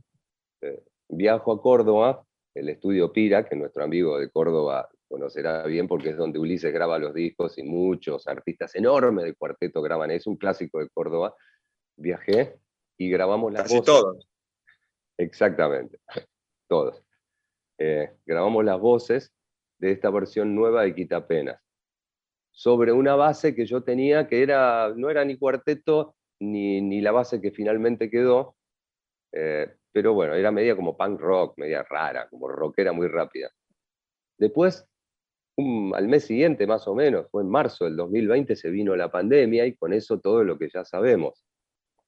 eh, 0.60 0.82
viajo 1.08 1.52
a 1.52 1.62
Córdoba, 1.62 2.24
el 2.54 2.68
estudio 2.68 3.12
Pira, 3.12 3.44
que 3.44 3.56
nuestro 3.56 3.82
amigo 3.84 4.18
de 4.18 4.30
Córdoba 4.30 4.88
conocerá 5.08 5.64
bien 5.64 5.86
porque 5.86 6.10
es 6.10 6.16
donde 6.16 6.38
Ulises 6.38 6.72
graba 6.72 6.98
los 6.98 7.14
discos 7.14 7.56
y 7.58 7.62
muchos 7.62 8.26
artistas 8.26 8.74
enormes 8.74 9.24
de 9.24 9.34
cuarteto 9.34 9.80
graban, 9.80 10.10
es 10.10 10.26
un 10.26 10.36
clásico 10.36 10.80
de 10.80 10.88
Córdoba. 10.90 11.34
Viajé 11.96 12.58
y 12.98 13.10
grabamos 13.10 13.52
las 13.52 13.62
Casi 13.62 13.80
todos. 13.82 14.28
Exactamente, 15.16 15.98
todos. 16.68 17.03
Eh, 17.78 18.10
grabamos 18.24 18.64
las 18.64 18.78
voces 18.78 19.34
de 19.78 19.92
esta 19.92 20.10
versión 20.10 20.54
nueva 20.54 20.82
de 20.82 20.94
Quitapenas, 20.94 21.60
sobre 22.50 22.92
una 22.92 23.16
base 23.16 23.54
que 23.54 23.66
yo 23.66 23.82
tenía 23.82 24.28
que 24.28 24.42
era, 24.42 24.92
no 24.94 25.10
era 25.10 25.24
ni 25.24 25.36
cuarteto 25.36 26.14
ni, 26.40 26.80
ni 26.80 27.00
la 27.00 27.10
base 27.10 27.40
que 27.40 27.50
finalmente 27.50 28.10
quedó, 28.10 28.56
eh, 29.32 29.74
pero 29.92 30.14
bueno, 30.14 30.34
era 30.34 30.52
media 30.52 30.76
como 30.76 30.96
punk 30.96 31.20
rock, 31.20 31.58
media 31.58 31.82
rara, 31.82 32.28
como 32.28 32.48
rockera 32.48 32.92
muy 32.92 33.08
rápida. 33.08 33.50
Después, 34.38 34.86
al 35.56 36.08
mes 36.08 36.24
siguiente 36.24 36.66
más 36.66 36.86
o 36.88 36.94
menos, 36.94 37.28
fue 37.30 37.42
en 37.42 37.50
marzo 37.50 37.84
del 37.84 37.96
2020, 37.96 38.56
se 38.56 38.70
vino 38.70 38.96
la 38.96 39.10
pandemia 39.10 39.66
y 39.66 39.76
con 39.76 39.92
eso 39.92 40.20
todo 40.20 40.44
lo 40.44 40.58
que 40.58 40.68
ya 40.68 40.84
sabemos. 40.84 41.44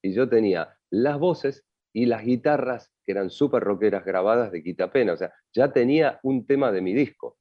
Y 0.01 0.13
yo 0.13 0.27
tenía 0.29 0.77
las 0.89 1.17
voces 1.17 1.65
y 1.93 2.05
las 2.05 2.23
guitarras 2.23 2.91
que 3.07 3.13
eran 3.13 3.29
súper 3.29 3.63
rockeras 3.63 4.03
grabadas 4.03 4.51
de 4.51 4.61
Quitapena. 4.61 5.13
O 5.13 5.17
sea, 5.17 5.33
ya 5.53 5.71
tenía 5.71 6.19
un 6.23 6.45
tema 6.45 6.73
de 6.73 6.81
mi 6.81 6.93
disco. 6.93 7.37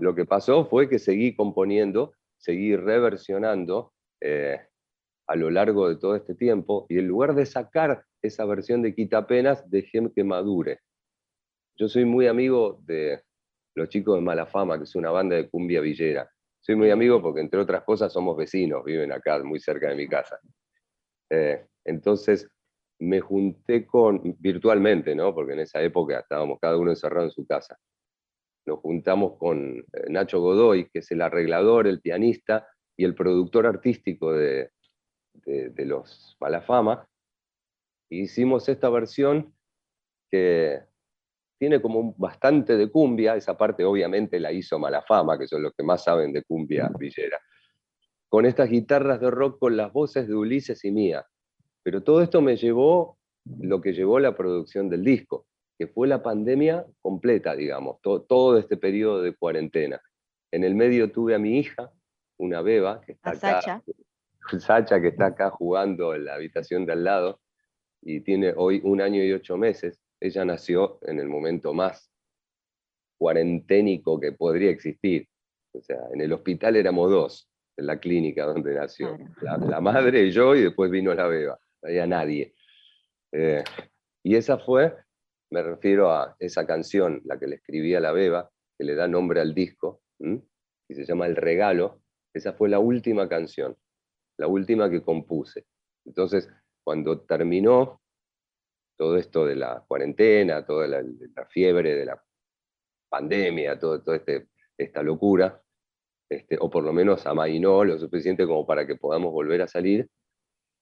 Lo 0.00 0.16
que 0.16 0.26
pasó 0.26 0.66
fue 0.66 0.88
que 0.88 0.98
seguí 0.98 1.36
componiendo, 1.36 2.12
seguí 2.36 2.74
reversionando 2.74 3.94
eh, 4.20 4.60
a 5.28 5.36
lo 5.36 5.48
largo 5.50 5.88
de 5.88 5.96
todo 5.96 6.16
este 6.16 6.34
tiempo 6.34 6.86
y 6.88 6.98
en 6.98 7.06
lugar 7.06 7.36
de 7.36 7.46
sacar 7.46 8.04
esa 8.20 8.44
versión 8.44 8.82
de 8.82 8.94
Quitapenas, 8.96 9.70
dejé 9.70 10.10
que 10.12 10.24
madure. 10.24 10.80
Yo 11.76 11.88
soy 11.88 12.04
muy 12.04 12.26
amigo 12.26 12.80
de 12.82 13.22
los 13.76 13.88
chicos 13.88 14.16
de 14.16 14.22
Mala 14.22 14.46
Fama, 14.46 14.76
que 14.76 14.84
es 14.84 14.96
una 14.96 15.12
banda 15.12 15.36
de 15.36 15.48
cumbia 15.48 15.80
villera. 15.80 16.28
Soy 16.60 16.74
muy 16.74 16.90
amigo 16.90 17.22
porque, 17.22 17.40
entre 17.40 17.60
otras 17.60 17.84
cosas, 17.84 18.12
somos 18.12 18.36
vecinos, 18.36 18.84
viven 18.84 19.12
acá, 19.12 19.40
muy 19.44 19.60
cerca 19.60 19.88
de 19.88 19.94
mi 19.94 20.08
casa. 20.08 20.40
Eh, 21.30 21.64
entonces, 21.84 22.50
me 23.00 23.20
junté 23.20 23.86
con, 23.86 24.36
virtualmente, 24.40 25.14
¿no? 25.14 25.34
Porque 25.34 25.52
en 25.52 25.60
esa 25.60 25.80
época 25.82 26.20
estábamos 26.20 26.58
cada 26.60 26.76
uno 26.76 26.90
encerrado 26.90 27.26
en 27.26 27.32
su 27.32 27.46
casa. 27.46 27.78
nos 28.66 28.80
juntamos 28.80 29.38
con 29.38 29.78
eh, 29.78 30.10
Nacho 30.10 30.40
Godoy, 30.40 30.90
que 30.90 30.98
es 30.98 31.10
el 31.10 31.22
arreglador, 31.22 31.86
el 31.86 32.00
pianista 32.00 32.68
y 32.96 33.04
el 33.04 33.14
productor 33.14 33.66
artístico 33.66 34.32
de, 34.32 34.70
de, 35.44 35.86
los 35.86 36.36
Malafama. 36.40 37.08
hicimos 38.10 38.68
esta 38.68 38.90
versión 38.90 39.54
que 40.30 40.80
tiene 41.58 41.80
como 41.80 42.14
bastante 42.16 42.76
de 42.76 42.90
cumbia, 42.90 43.36
esa 43.36 43.56
parte 43.56 43.84
obviamente 43.84 44.38
la 44.38 44.52
hizo 44.52 44.78
Malafama, 44.78 45.38
que 45.38 45.46
son 45.46 45.62
los 45.62 45.72
que 45.74 45.82
más 45.82 46.04
saben 46.04 46.32
de 46.32 46.42
cumbia 46.44 46.90
villera, 46.98 47.38
con 48.28 48.46
estas 48.46 48.68
guitarras 48.68 49.20
de 49.20 49.30
rock 49.30 49.58
con 49.58 49.76
las 49.76 49.92
voces 49.92 50.28
de 50.28 50.34
Ulises 50.34 50.84
y 50.84 50.90
mía. 50.90 51.26
Pero 51.88 52.02
todo 52.02 52.20
esto 52.20 52.42
me 52.42 52.54
llevó 52.54 53.16
lo 53.60 53.80
que 53.80 53.94
llevó 53.94 54.20
la 54.20 54.36
producción 54.36 54.90
del 54.90 55.02
disco, 55.02 55.46
que 55.78 55.86
fue 55.86 56.06
la 56.06 56.22
pandemia 56.22 56.84
completa, 57.00 57.56
digamos, 57.56 57.98
todo, 58.02 58.58
este 58.58 58.76
periodo 58.76 59.22
de 59.22 59.34
cuarentena. 59.34 59.98
En 60.52 60.64
el 60.64 60.74
medio 60.74 61.10
tuve 61.10 61.34
a 61.34 61.38
mi 61.38 61.58
hija, 61.58 61.90
una 62.36 62.60
beba, 62.60 63.00
que 63.00 63.12
está 63.12 63.30
acá, 63.30 63.62
Sacha. 63.62 63.82
Sacha, 64.60 65.00
que 65.00 65.08
está 65.08 65.28
acá 65.28 65.48
jugando 65.48 66.14
en 66.14 66.26
la 66.26 66.34
habitación 66.34 66.84
de 66.84 66.92
al 66.92 67.04
lado, 67.04 67.40
y 68.02 68.20
tiene 68.20 68.52
hoy 68.54 68.82
un 68.84 69.00
año 69.00 69.24
y 69.24 69.32
ocho 69.32 69.56
meses. 69.56 69.98
Ella 70.20 70.44
nació 70.44 70.98
en 71.06 71.18
el 71.18 71.28
momento 71.30 71.72
más 71.72 72.12
cuarenténico 73.16 74.20
que 74.20 74.32
podría 74.32 74.68
existir. 74.68 75.26
O 75.72 75.80
sea, 75.80 76.00
en 76.12 76.20
el 76.20 76.34
hospital 76.34 76.76
éramos 76.76 77.10
dos, 77.10 77.50
en 77.78 77.86
la 77.86 77.98
clínica 77.98 78.44
donde 78.44 78.74
nació. 78.74 79.16
La, 79.40 79.80
madre 79.80 80.24
y 80.24 80.32
yo, 80.32 80.54
y 80.54 80.64
después 80.64 80.90
vino 80.90 81.14
la 81.14 81.28
beba. 81.28 81.58
No 81.82 81.88
había 81.88 82.06
nadie. 82.06 82.54
Eh, 83.32 83.62
y 84.22 84.36
esa 84.36 84.58
fue 84.58 84.94
me 85.50 85.62
refiero 85.62 86.12
a 86.12 86.36
esa 86.38 86.66
canción, 86.66 87.22
la 87.24 87.38
que 87.38 87.46
le 87.46 87.56
escribí 87.56 87.94
a 87.94 88.00
la 88.00 88.12
Beba, 88.12 88.50
que 88.76 88.84
le 88.84 88.94
da 88.94 89.08
nombre 89.08 89.40
al 89.40 89.54
disco, 89.54 90.02
y 90.18 90.94
se 90.94 91.04
llama 91.04 91.26
El 91.26 91.36
Regalo. 91.36 92.02
Esa 92.34 92.52
fue 92.52 92.68
la 92.68 92.78
última 92.78 93.28
canción, 93.28 93.76
la 94.36 94.46
última 94.46 94.90
que 94.90 95.02
compuse. 95.02 95.66
Entonces, 96.04 96.50
cuando 96.84 97.20
terminó 97.22 98.02
todo 98.96 99.16
esto 99.16 99.46
de 99.46 99.56
la 99.56 99.84
cuarentena, 99.86 100.66
toda 100.66 100.86
la, 100.86 101.02
fiebre 101.48 101.94
de 101.94 102.04
la 102.04 102.22
pandemia, 103.08 103.78
toda 103.78 104.02
todo 104.02 104.14
este, 104.14 104.48
esta 104.76 105.02
locura, 105.02 105.62
este, 106.28 106.58
o 106.60 106.68
por 106.68 106.84
lo 106.84 106.92
menos 106.92 107.26
amainó 107.26 107.84
lo 107.84 107.98
suficiente 107.98 108.46
como 108.46 108.66
para 108.66 108.86
que 108.86 108.96
podamos 108.96 109.32
volver 109.32 109.62
a 109.62 109.68
salir, 109.68 110.08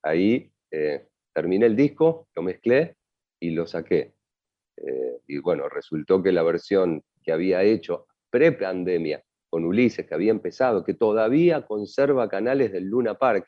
ahí 0.03 0.53
eh, 0.77 1.09
terminé 1.33 1.65
el 1.65 1.75
disco, 1.75 2.29
lo 2.35 2.43
mezclé 2.43 2.97
y 3.41 3.51
lo 3.51 3.67
saqué. 3.67 4.15
Eh, 4.77 5.21
y 5.27 5.39
bueno, 5.39 5.71
resultó 5.71 6.23
que 6.23 6.33
la 6.33 6.43
versión 6.43 7.03
que 7.23 7.33
había 7.33 7.63
hecho 7.63 8.07
pre-pandemia 8.29 9.23
con 9.49 9.65
Ulises, 9.65 10.07
que 10.07 10.15
había 10.15 10.33
empezado, 10.33 10.85
que 10.85 10.93
todavía 10.93 11.67
conserva 11.67 12.29
canales 12.29 12.73
del 12.73 12.85
Luna 12.85 13.15
Park, 13.15 13.47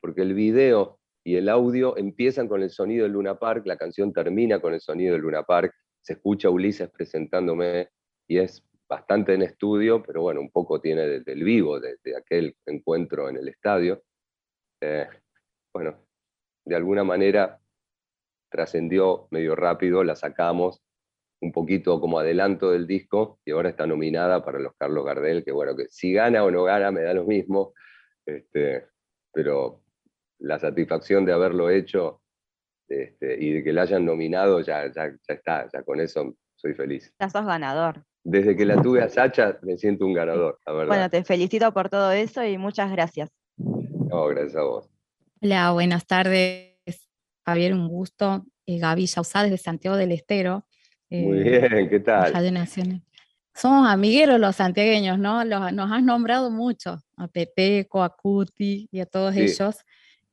porque 0.00 0.22
el 0.22 0.32
video 0.34 1.00
y 1.24 1.34
el 1.36 1.48
audio 1.48 1.96
empiezan 1.96 2.46
con 2.46 2.62
el 2.62 2.70
sonido 2.70 3.02
del 3.02 3.12
Luna 3.12 3.36
Park, 3.36 3.66
la 3.66 3.76
canción 3.76 4.12
termina 4.12 4.60
con 4.60 4.72
el 4.72 4.80
sonido 4.80 5.14
del 5.14 5.22
Luna 5.22 5.42
Park, 5.42 5.74
se 6.00 6.12
escucha 6.12 6.50
Ulises 6.50 6.88
presentándome 6.90 7.88
y 8.28 8.38
es 8.38 8.64
bastante 8.88 9.34
en 9.34 9.42
estudio, 9.42 10.02
pero 10.04 10.22
bueno, 10.22 10.40
un 10.40 10.50
poco 10.50 10.80
tiene 10.80 11.20
del 11.20 11.42
vivo, 11.42 11.80
de, 11.80 11.96
aquel 12.16 12.56
encuentro 12.66 13.28
en 13.28 13.38
el 13.38 13.48
estadio. 13.48 14.02
Eh, 14.80 15.06
bueno, 15.72 16.09
de 16.64 16.76
alguna 16.76 17.04
manera 17.04 17.60
trascendió 18.50 19.28
medio 19.30 19.54
rápido, 19.54 20.04
la 20.04 20.16
sacamos 20.16 20.82
un 21.40 21.52
poquito 21.52 22.00
como 22.00 22.18
adelanto 22.18 22.70
del 22.70 22.86
disco 22.86 23.38
y 23.44 23.52
ahora 23.52 23.70
está 23.70 23.86
nominada 23.86 24.44
para 24.44 24.58
los 24.58 24.74
Carlos 24.76 25.04
Gardel, 25.04 25.44
que 25.44 25.52
bueno, 25.52 25.74
que 25.74 25.86
si 25.88 26.12
gana 26.12 26.44
o 26.44 26.50
no 26.50 26.64
gana 26.64 26.90
me 26.90 27.02
da 27.02 27.14
lo 27.14 27.24
mismo, 27.24 27.72
este, 28.26 28.86
pero 29.32 29.82
la 30.38 30.58
satisfacción 30.58 31.24
de 31.24 31.32
haberlo 31.32 31.70
hecho 31.70 32.20
este, 32.88 33.42
y 33.42 33.52
de 33.52 33.64
que 33.64 33.72
la 33.72 33.82
hayan 33.82 34.04
nominado 34.04 34.60
ya, 34.60 34.92
ya, 34.92 35.12
está, 35.26 35.68
ya 35.72 35.82
con 35.82 36.00
eso 36.00 36.34
soy 36.56 36.74
feliz. 36.74 37.14
Ya 37.18 37.30
sos 37.30 37.46
ganador. 37.46 38.04
Desde 38.22 38.54
que 38.54 38.66
la 38.66 38.76
tuve 38.82 39.02
a 39.02 39.08
Sacha 39.08 39.58
me 39.62 39.78
siento 39.78 40.04
un 40.04 40.12
ganador, 40.12 40.58
la 40.66 40.72
verdad. 40.72 40.88
Bueno, 40.88 41.10
te 41.10 41.24
felicito 41.24 41.72
por 41.72 41.88
todo 41.88 42.12
eso 42.12 42.44
y 42.44 42.58
muchas 42.58 42.90
gracias. 42.92 43.30
No, 43.56 44.26
gracias 44.26 44.56
a 44.56 44.62
vos. 44.62 44.90
Hola, 45.42 45.72
buenas 45.72 46.06
tardes. 46.06 46.76
Javier, 47.46 47.72
un 47.72 47.88
gusto. 47.88 48.44
Eh, 48.66 48.78
Gaby 48.78 49.06
Yausá 49.06 49.42
desde 49.42 49.56
Santiago 49.56 49.96
del 49.96 50.12
Estero. 50.12 50.66
Muy 51.08 51.38
eh, 51.38 51.66
bien, 51.66 51.88
¿qué 51.88 52.00
tal? 52.00 52.30
Somos 53.54 53.88
amigueros 53.88 54.38
los 54.38 54.56
santiagueños, 54.56 55.18
¿no? 55.18 55.42
nos 55.46 55.92
has 55.92 56.02
nombrado 56.02 56.50
mucho, 56.50 56.98
a 57.16 57.26
Pepeco, 57.26 58.02
a 58.02 58.14
Cuti 58.14 58.86
y 58.92 59.00
a 59.00 59.06
todos 59.06 59.34
ellos. 59.34 59.76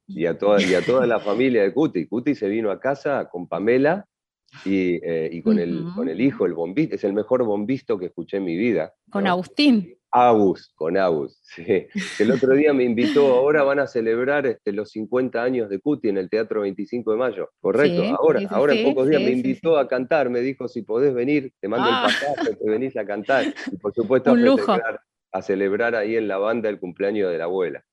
Y 0.08 0.26
a, 0.26 0.38
toda, 0.38 0.62
y 0.62 0.74
a 0.76 0.82
toda 0.82 1.08
la 1.08 1.20
familia 1.22 1.64
de 1.64 1.74
Cuti. 1.74 2.05
Cuti 2.05 2.36
se 2.36 2.49
vino 2.49 2.70
a 2.70 2.78
casa 2.78 3.30
con 3.30 3.47
Pamela 3.47 4.05
y, 4.66 5.00
eh, 5.04 5.41
con, 5.43 5.60
el, 5.60 5.86
con 5.95 6.10
el 6.10 6.22
hijo, 6.22 6.45
el 6.45 6.54
bombista. 6.54 6.95
Es 6.95 7.04
el 7.04 7.14
mejor 7.14 7.43
bombisto 7.43 7.98
que 7.98 8.08
escuché 8.08 8.38
en 8.38 8.45
mi 8.45 8.58
vida. 8.58 8.93
Con 9.10 9.28
Agustín. 9.28 9.98
Agus, 10.12 10.72
con 10.76 10.98
Agus, 10.98 11.39
sí. 11.41 11.88
El 12.20 12.32
otro 12.32 12.54
día 12.54 12.74
me 12.74 12.84
invitó, 12.84 13.36
ahora 13.36 13.64
van 13.64 13.80
a 13.80 13.88
celebrar 13.88 14.45
este, 14.45 14.72
los 14.72 14.91
50 14.91 15.41
años 15.43 15.70
de 15.70 15.80
Cuti 15.80 16.10
en 16.10 16.18
el 16.18 16.30
Teatro 16.30 16.62
25 16.62 17.12
de 17.12 17.18
Mayo, 17.18 17.50
¿correcto? 17.60 18.04
ahora, 18.18 18.41
ahora 18.50 18.74
en 18.74 18.86
pocos 18.86 19.10
días 19.10 19.22
me 19.22 19.32
invitó 19.32 19.78
a 19.78 19.88
cantar, 19.88 20.30
me 20.30 20.39
dijo, 20.39 20.68
si 20.68 20.82
podés 20.82 21.14
venir, 21.14 21.54
te 21.60 21.68
mando 21.68 21.89
el 21.89 21.93
ah. 21.93 22.04
pasaje, 22.06 22.56
te 22.56 22.70
venís 22.70 22.95
a 22.95 23.06
cantar. 23.06 23.54
Y 23.72 23.78
por 23.78 23.93
supuesto 23.95 24.34
a 25.34 25.41
celebrar, 25.41 25.95
ahí 25.95 26.16
en 26.16 26.28
la 26.28 26.38
banda 26.38 26.70
el 26.70 26.80
cumpleaños 26.80 27.30
de 27.30 27.38
la 27.38 27.43
abuela. 27.43 27.84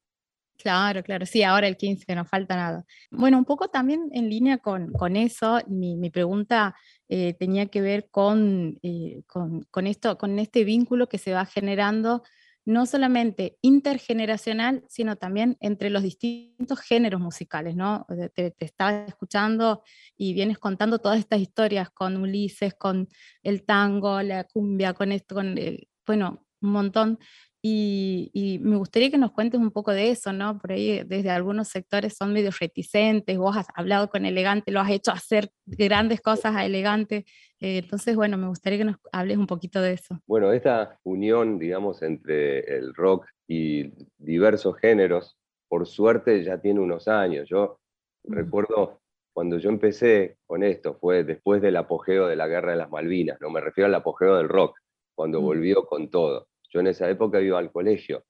Claro, 0.59 1.03
claro, 1.03 1.27
sí, 1.27 1.43
ahora 1.43 1.67
el 1.67 1.77
15, 1.77 2.07
que 2.07 2.15
no 2.15 2.25
falta 2.25 2.57
nada. 2.57 2.85
Bueno, 3.11 3.39
un 3.39 3.45
poco 3.45 3.69
también 3.69 4.09
en 4.13 4.31
línea 4.31 4.59
con, 4.59 4.93
con 4.93 5.17
eso, 5.17 5.61
mi, 5.67 5.97
mi 5.97 6.11
pregunta 6.11 6.75
eh, 7.09 7.35
tenía 7.35 7.67
que 7.67 7.81
ver 7.81 8.09
con, 8.11 8.79
eh, 8.83 9.23
con, 9.27 9.63
con, 9.71 9.87
esto, 9.87 10.17
con 10.17 10.39
este 10.39 10.65
vínculo 10.65 11.09
que 11.09 11.19
se 11.19 11.33
va 11.33 11.45
generando 11.45 12.23
no 12.67 12.87
solamente 12.87 13.59
intergeneracional, 13.61 14.85
sino 14.89 15.17
también 15.17 15.57
entre 15.61 15.91
los 15.91 16.03
distintos 16.03 16.81
géneros 16.81 17.21
musicales, 17.21 17.77
¿no? 17.77 18.07
Te, 18.35 18.55
estaba 18.59 19.05
escuchando 19.05 19.83
y 20.17 20.33
vienes 20.33 20.59
contando 20.59 20.99
todas 20.99 21.19
estas 21.19 21.41
historias 21.41 21.91
con 21.91 22.17
Ulises, 22.17 22.75
con 22.75 23.09
el 23.43 23.65
tango, 23.65 24.23
la 24.23 24.45
cumbia, 24.45 24.95
con 24.95 25.13
esto, 25.13 25.35
con 25.35 25.59
el, 25.59 25.89
bueno, 26.07 26.47
un 26.63 26.71
montón. 26.71 27.19
Y, 27.67 28.59
me 28.61 28.77
gustaría 28.77 29.11
que 29.11 29.17
nos 29.17 29.33
cuentes 29.33 29.59
un 29.59 29.71
poco 29.71 29.93
de 29.93 30.11
eso, 30.11 30.35
¿no? 30.35 30.59
Por 30.59 30.73
ahí 30.73 31.03
desde 31.03 31.31
algunos 31.31 31.69
sectores 31.69 32.15
son 32.15 32.35
medio 32.35 32.51
reticentes, 32.51 33.39
vos 33.39 33.57
has 33.57 33.69
hablado 33.75 34.11
con 34.11 34.27
Elegante, 34.27 34.71
lo 34.71 34.81
has 34.81 34.91
hecho 34.91 35.13
hacer 35.13 35.51
grandes 35.65 36.21
cosas 36.21 36.55
a 36.57 36.67
Elegante, 36.67 37.25
eh, 37.61 37.79
entonces, 37.79 38.17
bueno, 38.17 38.37
me 38.37 38.49
gustaría 38.49 38.79
que 38.79 38.85
nos 38.85 38.97
hables 39.13 39.39
un 39.39 39.47
poquito 39.47 39.81
de 39.81 39.95
eso. 39.95 40.21
Bueno, 40.27 40.53
esta 40.53 40.99
unión, 41.05 41.59
digamos, 41.59 42.03
entre 42.03 42.59
el 42.77 42.93
rock 42.95 43.27
y 43.49 43.91
diversos 44.19 44.77
géneros, 44.77 45.39
por 45.67 45.87
suerte 45.87 46.45
ya 46.45 46.61
tiene 46.61 46.81
unos 46.81 47.09
años. 47.09 47.49
Yo 47.49 47.79
recuerdo 48.25 49.01
cuando 49.33 49.57
yo 49.57 49.71
empecé 49.71 50.37
con 50.47 50.63
esto, 50.65 50.99
fue 51.01 51.25
después 51.25 51.63
del 51.63 51.79
apogeo 51.79 52.27
de 52.27 52.37
la 52.37 52.47
Guerra 52.47 52.73
de 52.73 52.79
las 52.79 52.91
Malvinas, 52.91 53.41
no 53.41 53.49
me 53.49 53.63
refiero 53.63 53.87
al 53.87 53.95
apogeo 53.95 54.37
del 54.37 54.51
rock, 54.51 54.77
cuando 55.15 55.41
volvió 55.41 55.87
con 55.87 56.11
todo 56.11 56.47
yo 56.75 56.81
en 56.81 56.89
esa 56.89 57.09
época 57.09 57.41
iba 57.41 57.59
al 57.59 57.71
colegio, 57.71 58.25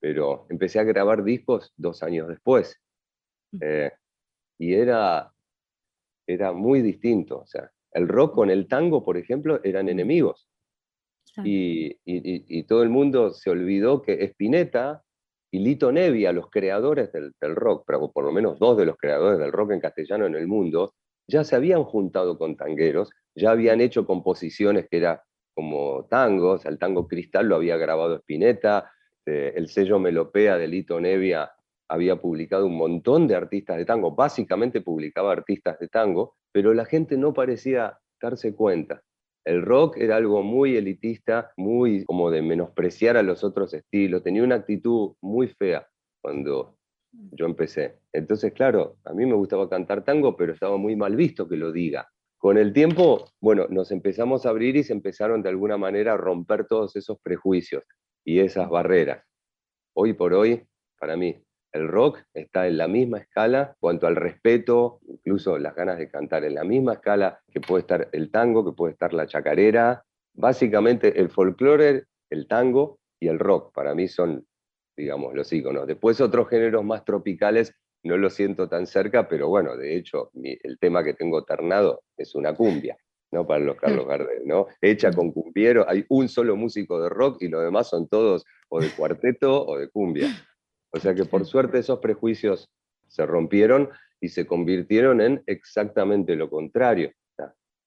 pero 0.00 0.46
empecé 0.50 0.80
a 0.80 0.84
grabar 0.84 1.22
discos 1.22 1.72
dos 1.76 2.02
años 2.02 2.28
después. 2.28 2.76
Eh, 3.60 3.92
y 4.58 4.74
era, 4.74 5.32
era 6.26 6.52
muy 6.52 6.82
distinto. 6.82 7.38
O 7.38 7.46
sea, 7.46 7.70
el 7.92 8.08
rock 8.08 8.34
con 8.34 8.50
el 8.50 8.66
tango, 8.66 9.04
por 9.04 9.16
ejemplo, 9.16 9.60
eran 9.62 9.88
enemigos. 9.88 10.48
Y, 11.44 12.62
todo 12.64 12.82
el 12.82 12.90
mundo 12.90 13.30
se 13.30 13.50
olvidó 13.50 14.02
que 14.02 14.24
Spinetta 14.24 15.02
y 15.52 15.58
Lito 15.60 15.90
Nevia, 15.90 16.32
los 16.32 16.48
creadores 16.50 17.12
del, 17.12 17.32
del, 17.40 17.56
rock, 17.56 17.84
pero 17.86 18.10
por 18.10 18.24
lo 18.24 18.32
menos 18.32 18.58
dos 18.58 18.76
de 18.76 18.86
los 18.86 18.96
creadores 18.96 19.38
del 19.38 19.52
rock 19.52 19.72
en 19.72 19.80
castellano 19.80 20.26
en 20.26 20.34
el 20.34 20.46
mundo, 20.46 20.94
ya 21.28 21.42
se 21.44 21.56
habían 21.56 21.84
juntado 21.84 22.38
con 22.38 22.56
tangueros, 22.56 23.10
ya 23.34 23.50
habían 23.50 23.80
hecho 23.80 24.06
composiciones 24.06 24.88
que 24.88 24.98
era 24.98 25.24
como 25.54 26.06
tangos, 26.10 26.66
el 26.66 26.78
tango 26.78 27.06
Cristal 27.06 27.46
lo 27.46 27.56
había 27.56 27.76
grabado 27.76 28.16
Spinetta, 28.16 28.90
eh, 29.24 29.52
el 29.56 29.68
sello 29.68 29.98
Melopea 29.98 30.58
de 30.58 30.68
Lito 30.68 31.00
Nevia 31.00 31.50
había 31.88 32.16
publicado 32.16 32.66
un 32.66 32.76
montón 32.76 33.26
de 33.26 33.36
artistas 33.36 33.76
de 33.76 33.84
tango, 33.84 34.14
básicamente 34.14 34.80
publicaba 34.80 35.32
artistas 35.32 35.78
de 35.78 35.88
tango, 35.88 36.36
pero 36.52 36.74
la 36.74 36.84
gente 36.84 37.16
no 37.16 37.32
parecía 37.32 37.98
darse 38.20 38.54
cuenta. 38.54 39.02
El 39.44 39.62
rock 39.62 39.98
era 39.98 40.16
algo 40.16 40.42
muy 40.42 40.76
elitista, 40.76 41.52
muy 41.56 42.04
como 42.06 42.30
de 42.30 42.42
menospreciar 42.42 43.16
a 43.16 43.22
los 43.22 43.44
otros 43.44 43.74
estilos, 43.74 44.22
tenía 44.22 44.42
una 44.42 44.56
actitud 44.56 45.14
muy 45.20 45.48
fea 45.48 45.86
cuando 46.22 46.78
yo 47.12 47.46
empecé. 47.46 48.00
Entonces, 48.12 48.52
claro, 48.52 48.96
a 49.04 49.12
mí 49.12 49.26
me 49.26 49.34
gustaba 49.34 49.68
cantar 49.68 50.04
tango, 50.04 50.36
pero 50.36 50.52
estaba 50.52 50.78
muy 50.78 50.96
mal 50.96 51.14
visto 51.14 51.46
que 51.46 51.56
lo 51.56 51.70
diga 51.70 52.08
con 52.44 52.58
el 52.58 52.74
tiempo, 52.74 53.24
bueno, 53.40 53.66
nos 53.70 53.90
empezamos 53.90 54.44
a 54.44 54.50
abrir 54.50 54.76
y 54.76 54.82
se 54.82 54.92
empezaron 54.92 55.40
de 55.40 55.48
alguna 55.48 55.78
manera 55.78 56.12
a 56.12 56.18
romper 56.18 56.66
todos 56.66 56.94
esos 56.94 57.18
prejuicios 57.22 57.84
y 58.22 58.40
esas 58.40 58.68
barreras. 58.68 59.24
Hoy 59.94 60.12
por 60.12 60.34
hoy, 60.34 60.62
para 61.00 61.16
mí, 61.16 61.42
el 61.72 61.88
rock 61.88 62.18
está 62.34 62.66
en 62.66 62.76
la 62.76 62.86
misma 62.86 63.16
escala 63.16 63.74
cuanto 63.80 64.06
al 64.06 64.16
respeto, 64.16 65.00
incluso 65.08 65.58
las 65.58 65.74
ganas 65.74 65.96
de 65.96 66.10
cantar, 66.10 66.44
en 66.44 66.56
la 66.56 66.64
misma 66.64 66.92
escala 66.92 67.40
que 67.50 67.62
puede 67.62 67.80
estar 67.80 68.10
el 68.12 68.30
tango, 68.30 68.62
que 68.62 68.76
puede 68.76 68.92
estar 68.92 69.14
la 69.14 69.26
chacarera. 69.26 70.04
Básicamente 70.34 71.18
el 71.18 71.30
folclore, 71.30 72.04
el 72.28 72.46
tango 72.46 72.98
y 73.20 73.28
el 73.28 73.38
rock 73.38 73.72
para 73.72 73.94
mí 73.94 74.06
son, 74.06 74.46
digamos, 74.94 75.32
los 75.32 75.50
íconos. 75.50 75.86
Después 75.86 76.20
otros 76.20 76.50
géneros 76.50 76.84
más 76.84 77.06
tropicales 77.06 77.74
no 78.04 78.16
lo 78.16 78.30
siento 78.30 78.68
tan 78.68 78.86
cerca, 78.86 79.28
pero 79.28 79.48
bueno, 79.48 79.76
de 79.76 79.96
hecho 79.96 80.30
el 80.34 80.78
tema 80.78 81.02
que 81.02 81.14
tengo 81.14 81.44
ternado 81.44 82.02
es 82.16 82.34
una 82.34 82.54
cumbia. 82.54 82.96
¿no? 83.32 83.44
Para 83.44 83.64
los 83.64 83.76
Carlos 83.76 84.06
Gardel, 84.06 84.46
¿no? 84.46 84.68
Hecha 84.80 85.10
con 85.10 85.32
cumbiero, 85.32 85.84
hay 85.88 86.04
un 86.08 86.28
solo 86.28 86.54
músico 86.54 87.02
de 87.02 87.08
rock 87.08 87.42
y 87.42 87.48
los 87.48 87.64
demás 87.64 87.88
son 87.88 88.06
todos 88.06 88.44
o 88.68 88.80
de 88.80 88.88
cuarteto 88.90 89.66
o 89.66 89.76
de 89.76 89.88
cumbia. 89.88 90.28
O 90.90 91.00
sea 91.00 91.16
que 91.16 91.24
por 91.24 91.44
suerte 91.44 91.80
esos 91.80 91.98
prejuicios 91.98 92.70
se 93.08 93.26
rompieron 93.26 93.90
y 94.20 94.28
se 94.28 94.46
convirtieron 94.46 95.20
en 95.20 95.42
exactamente 95.46 96.36
lo 96.36 96.48
contrario. 96.48 97.12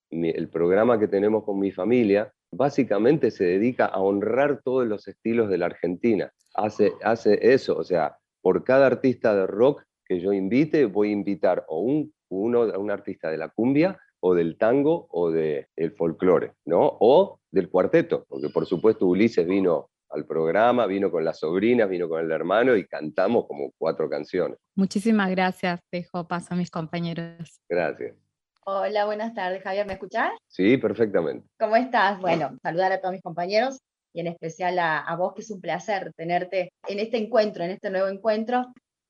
El 0.10 0.50
programa 0.50 1.00
que 1.00 1.08
tenemos 1.08 1.46
con 1.46 1.60
mi 1.60 1.72
familia 1.72 2.34
básicamente 2.52 3.32
se 3.32 3.46
dedica 3.46 3.86
a 3.86 4.00
honrar 4.00 4.62
todos 4.64 4.86
los 4.86 5.08
estilos 5.08 5.50
de 5.50 5.58
la 5.58 5.68
Argentina. 5.68 6.32
Hace, 6.56 6.92
hace 7.04 7.40
eso, 7.42 7.78
o 7.78 7.84
sea, 7.86 8.18
por 8.42 8.64
cada 8.64 8.88
artista 8.88 9.36
de 9.36 9.48
rock 9.48 9.84
que 10.08 10.20
yo 10.20 10.34
invite, 10.34 10.86
voy 10.86 11.10
a 11.10 11.14
invitar 11.14 11.66
o 11.68 11.82
un, 11.82 12.14
uno, 12.30 12.64
a 12.64 12.78
un 12.78 12.92
artista 12.92 13.30
de 13.30 13.38
la 13.38 13.50
cumbia, 13.50 14.00
o 14.20 14.34
del 14.34 14.58
tango, 14.58 15.08
o 15.12 15.30
del 15.32 15.68
folclore, 15.96 16.54
¿no? 16.66 16.98
O 17.00 17.40
del 17.52 17.70
cuarteto, 17.70 18.26
porque 18.28 18.50
por 18.50 18.66
supuesto 18.66 19.06
Ulises 19.06 19.46
vino 19.46 19.90
al 20.10 20.26
programa, 20.26 20.86
vino 20.86 21.12
con 21.12 21.24
las 21.24 21.40
sobrinas, 21.40 21.90
vino 21.90 22.08
con 22.08 22.24
el 22.24 22.32
hermano 22.32 22.76
y 22.76 22.88
cantamos 22.88 23.46
como 23.46 23.72
cuatro 23.78 24.10
canciones. 24.10 24.58
Muchísimas 24.76 25.30
gracias, 25.30 25.82
dejo 25.92 26.28
paso 26.28 26.54
a 26.54 26.58
mis 26.58 26.72
compañeros. 26.72 27.62
Gracias. 27.70 28.16
Hola, 28.66 29.06
buenas 29.06 29.34
tardes, 29.34 29.62
Javier, 29.64 29.86
¿me 29.86 29.94
escuchás? 29.94 30.32
Sí, 30.48 30.78
perfectamente. 30.78 31.48
¿Cómo 31.60 31.76
estás? 31.76 32.20
Bueno, 32.20 32.58
saludar 32.62 32.92
a 32.92 33.00
todos 33.00 33.14
mis 33.14 33.22
compañeros 33.22 33.80
y 34.14 34.22
en 34.22 34.28
especial 34.28 34.80
a, 34.80 35.00
a 35.00 35.16
vos, 35.16 35.34
que 35.34 35.42
es 35.42 35.52
un 35.52 35.62
placer 35.62 36.12
tenerte 36.16 36.74
en 36.88 37.00
este 37.00 37.18
encuentro, 37.18 37.64
en 37.64 37.72
este 37.72 37.90
nuevo 37.90 38.08
encuentro. 38.08 38.66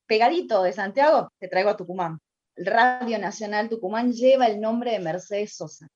Pegadito 0.07 0.63
de 0.63 0.73
Santiago, 0.73 1.31
te 1.37 1.49
traigo 1.49 1.69
a 1.69 1.77
Tucumán. 1.77 2.19
El 2.55 2.65
Radio 2.65 3.19
Nacional 3.19 3.69
Tucumán 3.69 4.13
lleva 4.13 4.47
el 4.47 4.59
nombre 4.59 4.91
de 4.91 4.99
Mercedes 4.99 5.55
Sosa. 5.55 5.87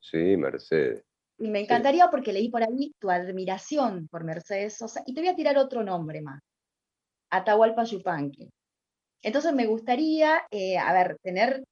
Sí, 0.00 0.36
Mercedes. 0.36 1.02
Y 1.38 1.50
me 1.50 1.60
encantaría 1.60 2.08
porque 2.08 2.32
leí 2.32 2.48
por 2.48 2.62
ahí 2.62 2.94
tu 2.98 3.10
admiración 3.10 4.08
por 4.08 4.24
Mercedes 4.24 4.78
Sosa 4.78 5.02
y 5.04 5.12
te 5.12 5.20
voy 5.20 5.28
a 5.28 5.36
tirar 5.36 5.58
otro 5.58 5.82
nombre 5.82 6.22
más, 6.22 6.40
Atahualpa 7.30 7.84
Yupanqui. 7.84 8.48
Entonces 9.22 9.52
me 9.52 9.66
gustaría, 9.66 10.42
eh, 10.50 10.78
a 10.78 10.92
ver, 10.92 11.18
tener 11.22 11.64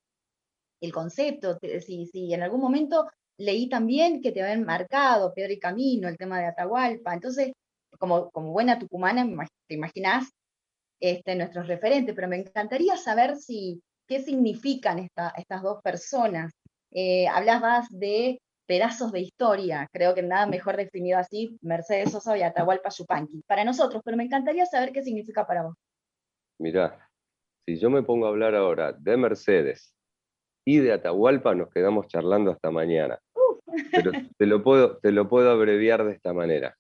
el 0.80 0.92
concepto, 0.92 1.58
si, 1.80 2.06
si 2.06 2.34
en 2.34 2.42
algún 2.42 2.60
momento 2.60 3.06
leí 3.38 3.68
también 3.68 4.20
que 4.20 4.32
te 4.32 4.42
habían 4.42 4.64
marcado 4.64 5.32
Pedro 5.32 5.52
y 5.52 5.58
Camino, 5.58 6.08
el 6.08 6.18
tema 6.18 6.40
de 6.40 6.46
Atahualpa, 6.46 7.14
entonces, 7.14 7.52
como, 7.98 8.30
como 8.30 8.52
buena 8.52 8.78
tucumana, 8.78 9.24
te 9.66 9.74
imaginas 9.74 10.30
este, 11.00 11.34
nuestros 11.34 11.66
referentes, 11.66 12.14
pero 12.14 12.28
me 12.28 12.36
encantaría 12.36 12.96
saber 12.96 13.36
si, 13.36 13.82
qué 14.06 14.20
significan 14.20 14.98
estas 14.98 15.62
dos 15.62 15.80
personas. 15.82 16.52
Eh, 16.90 17.26
hablabas 17.28 17.88
de 17.90 18.38
pedazos 18.66 19.12
de 19.12 19.20
historia, 19.20 19.88
creo 19.92 20.14
que 20.14 20.22
nada 20.22 20.46
mejor 20.46 20.76
definido 20.76 21.18
así, 21.18 21.58
Mercedes 21.60 22.12
Sosa 22.12 22.36
y 22.38 22.42
Atahualpa 22.42 22.88
Yupanqui, 22.88 23.42
para 23.46 23.64
nosotros, 23.64 24.00
pero 24.04 24.16
me 24.16 24.24
encantaría 24.24 24.64
saber 24.64 24.92
qué 24.92 25.02
significa 25.02 25.46
para 25.46 25.64
vos. 25.64 25.76
Mirá, 26.58 27.08
si 27.66 27.78
yo 27.78 27.90
me 27.90 28.02
pongo 28.02 28.26
a 28.26 28.30
hablar 28.30 28.54
ahora 28.54 28.92
de 28.92 29.16
Mercedes 29.16 29.94
y 30.64 30.78
de 30.78 30.92
Atahualpa, 30.92 31.54
nos 31.54 31.70
quedamos 31.70 32.06
charlando 32.08 32.52
hasta 32.52 32.70
mañana. 32.70 33.18
Pero 33.90 34.12
te 34.38 34.46
lo, 34.46 34.62
puedo, 34.62 34.98
te 34.98 35.10
lo 35.10 35.28
puedo 35.28 35.50
abreviar 35.50 36.04
de 36.04 36.12
esta 36.12 36.32
manera. 36.32 36.76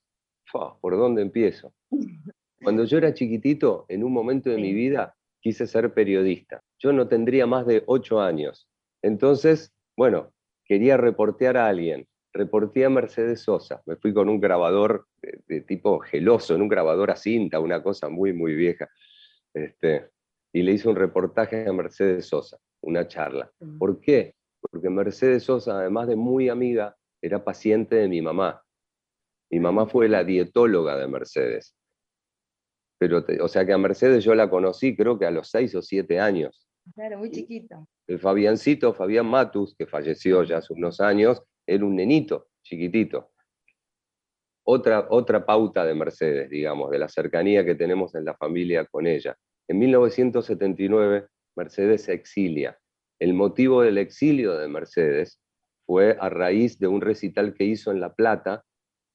¿Por 0.52 0.96
dónde 0.96 1.22
empiezo? 1.22 1.74
Cuando 2.64 2.84
yo 2.84 2.98
era 2.98 3.14
chiquitito, 3.14 3.84
en 3.88 4.02
un 4.02 4.12
momento 4.12 4.50
de 4.50 4.56
mi 4.56 4.72
vida, 4.72 5.14
quise 5.40 5.66
ser 5.66 5.92
periodista. 5.92 6.62
Yo 6.78 6.92
no 6.92 7.06
tendría 7.06 7.46
más 7.46 7.66
de 7.66 7.84
ocho 7.86 8.20
años. 8.20 8.68
Entonces, 9.02 9.72
bueno, 9.96 10.32
quería 10.64 10.96
reportear 10.96 11.58
a 11.58 11.68
alguien. 11.68 12.06
Reporté 12.32 12.84
a 12.84 12.90
Mercedes 12.90 13.42
Sosa. 13.42 13.82
Me 13.86 13.96
fui 13.96 14.12
con 14.12 14.28
un 14.28 14.40
grabador 14.40 15.06
de, 15.46 15.60
tipo 15.60 16.00
geloso, 16.00 16.54
en 16.54 16.62
un 16.62 16.68
grabador 16.68 17.10
a 17.10 17.16
cinta, 17.16 17.60
una 17.60 17.82
cosa 17.82 18.08
muy, 18.08 18.32
muy 18.32 18.54
vieja. 18.54 18.88
Este, 19.52 20.10
y 20.52 20.62
le 20.62 20.72
hice 20.72 20.88
un 20.88 20.96
reportaje 20.96 21.68
a 21.68 21.72
Mercedes 21.72 22.26
Sosa, 22.26 22.58
una 22.80 23.06
charla. 23.06 23.52
Mm. 23.60 23.78
¿Por 23.78 24.00
qué? 24.00 24.34
Porque 24.60 24.88
Mercedes 24.88 25.44
Sosa, 25.44 25.78
además 25.78 26.08
de 26.08 26.16
muy 26.16 26.48
amiga, 26.48 26.96
era 27.20 27.44
paciente 27.44 27.96
de 27.96 28.08
mi 28.08 28.22
mamá. 28.22 28.62
Mi 29.50 29.60
mamá 29.60 29.86
fue 29.86 30.08
la 30.08 30.24
dietóloga 30.24 30.96
de 30.96 31.06
Mercedes. 31.06 31.76
Pero, 33.08 33.22
o 33.44 33.48
sea 33.48 33.66
que 33.66 33.72
a 33.74 33.78
Mercedes 33.78 34.24
yo 34.24 34.34
la 34.34 34.48
conocí 34.48 34.96
creo 34.96 35.18
que 35.18 35.26
a 35.26 35.30
los 35.30 35.50
seis 35.50 35.74
o 35.74 35.82
siete 35.82 36.18
años. 36.18 36.66
Claro, 36.94 37.18
muy 37.18 37.30
chiquito. 37.30 37.86
El 38.06 38.18
Fabiancito, 38.18 38.94
Fabián 38.94 39.26
Matus, 39.26 39.74
que 39.76 39.86
falleció 39.86 40.42
ya 40.42 40.58
hace 40.58 40.72
unos 40.72 41.00
años, 41.00 41.42
era 41.66 41.84
un 41.84 41.96
nenito, 41.96 42.48
chiquitito. 42.62 43.32
Otra, 44.66 45.06
otra 45.10 45.44
pauta 45.44 45.84
de 45.84 45.94
Mercedes, 45.94 46.48
digamos, 46.48 46.90
de 46.90 46.98
la 46.98 47.08
cercanía 47.08 47.64
que 47.64 47.74
tenemos 47.74 48.14
en 48.14 48.24
la 48.24 48.34
familia 48.34 48.86
con 48.86 49.06
ella. 49.06 49.36
En 49.68 49.78
1979, 49.78 51.26
Mercedes 51.56 52.04
se 52.04 52.14
exilia. 52.14 52.78
El 53.18 53.34
motivo 53.34 53.82
del 53.82 53.98
exilio 53.98 54.56
de 54.56 54.68
Mercedes 54.68 55.40
fue 55.86 56.16
a 56.18 56.30
raíz 56.30 56.78
de 56.78 56.86
un 56.86 57.02
recital 57.02 57.52
que 57.52 57.64
hizo 57.64 57.90
en 57.90 58.00
La 58.00 58.14
Plata, 58.14 58.64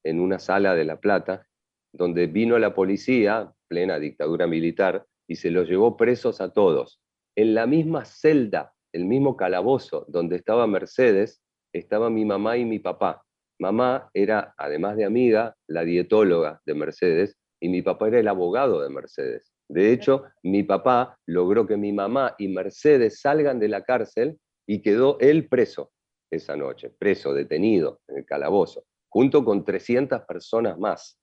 en 0.04 0.20
una 0.20 0.38
sala 0.38 0.76
de 0.76 0.84
La 0.84 1.00
Plata, 1.00 1.46
donde 1.92 2.26
vino 2.26 2.58
la 2.58 2.74
policía, 2.74 3.52
plena 3.70 4.00
dictadura 4.00 4.48
militar, 4.48 5.06
y 5.28 5.36
se 5.36 5.52
los 5.52 5.68
llevó 5.68 5.96
presos 5.96 6.40
a 6.40 6.52
todos. 6.52 7.00
En 7.36 7.54
la 7.54 7.66
misma 7.66 8.04
celda 8.04 8.74
el 8.92 9.04
mismo 9.04 9.36
calabozo 9.36 10.04
donde 10.08 10.36
estaba 10.36 10.66
Mercedes, 10.66 11.42
estaba 11.72 12.10
mi 12.10 12.24
mamá 12.24 12.56
y 12.56 12.64
mi 12.64 12.78
papá. 12.78 13.22
Mamá 13.60 14.10
era, 14.14 14.54
además 14.56 14.96
de 14.96 15.04
amiga, 15.04 15.54
la 15.68 15.84
dietóloga 15.84 16.60
de 16.66 16.74
Mercedes 16.74 17.36
y 17.60 17.68
mi 17.68 17.82
papá 17.82 18.08
era 18.08 18.18
el 18.18 18.28
abogado 18.28 18.80
de 18.80 18.88
Mercedes. 18.88 19.52
De 19.68 19.92
hecho, 19.92 20.24
mi 20.42 20.62
papá 20.62 21.16
logró 21.26 21.66
que 21.66 21.76
mi 21.76 21.92
mamá 21.92 22.34
y 22.38 22.48
Mercedes 22.48 23.20
salgan 23.20 23.60
de 23.60 23.68
la 23.68 23.84
cárcel 23.84 24.38
y 24.66 24.82
quedó 24.82 25.18
él 25.20 25.48
preso 25.48 25.92
esa 26.32 26.56
noche, 26.56 26.90
preso, 26.90 27.34
detenido 27.34 28.00
en 28.08 28.18
el 28.18 28.24
calabozo, 28.24 28.84
junto 29.08 29.44
con 29.44 29.64
300 29.64 30.22
personas 30.22 30.78
más. 30.78 31.20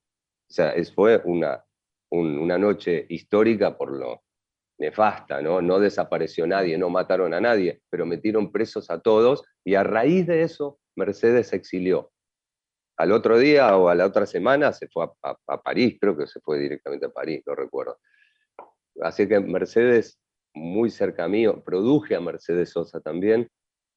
O 0.50 0.54
sea, 0.54 0.74
fue 0.96 1.22
una, 1.26 1.64
una 2.10 2.58
noche 2.58 3.06
histórica 3.10 3.78
por 3.78 3.92
lo, 3.92 4.24
nefasta, 4.78 5.42
¿no? 5.42 5.62
No 5.62 5.80
desapareció 5.80 6.46
nadie, 6.46 6.78
no 6.78 6.90
mataron 6.90 7.34
a 7.34 7.42
nadie, 7.42 7.82
pero 7.90 8.06
metieron 8.06 8.52
presos 8.52 8.90
a 8.90 9.00
todos 9.00 9.44
y 9.64 9.76
a 9.76 9.84
raíz 9.84 10.28
de 10.28 10.44
eso 10.44 10.80
Mercedes 10.96 11.48
se 11.48 11.56
exilió. 11.56 12.12
Al 12.98 13.12
otro 13.12 13.38
día 13.38 13.76
o 13.78 13.90
a 13.90 13.96
la 13.96 14.06
otra 14.06 14.26
semana 14.26 14.74
se 14.74 14.88
fue 14.88 15.08
a, 15.22 15.62
París, 15.62 15.98
creo 16.00 16.18
que 16.18 16.28
se 16.28 16.40
fue 16.40 16.60
directamente 16.60 17.06
a 17.06 17.10
París, 17.10 17.44
no 17.46 17.56
recuerdo. 17.56 18.00
Así 19.02 19.28
que 19.28 19.40
Mercedes, 19.40 20.20
muy 20.54 20.90
cerca 20.90 21.28
mío, 21.28 21.64
produje 21.64 22.16
a 22.16 22.20
Mercedes 22.20 22.72
Sosa 22.72 23.00
también 23.00 23.48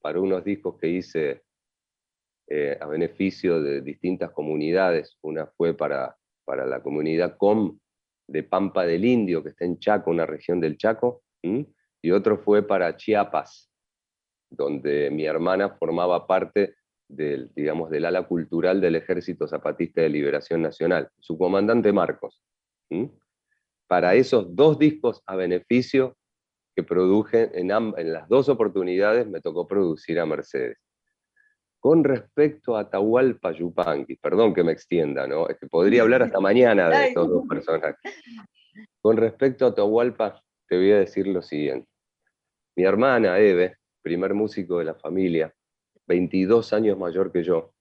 para 0.01 0.19
unos 0.19 0.43
discos 0.43 0.77
que 0.79 0.87
hice 0.87 1.43
eh, 2.47 2.77
a 2.79 2.85
beneficio 2.85 3.61
de 3.61 3.81
distintas 3.81 4.31
comunidades. 4.31 5.17
Una 5.21 5.47
fue 5.47 5.75
para, 5.75 6.15
para 6.45 6.67
la 6.67 6.83
comunidad 6.83 7.37
COM 7.37 7.79
de 8.31 8.43
Pampa 8.43 8.85
del 8.85 9.03
Indio, 9.03 9.43
que 9.43 9.49
está 9.49 9.65
en 9.65 9.77
Chaco, 9.77 10.09
una 10.09 10.25
región 10.25 10.59
del 10.59 10.77
Chaco, 10.77 11.23
y 11.43 12.11
otro 12.11 12.37
fue 12.37 12.65
para 12.65 12.95
Chiapas, 12.95 13.69
donde 14.49 15.09
mi 15.11 15.25
hermana 15.25 15.69
formaba 15.69 16.25
parte 16.25 16.75
del, 17.07 17.51
digamos, 17.53 17.89
del 17.89 18.05
ala 18.05 18.27
cultural 18.27 18.79
del 18.79 18.95
Ejército 18.95 19.47
Zapatista 19.47 20.01
de 20.01 20.09
Liberación 20.09 20.61
Nacional, 20.61 21.09
su 21.19 21.37
comandante 21.37 21.91
Marcos. 21.91 22.41
Para 23.87 24.15
esos 24.15 24.55
dos 24.55 24.79
discos 24.79 25.21
a 25.25 25.35
beneficio 25.35 26.17
que 26.73 26.83
produje 26.83 27.51
en, 27.59 27.71
en 27.71 28.13
las 28.13 28.29
dos 28.29 28.47
oportunidades, 28.47 29.27
me 29.27 29.41
tocó 29.41 29.67
producir 29.67 30.19
a 30.19 30.25
Mercedes. 30.25 30.77
Con 31.81 32.03
respecto 32.03 32.77
a 32.77 32.81
Atahualpa 32.81 33.53
Yupanqui, 33.53 34.17
perdón 34.17 34.53
que 34.53 34.63
me 34.63 34.71
extienda, 34.71 35.25
¿no? 35.25 35.49
Es 35.49 35.57
que 35.57 35.65
podría 35.65 36.03
hablar 36.03 36.21
hasta 36.21 36.39
mañana 36.39 36.87
de 36.89 37.07
estos 37.07 37.27
dos 37.27 37.47
personajes. 37.49 37.97
Con 39.01 39.17
respecto 39.17 39.65
a 39.65 39.69
Atahualpa, 39.69 40.39
te 40.69 40.77
voy 40.77 40.91
a 40.91 40.99
decir 40.99 41.25
lo 41.25 41.41
siguiente. 41.41 41.89
Mi 42.77 42.83
hermana, 42.83 43.39
Eve, 43.39 43.77
primer 44.03 44.35
músico 44.35 44.77
de 44.77 44.85
la 44.85 44.93
familia, 44.93 45.55
22 46.05 46.71
años 46.71 46.99
mayor 46.99 47.31
que 47.31 47.41
yo, 47.41 47.73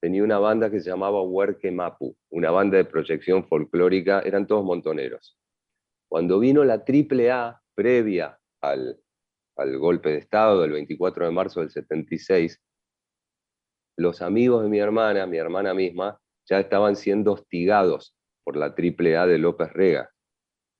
tenía 0.00 0.24
una 0.24 0.38
banda 0.38 0.70
que 0.70 0.80
se 0.80 0.88
llamaba 0.88 1.20
Huerque 1.20 1.70
Mapu, 1.70 2.16
una 2.30 2.50
banda 2.50 2.78
de 2.78 2.86
proyección 2.86 3.46
folclórica, 3.46 4.20
eran 4.20 4.46
todos 4.46 4.64
montoneros. 4.64 5.38
Cuando 6.08 6.38
vino 6.38 6.64
la 6.64 6.82
AAA 6.86 7.60
previa 7.74 8.38
al, 8.62 8.98
al 9.56 9.78
golpe 9.78 10.08
de 10.12 10.18
Estado 10.20 10.62
del 10.62 10.72
24 10.72 11.26
de 11.26 11.32
marzo 11.32 11.60
del 11.60 11.70
76, 11.70 12.62
los 13.96 14.22
amigos 14.22 14.62
de 14.62 14.68
mi 14.68 14.78
hermana, 14.78 15.26
mi 15.26 15.38
hermana 15.38 15.74
misma, 15.74 16.20
ya 16.48 16.60
estaban 16.60 16.96
siendo 16.96 17.32
hostigados 17.32 18.14
por 18.44 18.56
la 18.56 18.66
AAA 18.66 19.26
de 19.26 19.38
López 19.38 19.72
Rega. 19.72 20.10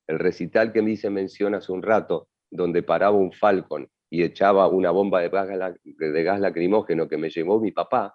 El 0.06 0.18
recital 0.18 0.72
que 0.72 0.82
me 0.82 0.92
hice 0.92 1.10
mención 1.10 1.54
hace 1.54 1.72
un 1.72 1.82
rato, 1.82 2.28
donde 2.50 2.82
paraba 2.82 3.16
un 3.16 3.32
Falcon 3.32 3.88
y 4.10 4.22
echaba 4.22 4.68
una 4.68 4.90
bomba 4.92 5.20
de 5.20 5.28
gas, 5.30 5.48
de 5.82 6.22
gas 6.22 6.40
lacrimógeno 6.40 7.08
que 7.08 7.16
me 7.16 7.30
llevó 7.30 7.60
mi 7.60 7.72
papá, 7.72 8.14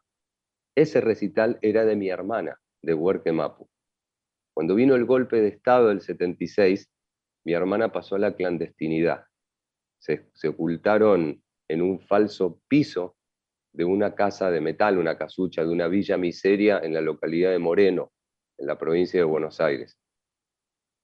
ese 0.76 1.02
recital 1.02 1.60
era 1.62 1.84
de 1.84 1.98
mi 1.98 2.10
hermana, 2.10 2.58
de 2.82 2.94
Huerque 2.94 3.34
Mapu. 3.34 3.70
Cuando 4.56 4.76
vino 4.76 4.96
el 4.96 5.06
golpe 5.06 5.42
de 5.42 5.50
Estado 5.50 5.90
del 5.90 6.02
76, 6.02 6.90
mi 7.46 7.54
hermana 7.54 7.92
pasó 7.92 8.16
a 8.16 8.20
la 8.20 8.36
clandestinidad. 8.36 9.26
Se, 10.00 10.30
se, 10.34 10.48
ocultaron 10.48 11.44
en 11.68 11.82
un 11.82 12.00
falso 12.00 12.62
piso 12.68 13.18
de 13.74 13.86
una 13.86 14.16
casa 14.16 14.52
de 14.52 14.62
metal, 14.62 14.98
una 14.98 15.18
casucha 15.18 15.64
de 15.64 15.70
una 15.70 15.88
villa 15.88 16.18
miseria 16.18 16.80
en 16.84 16.94
la 16.94 17.02
localidad 17.02 17.52
de 17.52 17.60
Moreno, 17.60 18.12
en 18.58 18.68
la 18.68 18.78
provincia 18.78 19.20
de 19.20 19.24
Buenos 19.24 19.60
Aires, 19.62 19.98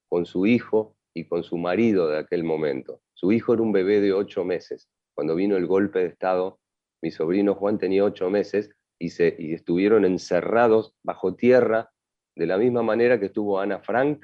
con 0.09 0.25
su 0.25 0.45
hijo 0.45 0.95
y 1.13 1.27
con 1.27 1.43
su 1.43 1.57
marido 1.57 2.07
de 2.09 2.19
aquel 2.19 2.43
momento. 2.43 3.01
Su 3.13 3.31
hijo 3.31 3.53
era 3.53 3.63
un 3.63 3.71
bebé 3.71 4.01
de 4.01 4.13
ocho 4.13 4.43
meses. 4.43 4.89
Cuando 5.15 5.35
vino 5.35 5.57
el 5.57 5.65
golpe 5.65 5.99
de 5.99 6.07
Estado, 6.07 6.59
mi 7.01 7.11
sobrino 7.11 7.55
Juan 7.55 7.77
tenía 7.77 8.03
ocho 8.03 8.29
meses 8.29 8.69
y, 8.99 9.09
se, 9.09 9.35
y 9.39 9.53
estuvieron 9.53 10.05
encerrados 10.05 10.95
bajo 11.03 11.35
tierra 11.35 11.91
de 12.35 12.45
la 12.45 12.57
misma 12.57 12.83
manera 12.83 13.19
que 13.19 13.27
estuvo 13.27 13.59
Ana 13.59 13.79
Frank, 13.79 14.23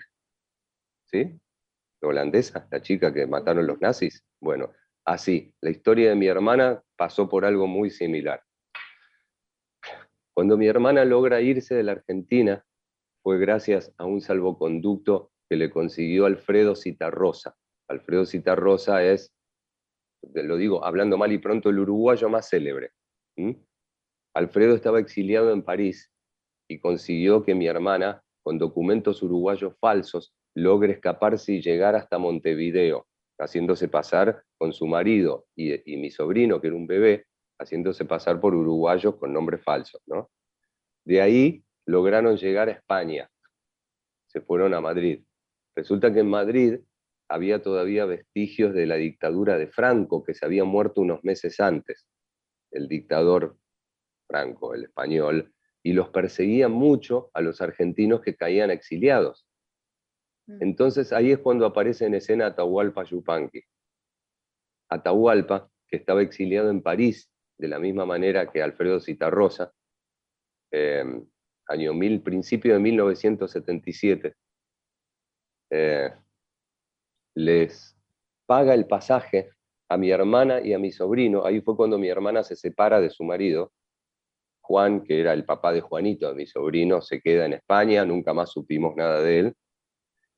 ¿sí? 1.05 1.39
La 2.01 2.09
holandesa, 2.09 2.67
la 2.69 2.81
chica 2.81 3.13
que 3.13 3.25
mataron 3.25 3.65
los 3.65 3.81
nazis. 3.81 4.23
Bueno, 4.39 4.71
así, 5.05 5.53
la 5.61 5.69
historia 5.69 6.09
de 6.09 6.15
mi 6.15 6.27
hermana 6.27 6.81
pasó 6.95 7.29
por 7.29 7.45
algo 7.45 7.67
muy 7.67 7.89
similar. 7.89 8.41
Cuando 10.33 10.57
mi 10.57 10.67
hermana 10.67 11.05
logra 11.05 11.41
irse 11.41 11.75
de 11.75 11.83
la 11.83 11.91
Argentina, 11.93 12.65
fue 13.21 13.37
gracias 13.37 13.93
a 13.97 14.05
un 14.05 14.19
salvoconducto 14.19 15.31
que 15.49 15.55
le 15.55 15.69
consiguió 15.69 16.25
Alfredo 16.25 16.75
Citarrosa. 16.75 17.55
Alfredo 17.87 18.25
Citarrosa 18.25 19.03
es, 19.03 19.33
lo 20.33 20.57
digo 20.57 20.83
hablando 20.83 21.17
mal 21.17 21.31
y 21.31 21.37
pronto, 21.37 21.69
el 21.69 21.79
uruguayo 21.79 22.29
más 22.29 22.49
célebre. 22.49 22.91
Alfredo 24.33 24.75
estaba 24.75 24.99
exiliado 24.99 25.51
en 25.51 25.63
París 25.63 26.11
y 26.67 26.79
consiguió 26.79 27.43
que 27.43 27.55
mi 27.55 27.67
hermana, 27.67 28.23
con 28.41 28.57
documentos 28.57 29.21
uruguayos 29.21 29.77
falsos, 29.79 30.33
logre 30.55 30.93
escaparse 30.93 31.53
y 31.53 31.61
llegar 31.61 31.95
hasta 31.95 32.17
Montevideo, 32.17 33.07
haciéndose 33.39 33.87
pasar 33.87 34.43
con 34.63 34.71
su 34.71 34.87
marido 34.87 35.45
y, 35.57 35.97
mi 35.97 36.09
sobrino, 36.09 36.61
que 36.61 36.67
era 36.67 36.77
un 36.77 36.87
bebé, 36.87 37.25
haciéndose 37.59 38.05
pasar 38.05 38.39
por 38.39 38.55
uruguayos 38.55 39.17
con 39.17 39.33
nombres 39.33 39.61
falsos. 39.61 40.01
¿no? 40.05 40.31
De 41.03 41.21
ahí 41.21 41.65
lograron 41.85 42.37
llegar 42.37 42.69
a 42.69 42.71
España, 42.71 43.29
se 44.27 44.39
fueron 44.39 44.73
a 44.73 44.79
Madrid. 44.79 45.21
Resulta 45.75 46.13
que 46.13 46.21
en 46.21 46.29
Madrid 46.29 46.79
había 47.27 47.61
todavía 47.61 48.05
vestigios 48.05 48.73
de 48.73 48.85
la 48.85 48.95
dictadura 48.95 49.57
de 49.57 49.67
Franco, 49.67 50.23
que 50.23 50.33
se 50.33 50.45
había 50.45 50.63
muerto 50.63 51.01
unos 51.01 51.21
meses 51.25 51.59
antes. 51.59 52.07
El 52.71 52.87
dictador 52.87 53.57
Franco, 54.29 54.75
el 54.75 54.85
español, 54.85 55.53
y 55.83 55.91
los 55.91 56.07
perseguían 56.07 56.71
mucho 56.71 57.31
a 57.33 57.41
los 57.41 57.59
argentinos 57.59 58.21
que 58.21 58.37
caían 58.37 58.71
exiliados. 58.71 59.45
Mm. 60.47 60.57
Entonces 60.61 61.11
ahí 61.11 61.33
es 61.33 61.39
cuando 61.39 61.65
aparece 61.65 62.05
en 62.05 62.13
escena 62.13 62.45
Atahualpa 62.45 63.03
Yupanqui. 63.03 63.61
Atahualpa, 64.93 65.69
que 65.87 65.97
estaba 65.97 66.21
exiliado 66.21 66.69
en 66.69 66.81
París, 66.81 67.29
de 67.57 67.67
la 67.67 67.79
misma 67.79 68.05
manera 68.05 68.51
que 68.51 68.61
Alfredo 68.61 68.99
Citarrosa, 68.99 69.71
em, 70.71 71.25
año 71.67 71.93
mil, 71.93 72.21
principio 72.21 72.73
de 72.73 72.79
1977, 72.79 74.35
eh, 75.69 76.13
les 77.35 77.95
paga 78.45 78.73
el 78.73 78.85
pasaje 78.85 79.51
a 79.89 79.97
mi 79.97 80.11
hermana 80.11 80.61
y 80.61 80.73
a 80.73 80.79
mi 80.79 80.91
sobrino. 80.91 81.45
Ahí 81.45 81.61
fue 81.61 81.75
cuando 81.75 81.97
mi 81.97 82.09
hermana 82.09 82.43
se 82.43 82.55
separa 82.55 82.99
de 82.99 83.09
su 83.09 83.23
marido 83.23 83.71
Juan, 84.61 85.03
que 85.03 85.19
era 85.19 85.33
el 85.33 85.45
papá 85.45 85.73
de 85.73 85.81
Juanito, 85.81 86.33
mi 86.33 86.47
sobrino, 86.47 87.01
se 87.01 87.19
queda 87.21 87.45
en 87.45 87.53
España, 87.53 88.05
nunca 88.05 88.33
más 88.33 88.51
supimos 88.51 88.95
nada 88.95 89.21
de 89.21 89.39
él. 89.39 89.55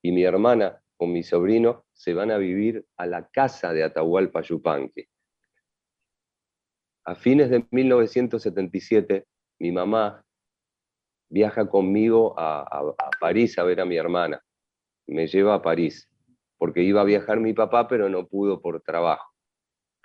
Y 0.02 0.12
mi 0.12 0.24
hermana 0.24 0.82
con 0.98 1.12
mi 1.12 1.24
sobrino 1.24 1.86
se 1.94 2.14
van 2.14 2.32
a 2.32 2.38
vivir 2.38 2.86
a 2.98 3.06
la 3.06 3.28
casa 3.30 3.74
de 3.74 3.84
Atahualpa 3.84 4.42
Yupanqui. 4.42 5.08
A 7.06 7.16
fines 7.16 7.50
de 7.50 7.66
1977, 7.70 9.26
mi 9.60 9.72
mamá 9.72 10.24
viaja 11.30 11.68
conmigo 11.68 12.34
a, 12.38 12.62
a, 12.62 13.10
París 13.20 13.58
a 13.60 13.64
ver 13.64 13.82
a 13.82 13.86
mi 13.86 13.98
hermana. 13.98 14.42
Me 15.08 15.28
lleva 15.28 15.56
a 15.56 15.62
París, 15.62 16.10
porque 16.58 16.82
iba 16.82 17.02
a 17.02 17.06
viajar 17.06 17.40
mi 17.40 17.54
papá, 17.54 17.88
pero 17.88 18.10
no 18.10 18.28
pudo 18.28 18.62
por 18.62 18.82
trabajo 18.82 19.36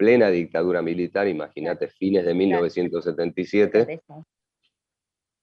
plena 0.01 0.31
dictadura 0.31 0.81
militar, 0.81 1.29
imagínate, 1.29 1.89
fines 1.89 2.25
de 2.25 2.33
1977, 2.33 4.01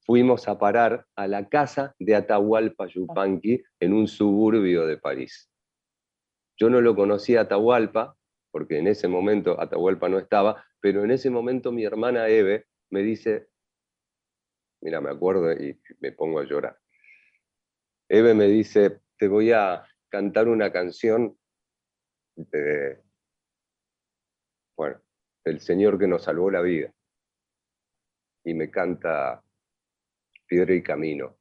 fuimos 0.08 0.48
a 0.48 0.58
parar 0.58 1.06
a 1.18 1.28
la 1.28 1.50
casa 1.50 1.94
de 2.00 2.16
Atahualpa 2.16 2.88
Yupanqui 2.88 3.62
en 3.82 3.94
un 3.94 4.08
suburbio 4.08 4.88
de 4.88 4.98
París. 4.98 5.52
Yo 6.56 6.70
no 6.70 6.80
lo 6.80 6.96
conocía 6.96 7.42
Atahualpa, 7.42 8.18
porque 8.50 8.80
en 8.80 8.88
ese 8.88 9.10
momento 9.10 9.60
Atahualpa 9.60 10.08
no 10.08 10.18
estaba, 10.18 10.66
pero 10.80 11.04
en 11.04 11.12
ese 11.12 11.30
momento 11.30 11.74
mi 11.74 11.84
hermana 11.84 12.30
Eve 12.30 12.68
me 12.90 13.02
dice, 13.02 13.50
mira, 14.82 15.02
me 15.02 15.10
acuerdo 15.10 15.52
y 15.52 15.78
me 16.00 16.14
pongo 16.14 16.40
a 16.40 16.46
llorar. 16.46 16.80
Eve 18.08 18.34
me 18.34 18.46
dice, 18.46 19.02
te 19.18 19.28
voy 19.28 19.52
a 19.52 19.86
cantar 20.08 20.48
una 20.48 20.72
canción 20.72 21.38
de, 22.38 23.04
bueno, 24.78 25.02
el 25.44 25.60
Señor 25.60 26.00
que 26.00 26.08
nos 26.08 26.24
salvó 26.24 26.50
la 26.50 26.62
vida. 26.62 26.94
Y 28.46 28.54
me 28.54 28.72
canta 28.72 29.44
Piedra 30.48 30.74
y 30.74 30.82
Camino. 30.82 31.38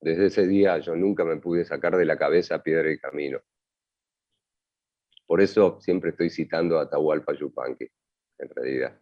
Desde 0.00 0.26
ese 0.26 0.46
día 0.46 0.78
yo 0.78 0.96
nunca 0.96 1.24
me 1.24 1.36
pude 1.36 1.64
sacar 1.64 1.96
de 1.96 2.06
la 2.06 2.16
cabeza 2.16 2.62
Piedra 2.62 2.90
y 2.90 2.98
Camino. 2.98 3.40
Por 5.26 5.40
eso 5.40 5.78
siempre 5.80 6.10
estoy 6.10 6.30
citando 6.30 6.78
a 6.78 6.82
Atahualpa 6.82 7.34
Yupanqui, 7.34 7.86
en 8.38 8.48
realidad. 8.48 8.98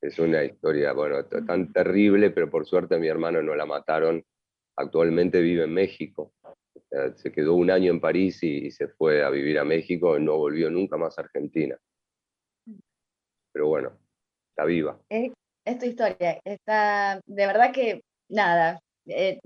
Es 0.00 0.18
una 0.18 0.44
historia, 0.44 0.92
bueno, 0.92 1.24
tan 1.26 1.72
terrible, 1.72 2.30
pero 2.30 2.48
por 2.48 2.66
suerte 2.66 2.98
mi 2.98 3.08
hermano 3.08 3.42
no 3.42 3.54
la 3.54 3.66
mataron. 3.66 4.24
Actualmente 4.76 5.40
vive 5.40 5.64
en 5.64 5.74
México, 5.74 6.32
se 7.16 7.32
quedó 7.32 7.54
un 7.54 7.70
año 7.70 7.92
en 7.92 8.00
París 8.00 8.42
y, 8.42 8.70
se 8.70 8.88
fue 8.88 9.22
a 9.22 9.30
vivir 9.30 9.58
a 9.58 9.64
México 9.64 10.16
y 10.16 10.22
no 10.22 10.36
volvió 10.36 10.70
nunca 10.70 10.96
más 10.96 11.18
a 11.18 11.22
Argentina. 11.22 11.76
Pero 13.52 13.66
bueno, 13.66 13.98
está 14.50 14.64
viva. 14.64 15.00
Es, 15.68 15.78
tu 15.78 15.86
historia, 15.86 16.40
está, 16.44 17.20
de 17.26 17.46
verdad 17.46 17.72
que 17.72 18.02
nada, 18.28 18.80
eh, 19.06 19.38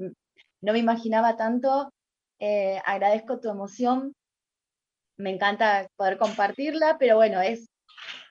no 0.60 0.72
me 0.72 0.78
imaginaba 0.78 1.36
tanto, 1.36 1.92
eh, 2.38 2.80
agradezco 2.84 3.40
tu 3.40 3.50
emoción, 3.50 4.14
me 5.16 5.30
encanta 5.30 5.88
poder 5.96 6.18
compartirla, 6.18 6.96
pero 6.98 7.16
bueno, 7.16 7.40
es, 7.40 7.68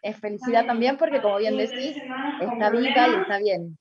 es 0.01 0.17
felicidad 0.19 0.65
también 0.65 0.97
porque 0.97 1.21
como 1.21 1.37
bien 1.37 1.57
decís, 1.57 1.97
está 2.39 2.69
viva 2.69 3.07
y 3.09 3.21
está 3.21 3.37
bien. 3.39 3.77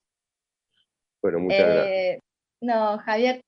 Bueno, 1.22 1.38
muchas 1.40 1.60
gracias. 1.60 1.86
Eh, 1.86 2.20
no, 2.60 2.98
Javier, 2.98 3.42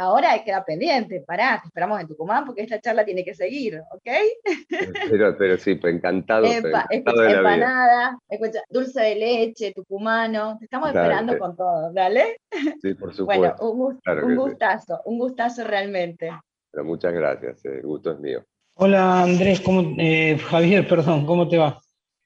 Ahora 0.00 0.30
hay 0.30 0.38
que 0.38 0.44
quedar 0.44 0.64
pendiente, 0.64 1.24
pará, 1.26 1.58
te 1.60 1.66
esperamos 1.66 2.00
en 2.00 2.06
Tucumán 2.06 2.44
porque 2.46 2.62
esta 2.62 2.80
charla 2.80 3.04
tiene 3.04 3.24
que 3.24 3.34
seguir, 3.34 3.82
¿ok? 3.90 4.08
Pero, 5.10 5.36
pero 5.36 5.58
sí, 5.58 5.74
pues 5.74 5.92
encantado. 5.92 6.44
encantado 6.46 7.20
de 7.20 7.32
empanada, 7.32 8.16
escucha, 8.28 8.62
dulce 8.70 9.00
de 9.00 9.14
leche, 9.16 9.72
tucumano, 9.72 10.56
te 10.56 10.66
estamos 10.66 10.90
esperando 10.90 11.36
con 11.36 11.56
todo, 11.56 11.92
¿dale? 11.92 12.36
Sí, 12.80 12.94
por 12.94 13.12
supuesto. 13.14 13.56
Bueno, 13.58 14.24
un, 14.24 14.36
gustazo, 14.36 15.00
un 15.04 15.18
gustazo 15.18 15.64
realmente. 15.64 16.30
Pero 16.70 16.84
muchas 16.84 17.12
gracias, 17.12 17.64
el 17.64 17.82
gusto 17.82 18.12
es 18.12 18.20
mío. 18.20 18.44
Hola 18.74 19.22
Andrés, 19.22 19.60
¿cómo, 19.60 19.96
eh, 19.98 20.38
Javier, 20.38 20.86
perdón, 20.86 21.26
¿cómo 21.26 21.48
te 21.48 21.58
va? 21.58 21.80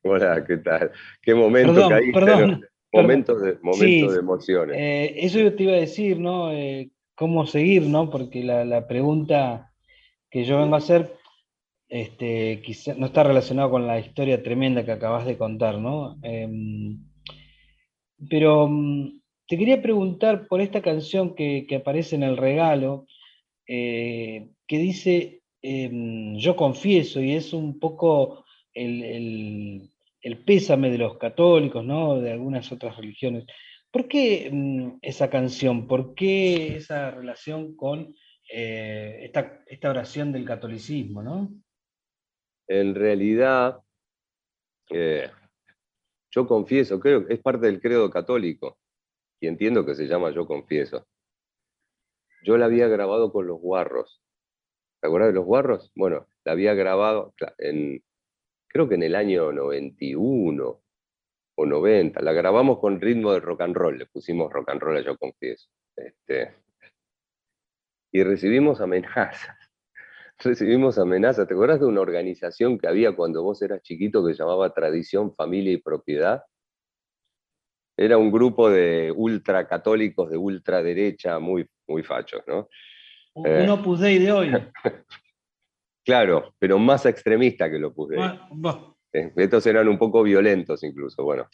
Hola, 0.05 0.45
¿qué 0.45 0.59
tal? 0.59 0.93
Qué 1.23 1.35
momento 1.35 1.89
perdón, 1.89 2.13
Perdón, 2.13 2.69
Momentos 2.93 3.41
de, 3.41 3.57
momentos 3.63 4.13
de 4.13 4.19
emociones. 4.19 4.77
Eh, 4.79 5.15
eso 5.25 5.39
yo 5.39 5.57
te 5.57 5.63
iba 5.63 5.73
a 5.73 5.77
decir, 5.77 6.19
¿no? 6.19 6.53
Eh, 6.53 6.91
cómo 7.23 7.47
seguir, 7.47 7.83
¿no? 7.83 8.11
Porque 8.11 8.43
la, 8.43 8.89
pregunta 8.89 9.71
que 10.29 10.43
yo 10.45 10.59
vengo 10.59 10.75
a 10.75 10.79
hacer 10.79 11.15
este, 11.89 12.61
quizá, 12.63 12.95
no 12.95 13.07
está 13.07 13.23
relacionado 13.23 13.71
con 13.71 13.87
la 13.87 14.01
historia 14.01 14.43
tremenda 14.43 14.85
que 14.85 14.91
acabas 14.91 15.25
de 15.25 15.39
contar, 15.39 15.79
¿no? 15.79 16.19
Em, 16.25 16.99
pero 18.29 18.67
mm, 18.69 19.21
te 19.47 19.57
quería 19.57 19.81
preguntar 19.81 20.49
por 20.49 20.61
esta 20.61 20.83
canción 20.83 21.37
que, 21.37 21.65
aparece 21.77 22.17
en 22.17 22.25
el 22.25 22.37
regalo, 22.37 23.07
eh, 23.69 24.49
que 24.67 24.79
dice 24.79 25.43
em, 25.63 26.37
Yo 26.39 26.57
confieso, 26.57 27.21
y 27.21 27.35
es 27.35 27.53
un 27.53 27.79
poco 27.79 28.45
el, 28.75 29.89
pésame 30.45 30.91
de 30.91 30.99
los 30.99 31.19
católicos, 31.19 31.85
¿no? 31.85 32.21
De 32.21 32.33
algunas 32.33 32.73
otras 32.73 32.97
religiones. 32.97 33.45
¿Por 33.93 34.09
qué 34.09 34.51
mm, 34.51 34.99
esa 35.03 35.29
canción? 35.29 35.87
¿Por 35.87 36.15
qué 36.15 36.77
esa 36.77 37.11
relación 37.11 37.77
con 37.77 38.15
eh, 38.51 39.31
esta, 39.71 39.91
oración 39.91 40.33
del 40.33 40.45
catolicismo, 40.45 41.23
¿no? 41.23 41.51
en 42.69 42.95
realidad, 42.95 43.81
eh, 44.91 45.31
yo 46.31 46.47
confieso, 46.47 46.99
creo 47.01 47.27
que 47.27 47.35
es 47.35 47.41
parte 47.41 47.67
del 47.67 47.81
credo 47.81 48.09
católico, 48.09 48.79
y 49.41 49.47
entiendo 49.47 49.85
que 49.85 49.95
se 49.95 50.07
llama 50.07 50.31
Yo 50.31 50.47
confieso. 50.47 51.07
Yo 52.45 52.57
la 52.57 52.67
había 52.67 52.89
grabado 52.89 53.33
con 53.33 53.47
los 53.47 53.61
guarros. 53.61 54.23
¿Te 55.01 55.09
acuerdas 55.09 55.31
de 55.31 55.35
los 55.35 55.45
guarros? 55.45 55.93
Bueno, 55.95 56.27
la 56.45 56.53
había 56.53 56.75
grabado 56.75 57.35
en, 57.59 58.03
creo 58.69 58.89
que 58.89 58.95
en 58.95 59.03
el 59.03 59.17
año 59.17 59.53
91 59.53 60.82
o 61.63 61.67
90. 61.67 62.21
La 62.21 62.33
grabamos 62.33 62.79
con 62.79 63.01
ritmo 63.01 63.33
de 63.33 63.41
rock 63.41 63.63
and 63.63 63.75
roll, 63.75 63.99
le 63.99 64.07
pusimos 64.07 64.53
rock 64.53 64.71
and 64.71 64.81
roll 64.81 64.97
a 64.97 65.01
Yo 65.01 65.17
confieso. 65.17 65.69
Este, 65.97 66.55
y 68.13 68.23
recibimos 68.23 68.81
amenazas 68.81 69.57
recibimos 70.39 70.99
amenazas. 70.99 71.47
¿Te 71.47 71.55
acuerdas 71.55 71.81
de 71.81 71.87
una 71.87 72.01
organización 72.01 72.79
que 72.79 72.89
había 72.89 73.15
cuando 73.15 73.43
vos 73.43 73.63
eras 73.63 73.83
chiquito 73.83 74.25
que 74.25 74.35
se 74.35 74.39
llamaba 74.39 74.73
Tradición, 74.73 75.35
Familia 75.35 75.73
y 75.73 75.79
Propiedad? 75.79 76.43
Era 77.97 78.17
un 78.19 78.33
grupo 78.33 78.71
de 78.71 79.13
ultracatólicos 79.15 80.31
de 80.31 80.39
ultraderecha 80.39 81.39
muy, 81.39 81.67
muy 81.87 82.03
fachos, 82.03 82.43
¿no? 82.47 82.69
Un 83.35 83.47
eh, 83.47 83.71
Opus 83.71 84.01
Dei 84.01 84.19
de 84.19 84.33
hoy. 84.33 84.51
claro, 86.05 86.55
pero 86.59 86.79
más 86.79 87.07
extremista 87.07 87.71
que 87.71 87.77
el 87.77 87.85
Opus 87.85 88.09
Dei. 88.11 88.21
Estos 89.13 89.67
eran 89.67 89.89
un 89.89 89.99
poco 89.99 90.23
violentos 90.23 90.83
incluso, 90.83 91.25
bueno. 91.25 91.49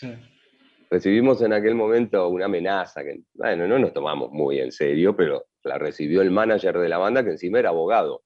Recibimos 0.90 1.42
en 1.42 1.52
aquel 1.52 1.74
momento 1.74 2.28
una 2.28 2.46
amenaza 2.46 3.04
que, 3.04 3.20
bueno, 3.34 3.68
no 3.68 3.78
nos 3.78 3.92
tomamos 3.92 4.30
muy 4.30 4.58
en 4.58 4.72
serio, 4.72 5.14
pero 5.14 5.46
la 5.62 5.76
recibió 5.76 6.22
el 6.22 6.30
manager 6.30 6.78
de 6.78 6.88
la 6.88 6.96
banda 6.98 7.22
que 7.22 7.30
encima 7.30 7.58
era 7.58 7.68
abogado. 7.68 8.22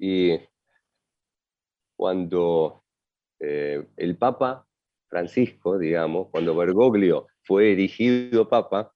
Y 0.00 0.38
cuando 1.96 2.84
eh, 3.40 3.86
el 3.96 4.16
Papa 4.16 4.66
Francisco, 5.08 5.78
digamos, 5.78 6.28
cuando 6.30 6.54
Bergoglio 6.54 7.26
fue 7.42 7.72
erigido 7.72 8.48
Papa, 8.48 8.94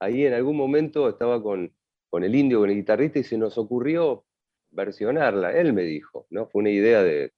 ahí 0.00 0.26
en 0.26 0.34
algún 0.34 0.56
momento 0.56 1.08
estaba 1.08 1.40
con, 1.40 1.72
con 2.10 2.24
el 2.24 2.34
indio, 2.34 2.60
con 2.60 2.70
el 2.70 2.76
guitarrista, 2.76 3.20
y 3.20 3.24
se 3.24 3.38
nos 3.38 3.56
ocurrió 3.56 4.24
versionarla. 4.70 5.56
Él 5.56 5.72
me 5.72 5.82
dijo, 5.82 6.26
¿no? 6.30 6.48
Fue 6.48 6.60
una 6.60 6.70
idea 6.70 7.02
de, 7.04 7.32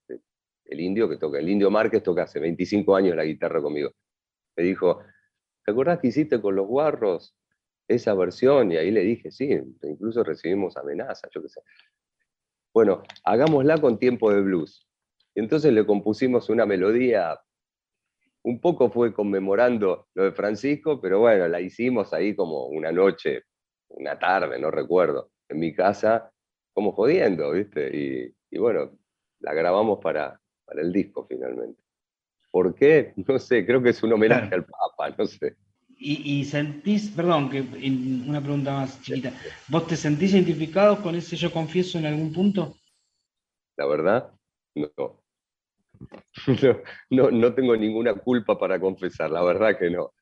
el 0.69 0.81
indio 0.81 1.09
que 1.09 1.17
toca, 1.17 1.39
el 1.39 1.49
indio 1.49 1.71
Márquez 1.71 2.03
toca 2.03 2.23
hace 2.23 2.39
25 2.39 2.95
años 2.95 3.17
la 3.17 3.25
guitarra 3.25 3.61
conmigo. 3.61 3.91
Me 4.57 4.65
dijo, 4.65 5.01
¿te 5.65 5.73
acordás 5.73 5.99
que 5.99 6.09
hiciste 6.09 6.41
con 6.41 6.55
los 6.55 6.67
guarros 6.67 7.37
esa 7.89 8.15
versión? 8.15 8.71
Y 8.73 8.77
ahí 8.77 8.91
le 8.91 9.01
dije, 9.01 9.31
sí, 9.31 9.51
incluso 9.83 10.23
recibimos 10.23 10.77
amenazas, 10.77 11.31
yo 11.33 11.43
qué 11.43 11.49
sé 11.49 11.61
bueno, 12.79 13.03
hagámosla 13.25 13.81
con 13.81 13.99
tiempo 13.99 14.33
de 14.33 14.41
blues. 14.41 14.87
Y 15.35 15.41
entonces 15.41 15.73
le 15.73 15.85
compusimos 15.85 16.49
una 16.49 16.65
melodía, 16.65 17.37
un 18.45 18.61
poco 18.61 18.89
fue 18.89 19.13
conmemorando 19.13 20.07
lo 20.15 20.23
de 20.23 20.31
Francisco, 20.33 21.01
pero 21.01 21.19
bueno, 21.19 21.49
la 21.49 21.61
hicimos 21.61 22.13
ahí 22.13 22.37
como 22.37 22.67
una 22.67 22.93
noche, 22.93 23.43
una 23.89 24.17
tarde, 24.19 24.61
no 24.61 24.71
recuerdo, 24.71 25.33
en 25.49 25.59
mi 25.59 25.75
casa, 25.75 26.33
como 26.73 26.93
jodiendo, 26.93 27.51
¿viste? 27.51 28.35
Y, 28.53 28.59
bueno, 28.59 28.97
la 29.41 29.53
grabamos 29.55 29.99
para, 30.01 30.38
para 30.69 30.83
el 30.83 30.93
disco 30.93 31.27
finalmente. 31.27 31.81
¿Por 32.51 32.75
qué? 32.75 33.15
No 33.27 33.39
sé, 33.39 33.65
creo 33.65 33.83
que 33.83 33.91
es 33.91 34.03
un 34.03 34.13
homenaje 34.13 34.55
al 34.55 34.65
Papa, 34.65 35.15
no 35.17 35.27
sé. 35.27 35.57
Y, 36.01 36.45
sentís, 36.45 37.11
perdón, 37.11 37.51
que 37.51 37.61
una 37.61 38.41
pregunta 38.41 38.73
más 38.73 39.03
chiquita, 39.03 39.33
¿vos 39.67 39.89
te 39.89 39.97
sentís 39.97 40.33
identificado 40.33 41.03
con 41.03 41.17
ese 41.17 41.35
yo 41.35 41.51
confieso 41.51 41.99
en 41.99 42.07
algún 42.07 42.33
punto? 42.33 42.77
La 43.77 43.87
verdad, 43.87 44.31
no. 44.77 45.21
No, 47.11 47.33
no, 47.33 47.53
tengo 47.53 47.77
ninguna 47.77 48.15
culpa 48.15 48.57
para 48.57 48.79
confesar, 48.79 49.33
la 49.33 49.43
verdad 49.43 49.77
que 49.77 49.91
no. 49.91 50.13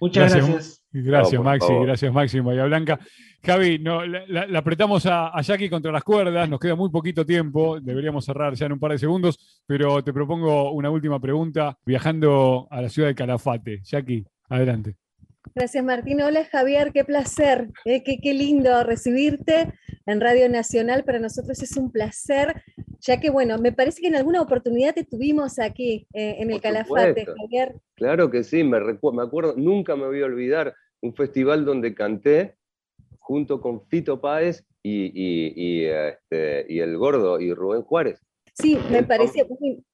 Muchas 0.00 0.34
gracias. 0.34 0.82
Gracias, 0.92 1.42
Maxi, 1.42 1.72
gracias, 1.82 2.12
Maxi, 2.12 2.40
María 2.42 2.64
Blanca. 2.64 2.98
Javi, 3.42 3.78
no, 3.78 4.04
la, 4.04 4.58
apretamos 4.58 5.06
a, 5.06 5.28
a, 5.28 5.40
Jackie 5.40 5.70
contra 5.70 5.90
las 5.90 6.04
cuerdas, 6.04 6.48
nos 6.48 6.60
queda 6.60 6.76
muy 6.76 6.90
poquito 6.90 7.24
tiempo, 7.26 7.80
deberíamos 7.80 8.24
cerrar 8.24 8.54
ya 8.54 8.66
en 8.66 8.72
un 8.72 8.78
par 8.78 8.92
de 8.92 8.98
segundos, 8.98 9.62
pero 9.66 10.04
te 10.04 10.12
propongo 10.12 10.70
una 10.72 10.90
última 10.90 11.18
pregunta, 11.18 11.76
viajando 11.84 12.68
a 12.70 12.82
la 12.82 12.88
ciudad 12.88 13.08
de 13.08 13.14
Calafate. 13.14 13.80
Jackie, 13.82 14.24
adelante. 14.48 14.96
Gracias, 15.54 15.84
Martín. 15.84 16.22
Hola, 16.22 16.44
Javier, 16.44 16.92
qué 16.92 17.04
placer, 17.04 17.68
eh, 17.84 18.02
qué, 18.02 18.34
lindo 18.34 18.84
recibirte 18.84 19.72
en 20.06 20.20
Radio 20.20 20.48
Nacional. 20.48 21.04
Para 21.04 21.18
nosotros 21.18 21.60
es 21.62 21.76
un 21.76 21.90
placer, 21.90 22.62
ya 23.02 23.20
que, 23.20 23.30
bueno, 23.30 23.58
me 23.58 23.72
parece 23.72 24.00
que 24.00 24.08
en 24.08 24.16
alguna 24.16 24.40
oportunidad 24.40 24.94
te 24.94 25.04
tuvimos 25.04 25.58
aquí 25.58 26.06
eh, 26.14 26.36
en 26.38 26.50
el 26.50 26.60
Calafate, 26.60 27.26
Javier. 27.26 27.74
Claro 27.96 28.30
que 28.30 28.44
sí, 28.44 28.62
me, 28.62 28.80
me 28.80 29.22
acuerdo, 29.22 29.54
nunca 29.56 29.96
me 29.96 30.06
voy 30.06 30.22
a 30.22 30.26
olvidar 30.26 30.74
un 31.00 31.14
festival 31.14 31.64
donde 31.64 31.94
canté 31.94 32.54
junto 33.18 33.60
con 33.60 33.86
Fito 33.88 34.20
Páez 34.20 34.64
y, 34.84 35.84
este, 35.84 36.66
y 36.68 36.78
el 36.78 36.96
Gordo 36.96 37.40
y 37.40 37.52
Rubén 37.52 37.82
Juárez. 37.82 38.22
Sí, 38.54 38.78
me 38.90 39.02
parecía, 39.02 39.46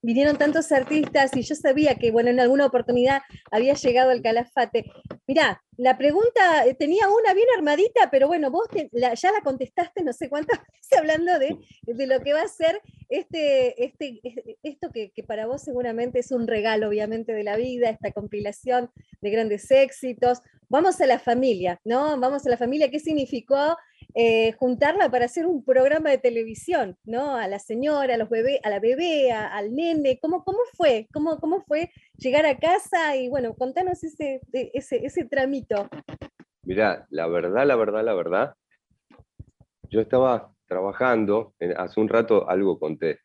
vinieron 0.03 0.37
tantos 0.37 0.73
artistas 0.73 1.31
y 1.37 1.43
yo 1.43 1.55
sabía 1.55 1.95
que, 1.95 2.11
bueno, 2.11 2.31
en 2.31 2.41
alguna 2.41 2.67
oportunidad 2.67 3.23
había 3.53 3.75
llegado 3.75 4.11
el 4.11 4.21
calafate. 4.21 4.85
Mirá, 5.29 5.63
la 5.77 5.97
pregunta 5.97 6.67
eh, 6.67 6.75
tenía 6.75 7.09
una 7.09 7.35
bien 7.35 7.47
armadita, 7.57 8.11
pero 8.11 8.27
bueno, 8.27 8.51
vos 8.51 8.67
ya 8.93 9.31
la 9.31 9.43
contestaste 9.45 10.03
no 10.03 10.13
sé 10.13 10.29
cuántas 10.29 10.59
veces 10.73 10.99
hablando 10.99 11.39
de, 11.39 11.57
lo 12.07 12.21
que 12.21 12.33
va 12.33 12.43
a 12.43 12.49
ser 12.49 12.83
este, 13.09 13.85
este, 13.85 14.21
esto 14.65 14.91
que, 14.91 15.13
que, 15.13 15.23
para 15.23 15.47
vos 15.47 15.63
seguramente 15.63 16.19
es 16.19 16.33
un 16.33 16.49
regalo, 16.49 16.89
obviamente, 16.89 17.33
de 17.33 17.45
la 17.45 17.57
vida, 17.57 17.91
esta 17.91 18.11
compilación 18.11 18.91
de 19.21 19.31
grandes 19.31 19.71
éxitos. 19.71 20.43
Vamos 20.69 21.01
a 21.01 21.07
la 21.07 21.21
familia, 21.21 21.81
¿no? 21.85 22.19
Vamos 22.19 22.45
a 22.45 22.51
la 22.51 22.57
familia, 22.57 22.91
¿qué 22.91 22.99
significó 22.99 23.77
eh, 24.15 24.53
juntarla 24.53 25.11
para 25.11 25.27
hacer 25.27 25.47
un 25.47 25.65
programa 25.65 26.11
de 26.11 26.19
televisión, 26.19 26.97
¿no? 27.05 27.37
A 27.37 27.47
la 27.47 27.59
señora, 27.59 28.15
a, 28.15 28.19
los 28.19 28.29
bebé, 28.29 28.61
a 28.65 28.71
la 28.71 28.81
bebé, 28.81 29.33
al 29.33 29.75
nene, 29.75 30.19
¿cómo, 30.21 30.45
cómo 30.45 30.59
fue? 30.75 31.07
¿Cómo, 31.13 31.39
¿Cómo 31.39 31.63
fue 31.67 31.91
llegar 32.17 32.47
a 32.47 32.59
casa? 32.59 33.17
Y 33.17 33.29
bueno, 33.29 33.55
contanos 33.55 34.03
ese, 34.03 34.41
ese, 34.53 35.05
ese 35.05 35.25
tramito. 35.25 35.89
Mirá, 36.65 37.07
la 37.11 37.27
verdad, 37.27 37.67
la 37.67 37.77
verdad, 37.77 38.05
la 38.05 38.15
verdad, 38.15 38.55
yo 39.91 40.01
estaba 40.01 40.53
trabajando, 40.67 41.55
hace 41.77 42.01
un 42.01 42.09
rato 42.09 42.49
algo 42.49 42.79
conté, 42.79 43.21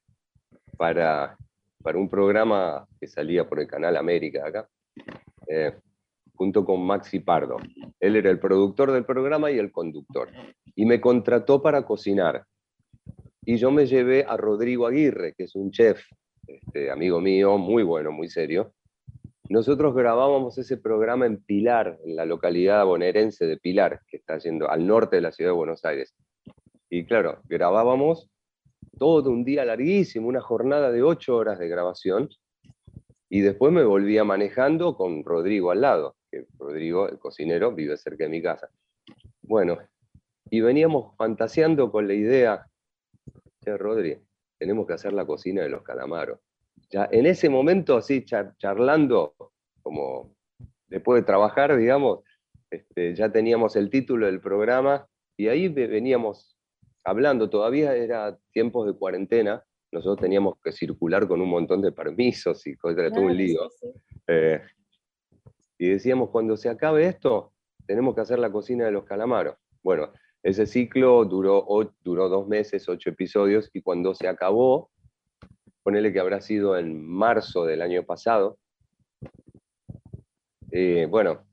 para, 0.77 1.37
para 1.81 1.97
un 1.97 2.09
programa 2.09 2.87
que 2.99 3.07
salía 3.07 3.47
por 3.47 3.59
el 3.59 3.67
canal 3.67 3.97
América 3.97 4.47
acá. 4.47 4.67
Eh, 5.47 5.73
junto 6.35 6.65
con 6.65 6.85
Maxi 6.85 7.19
Pardo. 7.19 7.57
Él 7.99 8.15
era 8.15 8.29
el 8.29 8.39
productor 8.39 8.91
del 8.91 9.05
programa 9.05 9.51
y 9.51 9.59
el 9.59 9.71
conductor. 9.71 10.29
Y 10.75 10.85
me 10.85 10.99
contrató 10.99 11.61
para 11.61 11.85
cocinar. 11.85 12.45
Y 13.45 13.57
yo 13.57 13.71
me 13.71 13.85
llevé 13.85 14.25
a 14.27 14.37
Rodrigo 14.37 14.87
Aguirre, 14.87 15.33
que 15.35 15.43
es 15.43 15.55
un 15.55 15.71
chef, 15.71 16.01
este, 16.47 16.91
amigo 16.91 17.19
mío, 17.21 17.57
muy 17.57 17.83
bueno, 17.83 18.11
muy 18.11 18.29
serio. 18.29 18.73
Nosotros 19.49 19.93
grabábamos 19.93 20.57
ese 20.57 20.77
programa 20.77 21.25
en 21.25 21.43
Pilar, 21.43 21.99
en 22.05 22.15
la 22.15 22.25
localidad 22.25 22.85
bonaerense 22.85 23.45
de 23.45 23.57
Pilar, 23.57 23.99
que 24.07 24.17
está 24.17 24.37
yendo 24.37 24.69
al 24.69 24.87
norte 24.87 25.17
de 25.17 25.21
la 25.21 25.31
ciudad 25.31 25.51
de 25.51 25.57
Buenos 25.57 25.83
Aires. 25.85 26.15
Y 26.89 27.05
claro, 27.05 27.41
grabábamos 27.45 28.29
todo 28.97 29.29
un 29.29 29.43
día 29.43 29.65
larguísimo, 29.65 30.27
una 30.27 30.41
jornada 30.41 30.91
de 30.91 31.03
ocho 31.03 31.35
horas 31.35 31.59
de 31.59 31.67
grabación, 31.67 32.29
y 33.29 33.41
después 33.41 33.73
me 33.73 33.83
volvía 33.83 34.23
manejando 34.23 34.95
con 34.95 35.23
Rodrigo 35.23 35.71
al 35.71 35.81
lado 35.81 36.15
que 36.33 36.47
Rodrigo, 36.57 37.07
el 37.07 37.19
cocinero, 37.19 37.71
vive 37.71 37.95
cerca 37.97 38.23
de 38.23 38.29
mi 38.29 38.41
casa. 38.41 38.69
Bueno, 39.43 39.77
y 40.49 40.61
veníamos 40.61 41.15
fantaseando 41.15 41.91
con 41.91 42.07
la 42.07 42.13
idea, 42.13 42.67
che, 43.63 43.77
Rodri, 43.77 44.17
tenemos 44.57 44.87
que 44.87 44.93
hacer 44.93 45.13
la 45.13 45.25
cocina 45.25 45.61
de 45.61 45.69
los 45.69 45.83
calamaros. 45.83 46.39
Ya 46.89 47.07
en 47.11 47.25
ese 47.25 47.49
momento, 47.49 47.97
así 47.97 48.25
charlando, 48.25 49.35
como 49.81 50.35
después 50.87 51.21
de 51.21 51.25
trabajar, 51.25 51.75
digamos, 51.77 52.23
este, 52.69 53.13
ya 53.15 53.31
teníamos 53.31 53.75
el 53.75 53.89
título 53.89 54.25
del 54.25 54.41
programa 54.41 55.07
y 55.37 55.47
ahí 55.47 55.67
veníamos 55.67 56.57
hablando, 57.03 57.49
todavía 57.49 57.95
era 57.95 58.37
tiempos 58.51 58.87
de 58.87 58.93
cuarentena, 58.93 59.63
nosotros 59.91 60.21
teníamos 60.21 60.55
que 60.63 60.71
circular 60.71 61.27
con 61.27 61.41
un 61.41 61.49
montón 61.49 61.81
de 61.81 61.91
permisos 61.91 62.65
y 62.65 62.75
cosas, 62.75 63.11
todo 63.11 63.25
un 63.25 63.37
lío. 63.37 63.69
Eh, 64.27 64.61
y 65.83 65.89
decíamos, 65.89 66.29
cuando 66.29 66.55
se 66.55 66.69
acabe 66.69 67.07
esto, 67.07 67.51
tenemos 67.85 68.15
que 68.15 68.21
hacer 68.21 68.39
la 68.39 68.49
cocina 68.49 68.85
de 68.85 68.91
los 68.91 69.03
calamaros. 69.03 69.57
Bueno, 69.81 70.13
ese 70.41 70.65
ciclo 70.65 71.25
duró, 71.25 71.67
duró 72.01 72.29
dos 72.29 72.47
meses, 72.47 72.87
ocho 72.87 73.09
episodios, 73.09 73.69
y 73.73 73.81
cuando 73.81 74.15
se 74.15 74.29
acabó, 74.29 74.91
ponele 75.83 76.13
que 76.13 76.21
habrá 76.21 76.39
sido 76.39 76.77
en 76.77 77.05
marzo 77.05 77.65
del 77.65 77.81
año 77.81 78.03
pasado, 78.03 78.57
eh, 80.71 81.05
bueno, 81.09 81.43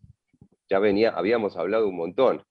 ya 0.69 0.79
venía, 0.79 1.11
habíamos 1.11 1.57
hablado 1.57 1.89
un 1.89 1.97
montón, 1.97 2.45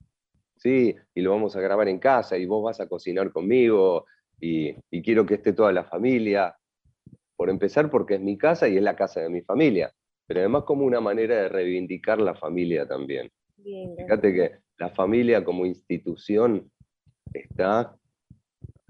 ¿sí? 0.58 0.98
Y 1.16 1.22
lo 1.22 1.32
vamos 1.32 1.56
a 1.56 1.62
grabar 1.62 1.88
en 1.88 2.00
casa, 2.00 2.38
y 2.38 2.46
vos 2.46 2.62
vas 2.62 2.82
a 2.82 2.90
cocinar 2.90 3.32
conmigo, 3.32 4.06
y, 4.42 4.74
quiero 5.02 5.26
que 5.26 5.36
esté 5.36 5.54
toda 5.54 5.72
la 5.72 5.86
familia. 5.86 6.58
Por 7.38 7.50
empezar, 7.50 7.90
porque 7.90 8.16
es 8.16 8.22
mi 8.22 8.38
casa 8.38 8.68
y 8.68 8.76
es 8.76 8.84
la 8.84 8.98
casa 8.98 9.22
de 9.22 9.30
mi 9.30 9.42
familia, 9.44 9.94
pero 10.30 10.42
además 10.42 10.64
como 10.66 10.86
una 10.86 11.02
manera 11.02 11.38
de 11.38 11.50
reivindicar 11.50 12.22
la 12.22 12.36
familia 12.36 12.88
también. 12.88 13.32
Fíjate 13.64 14.32
que 14.32 14.52
la 14.78 14.90
familia 14.92 15.44
como 15.44 15.66
institución 15.66 16.70
está, 17.34 17.98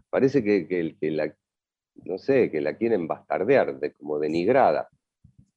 parece 0.09 0.43
que, 0.43 0.67
que, 0.67 1.11
la, 1.11 1.33
no 2.03 2.17
sé, 2.17 2.51
que 2.51 2.59
la 2.59 2.75
quieren 2.75 3.07
bastardear, 3.07 3.79
de, 3.79 3.93
como 3.93 4.19
denigrada. 4.19 4.89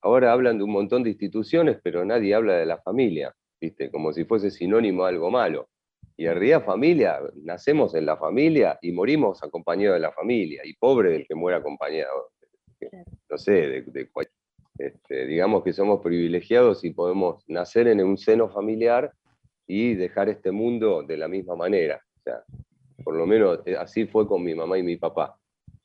Ahora 0.03 0.31
hablan 0.31 0.59
de 0.59 0.63
un 0.63 0.71
montón 0.71 1.03
de 1.03 1.11
instituciones, 1.11 1.81
pero 1.83 2.05
nadie 2.05 2.33
habla 2.33 2.55
de 2.55 2.67
la 2.67 2.81
familia, 2.81 3.35
¿viste? 3.61 3.91
Como 3.91 4.13
si 4.13 4.25
fuese 4.25 4.53
sinónimo 4.53 5.03
de 5.03 5.09
algo 5.09 5.33
malo. 5.33 5.69
Y 6.17 6.27
en 6.27 6.35
realidad 6.35 6.65
familia, 6.65 7.19
nacemos 7.43 7.97
en 7.97 8.07
la 8.07 8.17
familia 8.17 8.79
y 8.81 8.93
morimos 8.93 9.43
acompañados 9.43 9.97
de 9.97 10.01
la 10.01 10.13
familia, 10.13 10.63
y 10.65 10.75
pobre 10.75 11.11
del 11.11 11.27
que 11.27 11.35
muera 11.35 11.59
acompañado. 11.59 12.31
No 13.29 13.37
sé, 13.37 13.83
de, 13.83 14.09
este, 14.79 15.27
digamos 15.27 15.63
que 15.63 15.73
somos 15.73 16.01
privilegiados 16.03 16.85
y 16.85 16.91
podemos 16.91 17.45
nacer 17.49 17.89
en 17.89 18.03
un 18.03 18.17
seno 18.17 18.49
familiar 18.49 19.13
y 19.67 19.95
dejar 19.95 20.29
este 20.29 20.51
mundo 20.51 21.03
de 21.03 21.17
la 21.17 21.29
misma 21.29 21.57
manera. 21.57 22.03
O 22.19 22.23
sea, 22.23 22.45
por 23.05 23.15
lo 23.15 23.27
menos 23.27 23.61
eh, 23.67 23.77
así 23.77 24.07
fue 24.07 24.27
con 24.27 24.43
mi 24.43 24.55
mamá 24.55 24.79
y 24.79 24.83
mi 24.83 24.97
papá. 24.97 25.39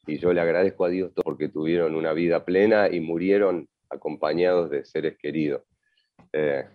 Y 0.06 0.18
yo 0.18 0.32
le 0.32 0.42
agradezco 0.42 0.86
a 0.86 0.90
Dios 0.90 1.12
porque 1.24 1.50
tuvieron 1.50 1.96
una 1.96 2.14
vida 2.14 2.46
plena 2.46 2.90
y 2.90 3.00
murieron 3.00 3.68
acompañados 3.90 4.70
de 4.70 4.86
seres 4.86 5.18
queridos. 5.18 5.64
Eh, 6.32 6.66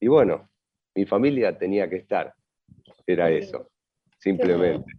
y 0.00 0.08
bueno, 0.08 0.48
mi 0.94 1.06
familia 1.06 1.56
tenía 1.56 1.88
que 1.88 1.96
estar. 1.96 2.34
Era 3.06 3.30
eso, 3.30 3.70
simplemente. 4.18 4.92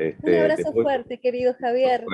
Este, 0.00 0.30
un 0.30 0.40
abrazo 0.40 0.72
fuerte, 0.72 1.18
querido 1.18 1.54
Javier. 1.60 2.04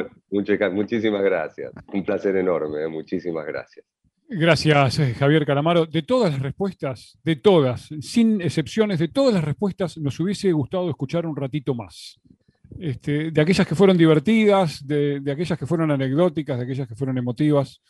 muchísimas 0.72 1.22
gracias. 1.22 1.72
Un 1.92 2.04
placer 2.04 2.36
enorme, 2.36 2.82
eh, 2.82 2.88
muchísimas 2.88 3.46
gracias. 3.46 3.86
Gracias, 4.28 4.98
eh, 4.98 5.14
Javier 5.14 5.46
Calamaro. 5.46 5.86
De 5.86 6.02
todas 6.02 6.32
las 6.32 6.42
respuestas, 6.42 7.16
de 7.22 7.36
todas, 7.36 7.88
sin 8.00 8.40
excepciones, 8.40 8.98
de 8.98 9.06
todas 9.06 9.32
las 9.34 9.44
respuestas, 9.44 9.98
nos 9.98 10.18
hubiese 10.18 10.50
gustado 10.50 10.90
escuchar 10.90 11.26
un 11.26 11.36
ratito 11.36 11.76
más. 11.76 12.18
Este, 12.80 13.30
de 13.30 13.40
aquellas 13.40 13.66
que 13.68 13.76
fueron 13.76 13.96
divertidas, 13.96 14.84
de, 14.84 15.22
aquellas 15.30 15.56
que 15.56 15.66
fueron 15.66 15.92
anecdóticas, 15.92 16.58
de 16.58 16.64
aquellas 16.64 16.88
que 16.88 16.96
fueron 16.96 17.16
emotivas. 17.18 17.80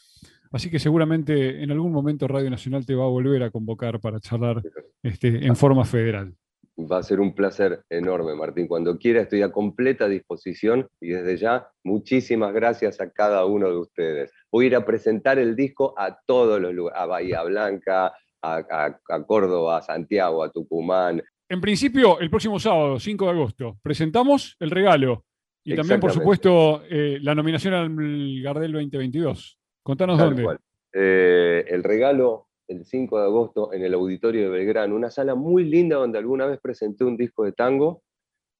Así 0.52 0.70
que 0.70 0.78
seguramente 0.78 1.62
en 1.62 1.70
algún 1.70 1.90
momento 1.90 2.28
Radio 2.28 2.50
Nacional 2.50 2.84
te 2.84 2.94
va 2.94 3.04
a 3.04 3.08
volver 3.08 3.42
a 3.42 3.50
convocar 3.50 3.98
para 3.98 4.20
charlar 4.20 4.62
este, 5.02 5.46
en 5.46 5.56
forma 5.56 5.86
federal. 5.86 6.34
Va 6.78 6.98
a 6.98 7.02
ser 7.02 7.20
un 7.20 7.34
placer 7.34 7.82
enorme, 7.88 8.34
Martín. 8.34 8.66
Cuando 8.66 8.98
quiera 8.98 9.22
estoy 9.22 9.40
a 9.42 9.50
completa 9.50 10.08
disposición 10.08 10.86
y 11.00 11.08
desde 11.08 11.38
ya 11.38 11.68
muchísimas 11.84 12.52
gracias 12.52 13.00
a 13.00 13.10
cada 13.10 13.46
uno 13.46 13.70
de 13.70 13.78
ustedes. 13.78 14.32
Voy 14.52 14.66
a 14.66 14.68
ir 14.68 14.76
a 14.76 14.84
presentar 14.84 15.38
el 15.38 15.56
disco 15.56 15.94
a 15.96 16.18
todos 16.26 16.60
los 16.60 16.74
lugares, 16.74 17.00
a 17.00 17.06
Bahía 17.06 17.42
Blanca, 17.44 18.12
a, 18.42 19.24
Córdoba, 19.26 19.78
a 19.78 19.82
Santiago, 19.82 20.44
a 20.44 20.50
Tucumán. 20.50 21.22
En 21.48 21.60
principio, 21.60 22.20
el 22.20 22.28
próximo 22.28 22.58
sábado, 22.58 22.98
5 22.98 23.24
de 23.24 23.30
agosto, 23.30 23.78
presentamos 23.82 24.56
el 24.60 24.70
regalo 24.70 25.24
y 25.64 25.74
también, 25.74 25.98
por 25.98 26.12
supuesto, 26.12 26.82
eh, 26.88 27.18
la 27.22 27.34
nominación 27.34 27.74
al 27.74 28.42
Gardel 28.42 28.72
2022. 28.72 29.58
Contanos 29.82 30.18
dónde. 30.18 30.58
Eh, 30.92 31.64
el 31.68 31.82
regalo 31.82 32.45
el 32.68 32.84
5 32.84 33.18
de 33.18 33.24
agosto 33.24 33.72
en 33.72 33.82
el 33.82 33.94
Auditorio 33.94 34.42
de 34.42 34.48
Belgrano, 34.48 34.96
una 34.96 35.10
sala 35.10 35.34
muy 35.34 35.64
linda 35.64 35.96
donde 35.96 36.18
alguna 36.18 36.46
vez 36.46 36.58
presenté 36.60 37.04
un 37.04 37.16
disco 37.16 37.44
de 37.44 37.52
tango 37.52 38.02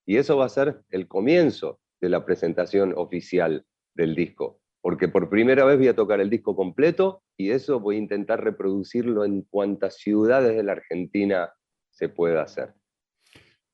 y 0.07 0.17
eso 0.17 0.37
va 0.37 0.47
a 0.47 0.51
ser 0.51 0.83
el 0.91 1.09
comienzo 1.09 1.81
de 2.01 2.09
la 2.09 2.25
presentación 2.25 2.95
oficial 2.97 3.65
del 3.95 4.15
disco, 4.15 4.61
porque 4.81 5.09
por 5.09 5.29
primera 5.29 5.65
vez 5.65 5.79
voy 5.79 5.89
a 5.89 5.97
tocar 5.97 6.21
el 6.21 6.31
disco 6.31 6.55
completo 6.55 7.23
y 7.37 7.51
eso 7.51 7.81
voy 7.81 7.97
a 7.97 8.01
intentar 8.01 8.45
reproducirlo 8.45 9.25
en 9.25 9.43
cuantas 9.43 9.97
ciudades 9.97 10.57
de 10.57 10.63
la 10.63 10.73
Argentina 10.73 11.53
se 11.91 12.09
pueda 12.09 12.43
hacer. 12.43 12.75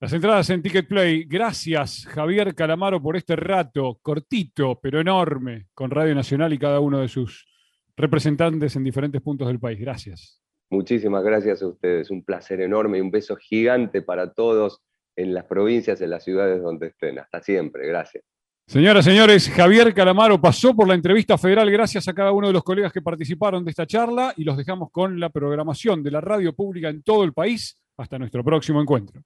Las 0.01 0.13
entradas 0.13 0.51
en 0.51 0.63
Ticket 0.63 0.89
Play. 0.89 1.25
Gracias, 1.25 2.07
Javier 2.07 2.55
Calamaro, 2.57 3.01
por 3.01 3.17
este 3.17 3.37
rato 3.37 4.01
cortito, 4.03 4.81
pero 4.81 5.01
enorme, 5.01 5.69
con 5.75 5.91
Radio 5.91 6.15
Nacional 6.15 6.53
y 6.53 6.59
cada 6.59 6.81
uno 6.81 6.99
de 6.99 7.09
sus 7.09 7.47
representantes 7.97 8.77
en 8.77 8.85
diferentes 8.85 9.21
puntos 9.21 9.49
del 9.49 9.59
país. 9.59 9.79
Gracias. 9.79 10.41
Muchísimas 10.71 11.23
gracias 11.23 11.63
a 11.63 11.69
ustedes. 11.69 12.11
Un 12.11 12.25
placer 12.25 12.61
enorme 12.61 12.99
y 12.99 13.01
un 13.01 13.11
beso 13.11 13.37
gigante 13.37 14.03
para 14.03 14.33
todos 14.33 14.81
en 15.17 15.35
las 15.35 15.45
provincias, 15.45 16.01
en 16.01 16.11
las 16.11 16.25
ciudades 16.25 16.63
donde 16.63 16.89
estén. 16.89 17.19
Hasta 17.19 17.43
siempre. 17.43 17.87
Gracias. 17.87 18.25
Señoras, 18.67 19.05
señores, 19.05 19.51
Javier 19.51 19.93
Calamaro 19.93 20.41
pasó 20.41 20.75
por 20.75 20.89
la 20.89 20.95
entrevista 20.95 21.37
federal. 21.37 21.71
Gracias 21.71 22.09
a 22.09 22.15
cada 22.15 22.33
uno 22.33 22.47
de 22.47 22.53
los 22.55 22.63
colegas 22.63 22.93
que 22.93 23.03
participaron 23.03 23.65
de 23.65 23.71
esta 23.71 23.87
charla 23.87 24.33
y 24.37 24.45
los 24.45 24.57
dejamos 24.57 24.91
con 24.91 25.21
la 25.21 25.29
programación 25.31 26.03
de 26.03 26.11
la 26.11 26.21
radio 26.21 26.55
pública 26.55 26.89
en 26.89 27.03
todo 27.03 27.25
el 27.25 27.33
país. 27.33 27.77
Hasta 27.99 28.19
nuestro 28.19 28.43
próximo 28.43 28.81
encuentro. 28.81 29.21